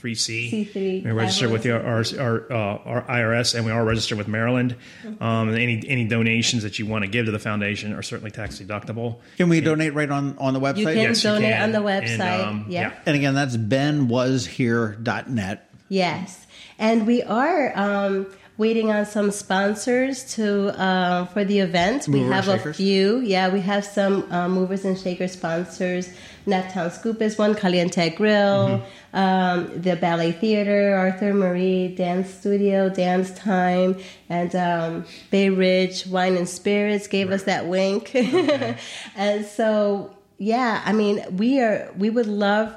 C3, 0.73 1.03
We're 1.05 1.13
registered 1.13 1.51
with 1.51 1.61
the, 1.63 1.71
our 1.73 2.03
our, 2.19 2.51
uh, 2.51 2.77
our 2.83 3.01
IRS, 3.03 3.53
and 3.55 3.63
we 3.65 3.71
are 3.71 3.83
registered 3.85 4.17
with 4.17 4.27
Maryland. 4.27 4.75
Um, 5.19 5.49
and 5.49 5.57
any 5.57 5.83
any 5.87 6.07
donations 6.07 6.63
that 6.63 6.79
you 6.79 6.85
want 6.87 7.03
to 7.03 7.07
give 7.09 7.25
to 7.27 7.31
the 7.31 7.37
foundation 7.39 7.93
are 7.93 8.01
certainly 8.01 8.31
tax 8.31 8.59
deductible. 8.59 9.17
can 9.37 9.49
we 9.49 9.61
donate 9.61 9.93
right 9.93 10.09
on, 10.09 10.35
on 10.39 10.53
the 10.53 10.59
website? 10.59 10.77
You 10.77 10.85
can 10.87 10.97
Yes, 10.97 11.23
you 11.23 11.29
donate 11.29 11.53
can. 11.53 11.63
on 11.63 11.71
the 11.73 11.85
And, 11.87 12.03
website. 12.21 12.47
um, 12.47 12.65
yeah. 12.67 12.81
yeah. 12.89 12.93
And 13.05 13.15
again, 13.15 13.35
that's 13.35 13.55
benwashere.net. 13.57 15.69
Yes, 15.89 16.47
and 16.79 17.05
we 17.05 17.21
are 17.23 17.71
um, 17.77 18.25
waiting 18.61 18.91
on 18.91 19.03
some 19.05 19.29
sponsors 19.31 20.15
to 20.35 20.45
uh, 20.79 21.25
for 21.33 21.43
the 21.43 21.57
event. 21.67 22.07
We 22.07 22.19
Mover 22.19 22.33
have 22.33 22.47
a 22.47 22.73
few. 22.73 23.17
Yeah, 23.33 23.49
we 23.51 23.59
have 23.61 23.83
some 23.83 24.15
uh, 24.31 24.47
movers 24.47 24.85
and 24.85 24.95
shakers 25.03 25.31
sponsors. 25.33 26.05
Naptown 26.45 26.91
Scoop 26.91 27.21
is 27.21 27.37
one. 27.37 27.53
Caliente 27.55 28.05
Grill, 28.19 28.61
Mm-hmm. 28.67 29.17
um, 29.23 29.81
the 29.81 29.95
Ballet 29.95 30.31
Theater, 30.31 30.95
Arthur 30.95 31.33
Murray 31.33 31.93
Dance 31.97 32.29
Studio, 32.39 32.77
Dance 32.89 33.29
Time, 33.31 33.97
and 34.29 34.51
um, 34.55 35.05
Bay 35.31 35.49
Ridge 35.49 36.05
Wine 36.07 36.35
and 36.37 36.47
Spirits 36.47 37.07
gave 37.07 37.31
us 37.31 37.43
that 37.43 37.65
wink. 37.67 38.13
and 39.15 39.45
so, 39.45 40.15
yeah, 40.37 40.81
I 40.85 40.93
mean, 40.93 41.15
we 41.35 41.59
are. 41.61 41.91
We 41.97 42.09
would 42.11 42.27
love 42.27 42.67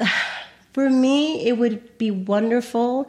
for 0.72 0.88
me, 0.90 1.46
it 1.48 1.54
would 1.58 1.98
be 1.98 2.10
wonderful 2.10 3.08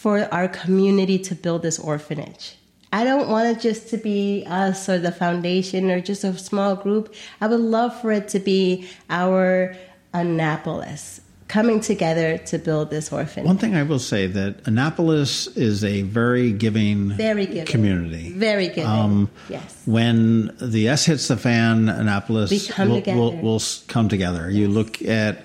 for 0.00 0.26
our 0.32 0.48
community 0.48 1.18
to 1.18 1.34
build 1.34 1.60
this 1.60 1.78
orphanage. 1.78 2.56
I 2.90 3.04
don't 3.04 3.28
want 3.28 3.54
it 3.54 3.60
just 3.60 3.90
to 3.90 3.98
be 3.98 4.44
us 4.46 4.88
or 4.88 4.98
the 4.98 5.12
foundation 5.12 5.90
or 5.90 6.00
just 6.00 6.24
a 6.24 6.36
small 6.38 6.74
group. 6.74 7.14
I 7.38 7.46
would 7.48 7.60
love 7.60 8.00
for 8.00 8.10
it 8.10 8.26
to 8.28 8.38
be 8.38 8.88
our 9.10 9.76
Annapolis 10.14 11.20
coming 11.48 11.80
together 11.80 12.38
to 12.38 12.56
build 12.58 12.88
this 12.88 13.12
orphanage. 13.12 13.46
One 13.46 13.58
thing 13.58 13.76
I 13.76 13.82
will 13.82 13.98
say 13.98 14.26
that 14.26 14.66
Annapolis 14.66 15.48
is 15.48 15.84
a 15.84 16.00
very 16.00 16.50
giving, 16.52 17.10
Very 17.10 17.44
giving. 17.44 17.66
community. 17.66 18.32
Very 18.32 18.68
good. 18.68 18.86
Um, 18.86 19.28
yes. 19.50 19.82
When 19.84 20.56
the 20.62 20.88
S 20.88 21.04
hits 21.04 21.28
the 21.28 21.36
fan, 21.36 21.90
Annapolis 21.90 22.68
together. 22.68 23.14
will, 23.14 23.36
will 23.36 23.60
come 23.86 24.08
together. 24.08 24.48
You 24.48 24.68
look 24.68 25.02
at, 25.02 25.44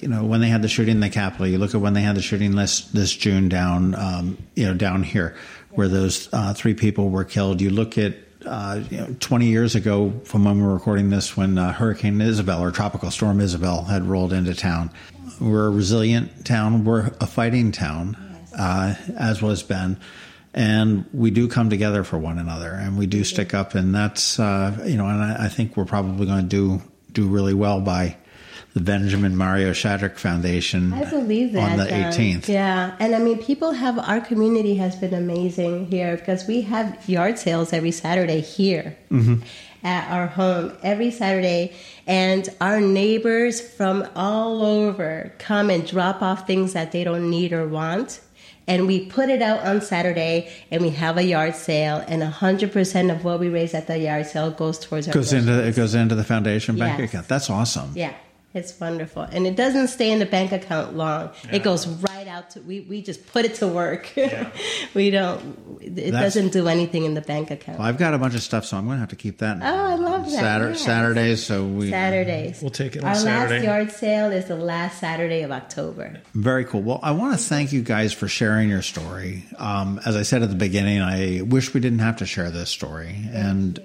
you 0.00 0.08
know, 0.08 0.24
when 0.24 0.40
they 0.40 0.48
had 0.48 0.62
the 0.62 0.68
shooting 0.68 0.96
in 0.96 1.00
the 1.00 1.10
Capitol. 1.10 1.46
You 1.46 1.58
look 1.58 1.74
at 1.74 1.80
when 1.80 1.94
they 1.94 2.02
had 2.02 2.16
the 2.16 2.22
shooting 2.22 2.56
this 2.56 2.82
this 2.86 3.14
June 3.14 3.48
down, 3.48 3.94
um, 3.94 4.38
you 4.54 4.66
know, 4.66 4.74
down 4.74 5.02
here, 5.02 5.36
where 5.70 5.88
those 5.88 6.28
uh, 6.32 6.54
three 6.54 6.74
people 6.74 7.10
were 7.10 7.24
killed. 7.24 7.60
You 7.60 7.70
look 7.70 7.98
at. 7.98 8.16
Uh, 8.46 8.84
you 8.90 8.98
know, 8.98 9.16
20 9.20 9.46
years 9.46 9.74
ago, 9.74 10.12
from 10.24 10.44
when 10.44 10.58
we 10.58 10.62
were 10.62 10.74
recording 10.74 11.08
this, 11.08 11.34
when 11.34 11.56
uh, 11.56 11.72
Hurricane 11.72 12.20
Isabel 12.20 12.60
or 12.60 12.70
Tropical 12.70 13.10
Storm 13.10 13.40
Isabel 13.40 13.84
had 13.84 14.04
rolled 14.04 14.34
into 14.34 14.54
town, 14.54 14.90
we're 15.40 15.64
a 15.64 15.70
resilient 15.70 16.44
town. 16.44 16.84
We're 16.84 17.06
a 17.22 17.26
fighting 17.26 17.72
town, 17.72 18.18
uh, 18.54 18.96
as 19.16 19.40
was 19.40 19.62
Ben 19.62 19.98
and 20.54 21.04
we 21.12 21.30
do 21.30 21.48
come 21.48 21.68
together 21.68 22.04
for 22.04 22.18
one 22.18 22.38
another 22.38 22.70
and 22.70 22.96
we 22.96 23.06
do 23.06 23.24
stick 23.24 23.52
up 23.54 23.74
and 23.74 23.94
that's 23.94 24.38
uh, 24.38 24.78
you 24.86 24.96
know 24.96 25.06
and 25.06 25.22
I, 25.22 25.46
I 25.46 25.48
think 25.48 25.76
we're 25.76 25.84
probably 25.84 26.26
going 26.26 26.42
to 26.42 26.48
do 26.48 26.82
do 27.12 27.26
really 27.26 27.54
well 27.54 27.80
by 27.80 28.16
the 28.74 28.80
Benjamin 28.80 29.36
Mario 29.36 29.70
Shadrick 29.70 30.18
Foundation 30.18 30.92
I 30.92 31.08
believe 31.08 31.52
that 31.52 31.72
on 31.72 31.78
the 31.78 31.86
John. 31.86 32.12
18th. 32.12 32.48
Yeah, 32.48 32.96
and 32.98 33.14
I 33.14 33.20
mean, 33.20 33.38
people 33.42 33.70
have 33.72 33.98
our 33.98 34.20
community 34.20 34.74
has 34.76 34.96
been 34.96 35.14
amazing 35.14 35.86
here 35.86 36.16
because 36.16 36.46
we 36.48 36.62
have 36.62 37.08
yard 37.08 37.38
sales 37.38 37.72
every 37.72 37.92
Saturday 37.92 38.40
here 38.40 38.96
mm-hmm. 39.12 39.42
at 39.84 40.10
our 40.10 40.26
home 40.26 40.72
every 40.82 41.12
Saturday, 41.12 41.72
and 42.06 42.48
our 42.60 42.80
neighbors 42.80 43.60
from 43.60 44.06
all 44.16 44.64
over 44.64 45.32
come 45.38 45.70
and 45.70 45.86
drop 45.86 46.20
off 46.20 46.46
things 46.46 46.72
that 46.72 46.90
they 46.90 47.04
don't 47.04 47.30
need 47.30 47.52
or 47.52 47.66
want. 47.68 48.20
And 48.66 48.86
we 48.86 49.04
put 49.06 49.28
it 49.28 49.42
out 49.42 49.60
on 49.60 49.82
Saturday, 49.82 50.50
and 50.70 50.80
we 50.80 50.88
have 50.90 51.18
a 51.18 51.22
yard 51.22 51.54
sale, 51.54 52.02
and 52.08 52.24
hundred 52.24 52.72
percent 52.72 53.10
of 53.10 53.22
what 53.22 53.38
we 53.38 53.50
raise 53.50 53.74
at 53.74 53.86
the 53.86 53.98
yard 53.98 54.26
sale 54.26 54.50
goes 54.50 54.78
towards 54.78 55.06
our 55.06 55.12
goes 55.14 55.32
into 55.32 55.62
it 55.64 55.76
goes 55.76 55.94
into 55.94 56.14
the 56.14 56.24
foundation 56.24 56.76
bank 56.76 56.98
Yes. 56.98 57.10
account. 57.10 57.28
That's 57.28 57.50
awesome. 57.50 57.92
yeah, 57.94 58.14
it's 58.54 58.78
wonderful, 58.78 59.22
and 59.22 59.46
it 59.46 59.56
doesn't 59.56 59.88
stay 59.88 60.12
in 60.12 60.20
the 60.20 60.26
bank 60.26 60.52
account 60.52 60.96
long. 60.96 61.30
It 61.50 61.62
goes 61.64 61.86
right 61.86 62.28
out 62.28 62.50
to 62.50 62.60
we. 62.60 62.80
We 62.80 63.02
just 63.02 63.26
put 63.26 63.44
it 63.44 63.54
to 63.56 63.66
work. 63.66 64.12
we 64.94 65.10
don't. 65.10 65.58
It 65.82 65.94
That's- 66.12 66.34
doesn't 66.34 66.52
do 66.52 66.68
anything 66.68 67.04
in 67.04 67.14
the 67.14 67.20
bank 67.20 67.50
account. 67.50 67.78
Well, 67.80 67.88
I've 67.88 67.98
got 67.98 68.14
a 68.14 68.18
bunch 68.18 68.34
of 68.34 68.42
stuff, 68.42 68.64
so 68.64 68.76
I'm 68.76 68.86
going 68.86 68.96
to 68.96 69.00
have 69.00 69.08
to 69.10 69.16
keep 69.16 69.38
that. 69.38 69.58
Oh, 69.60 69.64
I 69.66 69.96
love 69.96 70.30
that. 70.30 70.42
Satur- 70.60 70.70
yes. 70.70 70.80
Saturdays, 70.82 71.44
so 71.44 71.64
we 71.66 71.90
Saturdays. 71.90 72.62
We'll 72.62 72.70
take 72.70 72.94
it 72.94 73.02
on 73.02 73.08
Our 73.08 73.14
Saturday. 73.16 73.54
last 73.56 73.64
yard 73.64 73.92
sale 73.92 74.30
is 74.30 74.44
the 74.46 74.56
last 74.56 75.00
Saturday 75.00 75.42
of 75.42 75.50
October. 75.50 76.20
Very 76.34 76.64
cool. 76.64 76.82
Well, 76.82 77.00
I 77.02 77.10
want 77.10 77.36
to 77.36 77.44
thank 77.44 77.72
you 77.72 77.82
guys 77.82 78.12
for 78.12 78.28
sharing 78.28 78.68
your 78.68 78.82
story. 78.82 79.44
Um, 79.58 80.00
as 80.06 80.14
I 80.14 80.22
said 80.22 80.42
at 80.42 80.48
the 80.48 80.54
beginning, 80.54 81.00
I 81.02 81.42
wish 81.42 81.74
we 81.74 81.80
didn't 81.80 81.98
have 81.98 82.18
to 82.18 82.26
share 82.26 82.50
this 82.52 82.70
story. 82.70 83.16
And 83.32 83.80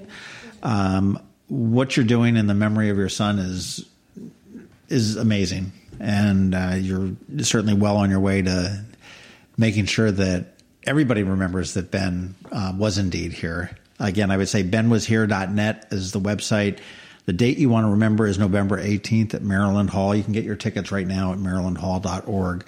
um, 0.62 1.20
what 1.48 1.98
you're 1.98 2.06
doing 2.06 2.38
in 2.38 2.46
the 2.46 2.54
memory 2.54 2.90
of 2.90 2.98
your 2.98 3.10
son 3.10 3.40
is 3.40 3.89
is 4.90 5.16
amazing, 5.16 5.72
and 6.00 6.54
uh, 6.56 6.76
you're 6.78 7.12
certainly 7.40 7.74
well 7.74 7.98
on 7.98 8.10
your 8.10 8.20
way 8.20 8.42
to 8.42 8.84
making 9.58 9.86
sure 9.86 10.12
that 10.12 10.54
everybody 10.86 11.24
remembers 11.24 11.74
that 11.74 11.92
Ben 11.92 12.36
uh, 12.52 12.74
was 12.76 12.98
indeed 12.98 13.34
here. 13.34 13.72
Again, 14.00 14.32
I 14.32 14.38
would 14.38 14.48
say 14.48 14.64
benwashere.net 14.64 15.88
is 15.92 16.14
the 16.14 16.20
website. 16.20 16.80
The 17.26 17.34
date 17.34 17.58
you 17.58 17.70
want 17.70 17.86
to 17.86 17.92
remember 17.92 18.26
is 18.26 18.40
November 18.40 18.82
18th 18.82 19.34
at 19.34 19.44
Maryland 19.44 19.90
Hall. 19.90 20.16
You 20.16 20.24
can 20.24 20.34
get 20.34 20.46
your 20.46 20.56
tickets 20.56 20.92
right 20.92 21.06
now 21.06 21.34
at 21.34 21.38
marylandhall.org 21.38 22.66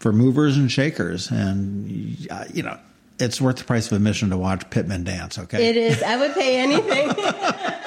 for 0.00 0.12
movers 0.12 0.58
and 0.58 0.70
shakers. 0.70 1.30
And, 1.30 2.26
uh, 2.30 2.44
you 2.52 2.64
know, 2.64 2.78
it's 3.18 3.40
worth 3.40 3.56
the 3.56 3.64
price 3.64 3.86
of 3.86 3.92
admission 3.96 4.30
to 4.30 4.36
watch 4.36 4.68
Pittman 4.68 5.04
dance, 5.04 5.38
okay? 5.38 5.68
It 5.68 5.76
is. 5.76 6.02
I 6.02 6.16
would 6.16 6.34
pay 6.34 6.58
anything. 6.58 7.08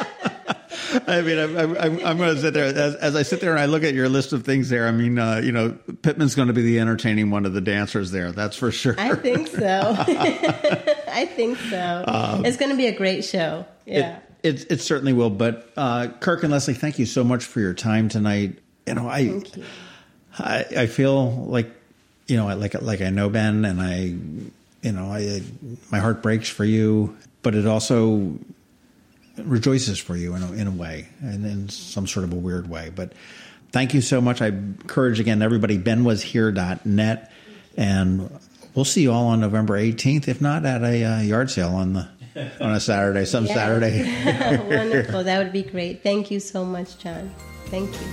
I 1.07 1.21
mean, 1.21 1.37
I'm, 1.37 1.57
I'm, 1.57 2.05
I'm 2.05 2.17
going 2.17 2.35
to 2.35 2.41
sit 2.41 2.53
there 2.53 2.65
as, 2.65 2.95
as 2.95 3.15
I 3.15 3.23
sit 3.23 3.41
there 3.41 3.51
and 3.51 3.59
I 3.59 3.65
look 3.65 3.83
at 3.83 3.93
your 3.93 4.09
list 4.09 4.33
of 4.33 4.43
things 4.43 4.69
there. 4.69 4.87
I 4.87 4.91
mean, 4.91 5.19
uh, 5.19 5.41
you 5.43 5.51
know, 5.51 5.77
Pittman's 6.01 6.35
going 6.35 6.47
to 6.47 6.53
be 6.53 6.61
the 6.61 6.79
entertaining 6.79 7.29
one 7.31 7.45
of 7.45 7.53
the 7.53 7.61
dancers 7.61 8.11
there. 8.11 8.31
That's 8.31 8.55
for 8.55 8.71
sure. 8.71 8.95
I 8.97 9.15
think 9.15 9.47
so. 9.47 9.95
I 9.97 11.25
think 11.25 11.57
so. 11.57 12.03
it's 12.45 12.57
going 12.57 12.71
to 12.71 12.77
be 12.77 12.87
a 12.87 12.95
great 12.95 13.23
show. 13.25 13.65
Yeah. 13.85 14.19
It, 14.43 14.61
it, 14.61 14.71
it 14.73 14.81
certainly 14.81 15.13
will. 15.13 15.29
But 15.29 15.71
uh, 15.75 16.09
Kirk 16.19 16.43
and 16.43 16.51
Leslie, 16.51 16.73
thank 16.73 16.99
you 16.99 17.05
so 17.05 17.23
much 17.23 17.43
for 17.45 17.59
your 17.59 17.73
time 17.73 18.09
tonight. 18.09 18.59
You 18.85 18.93
know, 18.93 19.07
I, 19.07 19.19
you. 19.19 19.43
I, 20.37 20.65
I 20.77 20.87
feel 20.87 21.31
like, 21.45 21.71
you 22.27 22.37
know, 22.37 22.47
I 22.47 22.53
like 22.53 22.73
like 22.81 23.01
I 23.01 23.09
know 23.09 23.29
Ben, 23.29 23.65
and 23.65 23.81
I, 23.81 24.15
you 24.81 24.91
know, 24.91 25.11
I 25.11 25.41
my 25.91 25.99
heart 25.99 26.21
breaks 26.21 26.49
for 26.49 26.65
you, 26.65 27.15
but 27.41 27.55
it 27.55 27.65
also 27.67 28.37
rejoices 29.37 29.99
for 29.99 30.15
you 30.15 30.35
in 30.35 30.43
a, 30.43 30.51
in 30.53 30.67
a 30.67 30.71
way, 30.71 31.07
and 31.21 31.45
in 31.45 31.69
some 31.69 32.07
sort 32.07 32.23
of 32.23 32.33
a 32.33 32.37
weird 32.37 32.69
way. 32.69 32.91
But 32.95 33.13
thank 33.71 33.93
you 33.93 34.01
so 34.01 34.21
much. 34.21 34.41
I 34.41 34.47
encourage 34.47 35.19
again 35.19 35.41
everybody. 35.41 35.77
BenWasHere.net, 35.77 37.31
and 37.77 38.39
we'll 38.73 38.85
see 38.85 39.01
you 39.03 39.11
all 39.11 39.27
on 39.27 39.39
November 39.41 39.77
18th, 39.77 40.27
if 40.27 40.41
not 40.41 40.65
at 40.65 40.83
a 40.83 41.03
uh, 41.03 41.21
yard 41.21 41.49
sale 41.51 41.73
on 41.75 41.93
the 41.93 42.07
on 42.59 42.73
a 42.73 42.79
Saturday, 42.79 43.25
some 43.25 43.45
Yeah. 43.45 43.53
Saturday. 43.53 44.67
Wonderful. 44.75 45.23
That 45.23 45.43
would 45.43 45.53
be 45.53 45.63
great. 45.63 46.03
Thank 46.03 46.31
you 46.31 46.39
so 46.39 46.65
much, 46.65 46.97
John. 46.97 47.33
Thank 47.67 47.91
you. 47.91 48.07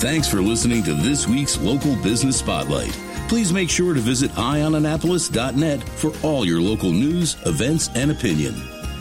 Thanks 0.00 0.26
for 0.28 0.40
listening 0.40 0.82
to 0.84 0.94
this 0.94 1.28
week's 1.28 1.58
Local 1.58 1.94
Business 1.96 2.38
Spotlight. 2.38 2.92
Please 3.28 3.52
make 3.52 3.68
sure 3.68 3.92
to 3.92 4.00
visit 4.00 4.30
eyeonannapolis.net 4.32 5.82
for 5.82 6.12
all 6.22 6.44
your 6.44 6.60
local 6.60 6.90
news, 6.90 7.36
events, 7.44 7.88
and 7.94 8.10
opinion. 8.10 8.54